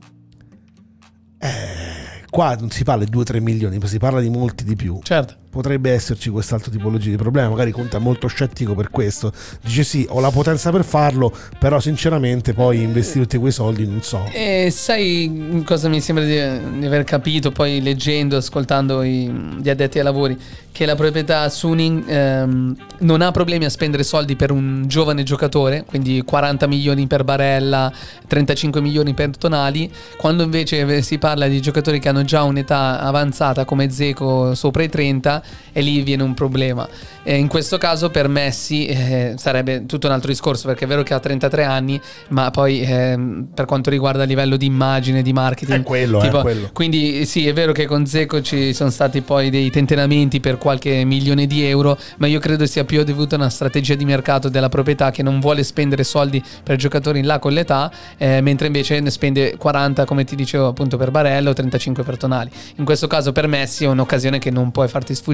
[1.42, 5.00] Eh, qua non si parla di 2-3 milioni, ma si parla di molti di più.
[5.02, 5.41] Certo.
[5.52, 7.50] Potrebbe esserci quest'altra tipologia di problema.
[7.50, 9.34] Magari Conte è molto scettico per questo.
[9.62, 11.30] Dice sì, ho la potenza per farlo,
[11.60, 14.30] però sinceramente poi investire tutti quei soldi non so.
[14.32, 19.98] E sai cosa mi sembra di, di aver capito poi leggendo, ascoltando i- gli addetti
[19.98, 20.40] ai lavori?
[20.72, 25.84] Che la proprietà Suning ehm, non ha problemi a spendere soldi per un giovane giocatore,
[25.86, 27.92] quindi 40 milioni per Barella,
[28.26, 33.66] 35 milioni per Tonali, quando invece si parla di giocatori che hanno già un'età avanzata
[33.66, 35.41] come Zeco sopra i 30
[35.72, 36.88] e lì viene un problema.
[37.24, 41.04] E in questo caso per Messi eh, sarebbe tutto un altro discorso perché è vero
[41.04, 42.00] che ha 33 anni,
[42.30, 46.30] ma poi ehm, per quanto riguarda il livello di immagine, di marketing, È quello, è
[46.30, 46.70] quello.
[46.74, 51.04] quindi sì, è vero che con Zeco ci sono stati poi dei tentenamenti per qualche
[51.04, 54.70] milione di euro, ma io credo sia più dovuto a una strategia di mercato della
[54.70, 59.00] proprietà che non vuole spendere soldi per giocatori in là con l'età, eh, mentre invece
[59.00, 62.50] ne spende 40 come ti dicevo appunto per Barella o 35 per Tonali.
[62.78, 65.31] In questo caso per Messi è un'occasione che non puoi farti sfuggire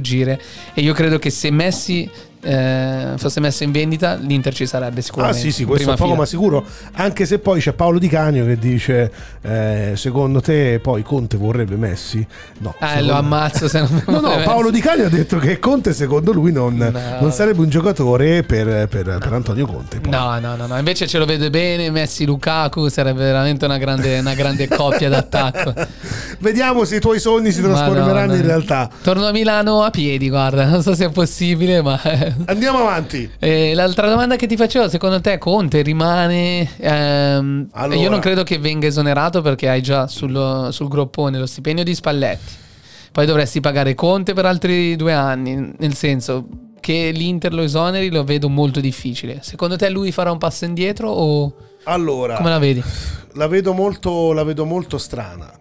[0.73, 2.09] e io credo che se Messi
[2.41, 5.39] eh, fosse messo in vendita l'Inter ci sarebbe Ah sicuramente.
[5.41, 6.15] sì sì, in questo è poco fila.
[6.19, 9.11] ma sicuro, anche se poi c'è Paolo Di Canio che dice
[9.41, 12.25] eh, secondo te poi Conte vorrebbe Messi?
[12.59, 12.75] No.
[12.79, 14.69] Eh, lo ammazzo se non No, no, Paolo.
[14.71, 16.91] Di Canio ha detto che Conte secondo lui non, No.
[17.21, 19.99] non sarebbe un giocatore per, per- per Antonio Conte.
[19.99, 20.11] poi.
[20.11, 21.89] No, no, no, no, invece ce lo vede bene.
[21.91, 25.73] Messi Lukaku sarebbe veramente una grande, una grande coppia d'attacco.
[26.39, 28.35] Vediamo se i tuoi sogni si trasformeranno Madonna.
[28.35, 28.89] in realtà.
[29.01, 31.99] Torno a Milano a piedi, guarda, non so se è possibile, ma.
[32.45, 33.29] Andiamo avanti.
[33.39, 36.69] Eh, l'altra domanda che ti facevo, secondo te Conte rimane...
[36.77, 37.99] ehm, Allora.
[37.99, 41.93] Io non credo che venga esonerato perché hai già sullo- sul groppone lo stipendio di
[41.95, 42.53] Spalletti.
[43.11, 46.47] Poi dovresti pagare Conte per altri due anni, nel senso
[46.79, 49.39] che l'Inter lo esoneri lo vedo molto difficile.
[49.41, 51.53] Secondo te lui farà un passo indietro o
[51.85, 52.83] Allora, come la vedi?
[53.33, 55.51] la vedo molto, la vedo molto strana.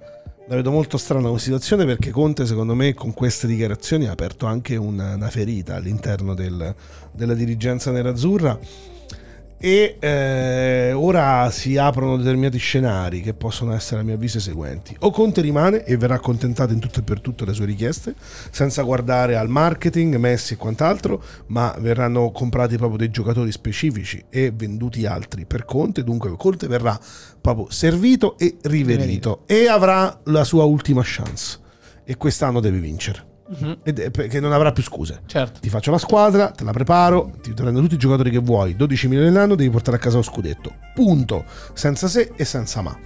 [0.48, 4.46] La vedo molto strana come situazione perché Conte, secondo me, con queste dichiarazioni ha aperto
[4.46, 6.72] anche una, una ferita all'interno del-
[7.10, 8.56] della dirigenza nerazzurra.
[9.58, 14.94] E eh, ora si aprono determinati scenari che possono essere, a mio avviso, i seguenti:
[15.00, 18.14] o Conte rimane e verrà accontentato in tutto e per tutto le sue richieste,
[18.50, 24.52] senza guardare al marketing, Messi e quant'altro, ma verranno comprati proprio dei giocatori specifici e
[24.54, 26.04] venduti altri per Conte.
[26.04, 26.98] Dunque, Conte verrà
[27.40, 31.64] proprio servito e riverito e avrà la sua ultima chance.
[32.08, 33.25] e quest'anno devi vincere.
[33.82, 35.22] Ed è perché non avrà più scuse.
[35.26, 35.60] Certo.
[35.60, 39.08] Ti faccio la squadra, te la preparo, ti prendo tutti i giocatori che vuoi, 12
[39.08, 40.72] milioni all'anno, devi portare a casa lo scudetto.
[40.94, 41.44] Punto.
[41.72, 42.96] Senza se e senza ma.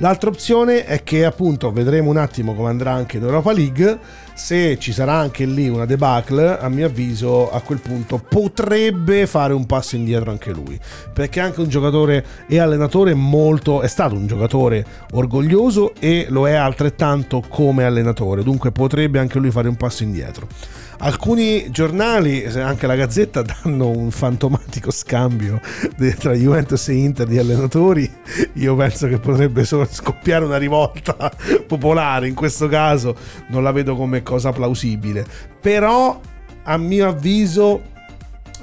[0.00, 3.98] L'altra opzione è che appunto vedremo un attimo come andrà anche in Europa League.
[4.32, 9.52] Se ci sarà anche lì una debacle, a mio avviso a quel punto potrebbe fare
[9.52, 10.78] un passo indietro anche lui.
[11.12, 13.82] Perché è anche un giocatore e allenatore molto.
[13.82, 18.44] è stato un giocatore orgoglioso e lo è altrettanto come allenatore.
[18.44, 20.46] Dunque potrebbe anche lui fare un passo indietro.
[21.00, 25.60] Alcuni giornali, anche la Gazzetta, danno un fantomatico scambio
[26.18, 28.10] tra Juventus e Inter di allenatori.
[28.54, 31.30] Io penso che potrebbe solo scoppiare una rivolta
[31.66, 33.14] popolare in questo caso,
[33.48, 35.24] non la vedo come cosa plausibile.
[35.60, 36.20] Però,
[36.64, 37.80] a mio avviso,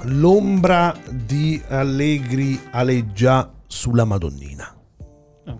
[0.02, 4.75] l'ombra di Allegri aleggia sulla Madonnina.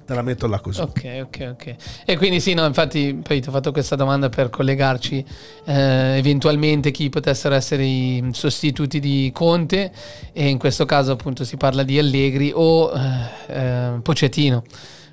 [0.04, 0.80] Te la metto là così.
[0.80, 1.74] Ok, ok, ok.
[2.04, 5.24] E quindi sì, no, infatti poi ti ho fatto questa domanda per collegarci
[5.64, 9.92] eh, eventualmente chi potessero essere i sostituti di Conte
[10.32, 13.08] e in questo caso appunto si parla di Allegri o eh,
[13.46, 14.64] eh, Pocettino.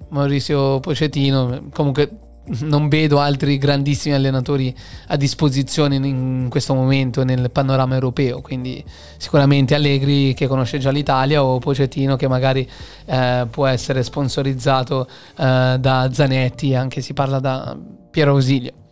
[0.10, 2.23] Maurizio Pocettino, comunque
[2.62, 4.76] non vedo altri grandissimi allenatori
[5.08, 8.84] a disposizione in- questo momento nel panorama europeo, quindi
[9.18, 12.70] sicuramente Allegri che conosce già l'Italia o Pocettino che magari
[13.06, 15.08] eh, può essere sponsorizzato
[15.38, 17.78] eh, da Zanetti, anche si parla da
[18.12, 18.83] Piero Ausilio.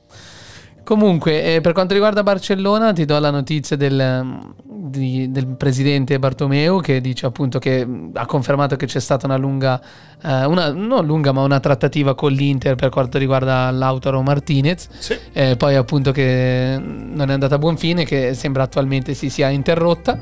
[0.91, 6.81] Comunque, eh, per quanto riguarda Barcellona, ti do la notizia del, di- del presidente Bartomeu
[6.81, 9.81] che dice appunto che mh, ha confermato che c'è stata una lunga,
[10.21, 14.89] eh, una, non lunga, ma una trattativa con l'Inter per quanto riguarda Lautaro Martinez.
[14.99, 15.17] Sì.
[15.31, 19.47] Eh, poi appunto che non è andata a buon fine, che sembra attualmente si sia
[19.47, 20.17] interrotta.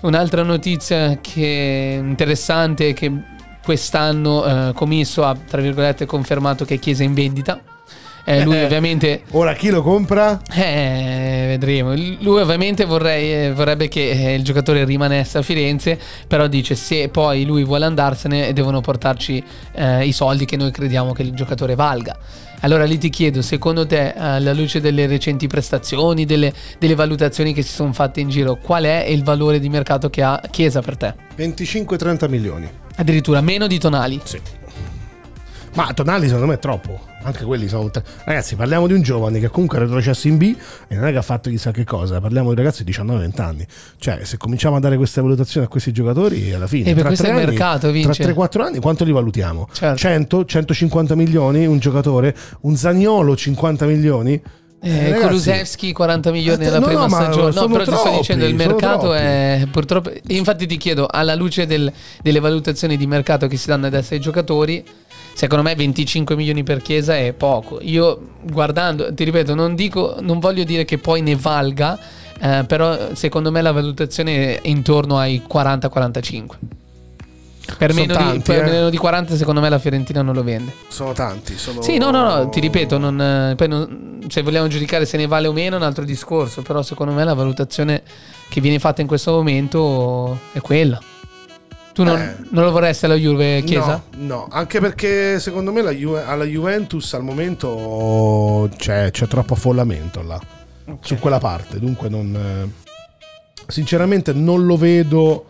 [0.00, 3.12] Un'altra notizia che è interessante è che
[3.62, 7.60] quest'anno eh, Comisso ha tra virgolette confermato che è Chiesa in vendita.
[8.26, 8.64] Eh, lui Eh.
[8.64, 10.40] ovviamente Ora chi lo compra?
[10.54, 11.94] eh, vedremo.
[11.94, 17.08] Lui ovviamente vorrei- eh, vorrebbe che eh, il giocatore rimanesse a Firenze, però dice se
[17.10, 19.42] poi lui vuole andarsene devono portarci
[19.74, 22.16] eh, i soldi che noi crediamo che il giocatore valga.
[22.60, 27.60] Allora lì ti chiedo, secondo te, alla luce delle recenti prestazioni, delle, delle valutazioni che
[27.60, 30.96] si sono fatte in giro, qual è il valore di mercato che ha Chiesa per
[30.96, 31.14] te?
[31.36, 32.66] 25-30 milioni.
[32.96, 34.18] Addirittura meno di Tonali.
[34.24, 34.40] Sì.
[35.74, 37.00] Ma Tonali secondo me è troppo.
[37.24, 37.90] Anche quelli sono.
[38.24, 40.54] Ragazzi, parliamo di un giovane che comunque è retrocesso in B
[40.86, 42.20] e non è che ha fatto chissà che cosa.
[42.20, 43.66] Parliamo di ragazzi di 19-20 anni.
[43.98, 46.90] Cioè, se cominciamo a dare queste valutazioni a questi giocatori, alla fine.
[46.90, 48.22] E per tra questo è il mercato, vince.
[48.22, 49.68] Tra 3-4 anni, quanto li valutiamo?
[49.72, 49.96] Certo.
[49.98, 54.40] 100, 150 milioni un giocatore, un Zagnolo 50 milioni.
[54.86, 57.54] Eh, ragazzi, Kulusevski 40 milioni Eh, nella no, prima no, stagione.
[57.54, 59.16] No, però ti sto troppi, dicendo il mercato troppi.
[59.16, 60.12] è purtroppo.
[60.28, 61.90] Infatti ti chiedo, alla luce del-
[62.22, 64.84] delle valutazioni di mercato che si danno adesso ai giocatori,
[65.34, 67.78] secondo me 25 milioni per Chiesa è poco.
[67.82, 71.98] Io guardando, ti ripeto, non dico, non voglio dire che poi ne valga,
[72.40, 76.46] eh, però secondo me la valutazione è intorno ai 40-45.
[77.78, 78.70] Per, meno, di, tanti, per eh.
[78.70, 80.72] meno di 40 secondo me la Fiorentina non lo vende.
[80.88, 81.56] Sono tanti.
[81.56, 81.82] Sono...
[81.82, 85.26] Sì, no, no, no, ti ripeto, non, eh, poi non- se vogliamo giudicare se ne
[85.26, 88.02] vale o meno è un altro discorso, però secondo me la valutazione
[88.48, 91.00] che viene fatta in questo momento è quella.
[91.94, 92.36] Tu non, Eh.
[92.50, 94.02] non lo vorresti alla Juve Chiesa?
[94.16, 99.54] No, no, anche perché secondo me la Juve- alla Juventus al momento c'è, c'è troppo
[99.54, 100.40] affollamento là,
[101.00, 102.34] su quella parte, dunque non...
[102.34, 102.82] eh,
[103.68, 105.46] sinceramente non lo vedo...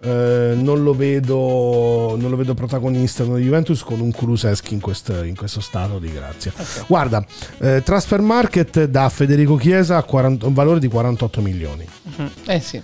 [0.00, 5.22] eh, non lo vedo non lo vedo protagonista nella Juventus con un Kuluseschi in, quest-
[5.24, 6.52] in questo stato di grazia
[6.86, 7.24] guarda
[7.58, 11.84] eh, Transfer Market da Federico Chiesa a 40 un valore di 48 milioni
[12.16, 12.30] Mhm.
[12.46, 12.80] Eh sì.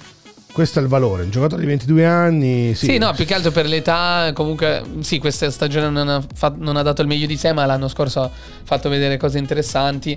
[0.54, 3.50] Questo è il valore un giocatore di 22 anni sì, Sì, no, più che altro
[3.50, 7.36] per l'età, comunque sì, questa stagione non ha, fa- non ha dato il meglio di
[7.36, 8.30] sé, ma l'anno scorso ha
[8.62, 10.16] fatto vedere cose interessanti.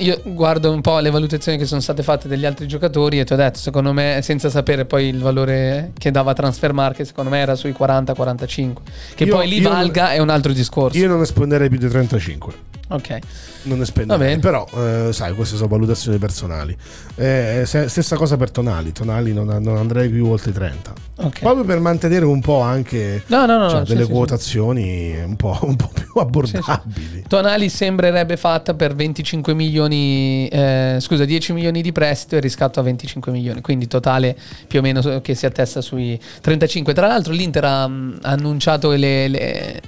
[0.00, 3.32] Io guardo un po' le valutazioni che sono state fatte degli altri giocatori e ti
[3.32, 7.38] ho detto, secondo me, senza sapere poi il valore che dava Transfer Market, secondo me
[7.38, 8.72] era sui 40-45.
[9.14, 10.98] Che Io- poi io- valga è un altro discorso.
[10.98, 12.52] io non ne spenderei più di 35
[12.88, 13.18] Ok.
[13.62, 14.40] non ne spenderei bene.
[14.40, 16.76] però eh, sai queste sono valutazioni personali
[17.16, 21.40] Eh, stessa cosa per Tonali Tonali non, non andrei più oltre i 30 Ok.
[21.40, 24.12] proprio per mantenere un po' anche No, no, no, cioè, sì, delle sì, sì.
[24.12, 31.24] quotazioni Un, po', un po' più abbordabili Tonali sembrerebbe fatta per 25 milioni, eh, scusa,
[31.24, 34.36] 10 milioni di prestito e riscatto a 25 milioni, quindi totale
[34.68, 36.92] più o meno che si attesta sui 35.
[36.94, 39.80] Tra l'altro l'Inter ha, mm, ha annunciato le, le-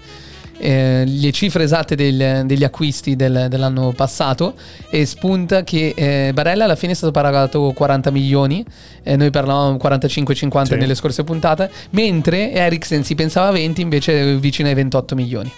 [0.59, 4.55] eh, le cifre esatte del- degli acquisti del- dell'anno passato
[4.91, 8.65] e spunta che eh, Barella alla fine è stato pagato 40 milioni,
[9.03, 10.81] eh, noi parlavamo 45-50 Sì.
[10.81, 15.51] nelle scorse puntate, mentre Eriksen si pensava 20 invece vicino ai 28 milioni.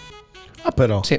[0.62, 1.18] ah però Sì.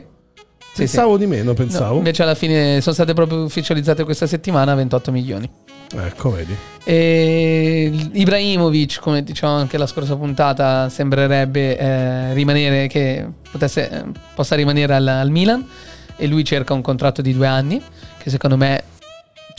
[0.73, 1.97] Sì, Pensavo di meno, No, pensavo.
[1.97, 5.49] invece alla fine sono state proprio ufficializzate questa settimana 28 milioni.
[5.93, 6.55] Ecco, vedi.
[6.85, 14.03] E Ibrahimovic, come dicevamo anche la scorsa puntata, sembrerebbe eh, rimanere che potesse, eh,
[14.33, 15.67] possa rimanere al, al Milan
[16.15, 17.81] e lui cerca un contratto di due anni
[18.17, 18.83] che secondo me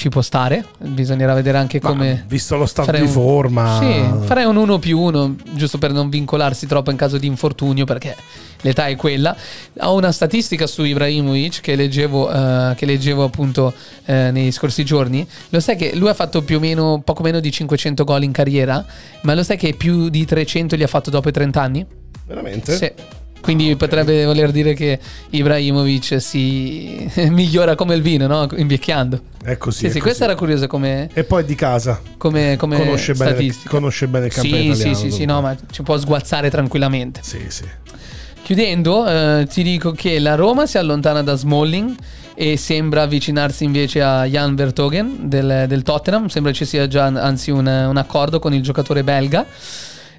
[0.03, 0.65] ci può stare.
[0.79, 4.79] Bisognerà vedere anche Ma, come visto lo stato di un- forma, Sì, farei un 1
[4.81, 8.16] più 1 giusto per non vincolarsi troppo in caso di infortunio perché
[8.62, 9.37] l'età è quella.
[9.83, 13.73] Ho una statistica su Ibrahimovic che leggevo, eh, che leggevo appunto
[14.07, 15.24] eh, nei scorsi giorni.
[15.51, 18.33] Lo sai che lui ha fatto più o meno poco meno di 500 gol in
[18.33, 18.85] carriera,
[19.23, 21.87] ma lo sai che più di 300 li ha fatto dopo i 30 anni?
[22.27, 22.74] veramente?
[22.77, 22.91] Sì.
[23.43, 24.98] Quindi potrebbe voler dire che
[25.31, 28.47] Ibrahimovic si migliora come il vino, no?
[28.56, 29.20] Invecchiando.
[29.43, 29.78] È così.
[29.81, 30.01] Sì, è sì, così.
[30.01, 32.01] questa era curiosa come, E poi di casa.
[32.16, 33.69] come, come Conosce bene, statistica.
[33.69, 34.98] conosce bene il campionato Sì, sì, italiano.
[34.98, 35.35] sì, sì, dunque.
[35.35, 37.20] no, ma ci può sguazzare tranquillamente.
[37.24, 37.64] Sì, sì.
[38.43, 41.94] Chiudendo, eh, ti dico che la Roma si allontana da Smalling
[42.35, 46.27] e sembra avvicinarsi invece a Jan Vertogen del, del Tottenham.
[46.28, 49.47] Sembra ci sia già anzi un, un accordo con il giocatore belga.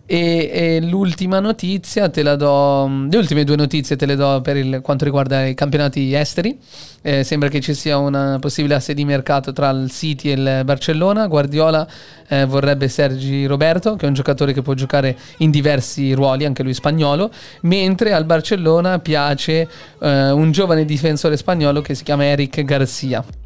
[0.05, 2.87] E, e l'ultima notizia te la do.
[3.09, 6.59] Le ultime due notizie te le do per il, quanto riguarda i campionati esteri.
[7.01, 10.61] Eh, sembra che ci sia una possibile asse di mercato tra il City e il
[10.65, 11.27] Barcellona.
[11.27, 11.87] Guardiola
[12.27, 16.63] eh, vorrebbe Sergi Roberto, che è un giocatore che può giocare in diversi ruoli, anche
[16.63, 17.31] lui spagnolo.
[17.61, 19.67] Mentre al Barcellona piace
[19.99, 23.42] eh, un giovane difensore spagnolo che si chiama Eric Garcia.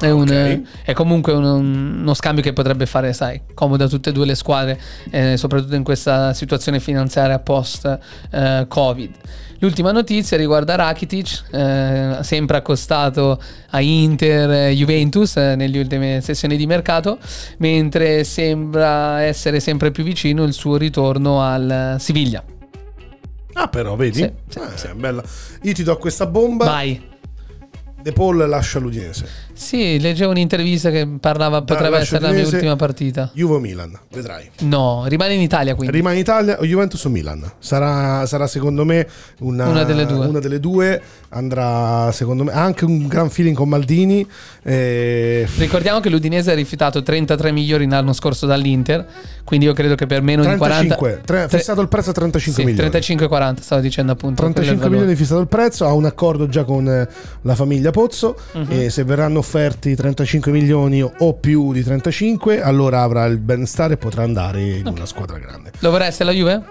[0.00, 0.60] È, un- Ok.
[0.84, 4.34] è comunque un- uno scambio che potrebbe fare, sai, comodo a tutte e due le
[4.34, 4.78] squadre,
[5.10, 9.10] eh, soprattutto in questa situazione finanziaria post-Covid.
[9.60, 13.40] L'ultima notizia riguarda Rakitic, eh, sempre accostato
[13.70, 17.18] a Inter, eh, Juventus eh, nelle ultime sessioni di mercato,
[17.56, 22.44] mentre sembra essere sempre più vicino il suo ritorno al eh, Siviglia.
[23.54, 24.18] Ah, però, vedi?
[24.18, 24.88] Sì, sì, Eh, sì.
[24.94, 25.24] bella.
[25.62, 26.64] Io ti do questa bomba.
[26.64, 27.06] Vai.
[28.00, 29.26] De Paul lascia l'Udinese.
[29.58, 33.28] Sì, leggevo un'intervista che parlava, potrebbe lascia essere la mia ultima partita.
[33.34, 34.48] Juve Milan, vedrai.
[34.60, 35.96] No, rimane in Italia quindi.
[35.96, 37.42] Rimane in Italia o Juventus o Milan?
[37.58, 39.06] Sarà, sarà secondo me
[39.40, 40.26] una, Una delle due.
[40.26, 41.02] una delle due.
[41.30, 44.26] Andrà secondo me ha anche un gran feeling con Maldini.
[44.62, 49.06] eh, Ricordiamo che l'Udinese ha rifiutato 33 milioni l'anno scorso dall'Inter,
[49.44, 51.24] quindi io credo che per meno 35, di 40...
[51.24, 52.90] tre- fissato il prezzo a 35 Sì, milioni.
[52.90, 54.42] 35-40 stavo dicendo appunto.
[54.42, 54.90] quello è il 35 valore.
[55.00, 57.08] milioni fissato il prezzo, ha un accordo già con eh,
[57.42, 58.66] la famiglia Pozzo Mhm.
[58.70, 63.96] e se verranno offerti 35 milioni o più di 35 allora avrà il benestare e
[63.96, 65.72] potrà andare in una squadra grande.
[65.78, 66.62] Lo vorreste la Juve?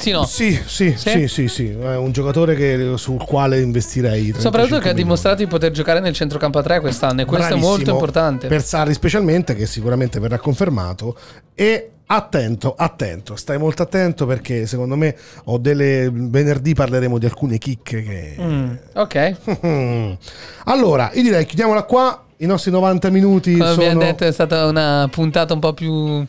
[0.00, 0.24] Sì, no.
[0.24, 1.10] Sì, sì, Sì?
[1.10, 4.32] sì, sì, sì, è un giocatore che- sul quale investirei.
[4.32, 5.02] 35 Soprattutto che ha milioni.
[5.02, 7.74] dimostrato di poter giocare nel centrocampo a 3 quest'anno e questo è Bravissimo.
[7.76, 8.46] molto importante.
[8.48, 11.16] Per Sarri specialmente, che sicuramente verrà confermato.
[11.54, 15.14] E attento, attento, stai molto attento perché secondo me
[15.44, 16.10] ho delle...
[16.12, 18.36] venerdì parleremo di alcune chicche che...
[18.40, 19.36] Mm, ok,
[20.64, 22.24] Allora, io direi chiudiamola qua.
[22.38, 23.82] I nostri 90 minuti come sono...
[23.82, 26.24] abbiamo detto è stata una puntata un po' più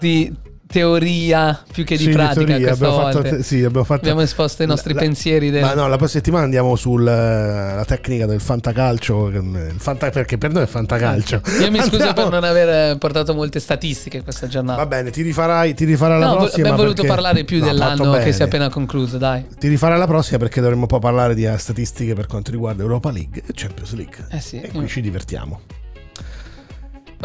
[0.00, 0.32] di
[0.74, 3.22] teoria più che di Sì, pratica teoria, abbiamo volta.
[3.22, 6.20] fatto, sì, abbiamo fatto Abbiamo esposto i nostri la- pensieri del- Ma no, la prossima
[6.20, 9.30] settimana andiamo sulla tecnica del fantacalcio.
[9.76, 11.42] fanta- perché per noi è fantacalcio.
[11.60, 14.78] Io mi scuso Andiamo- per non aver portato molte statistiche questa giornata.
[14.78, 16.60] Va bene, ti rifarai, ti rifarai la No, vo- prossima.
[16.62, 19.46] abbiamo voluto perché- parlare più No, dell'anno che si è appena concluso, dai.
[19.56, 23.12] Ti rifarai la prossima perché dovremmo poi parlare di eh, statistiche per quanto riguarda Europa
[23.12, 24.26] League e Champions League.
[24.30, 24.60] Eh sì.
[24.60, 25.60] E qui ci divertiamo.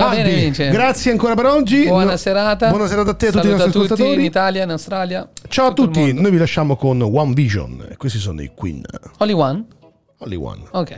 [0.04, 0.70] Va bene, Vince.
[0.70, 1.86] Grazie ancora per oggi.
[1.86, 2.70] Buona No- serata.
[2.70, 4.20] Buona serata a te e a tutti i nostri a tutti ascoltatori.
[4.20, 5.30] in Italia, in Australia.
[5.48, 7.88] Ciao a tutti, noi vi lasciamo con One Vision.
[7.98, 8.82] Questi sono i Queen.
[9.18, 9.66] Only one?
[10.20, 10.62] Only One.
[10.72, 10.96] Ok.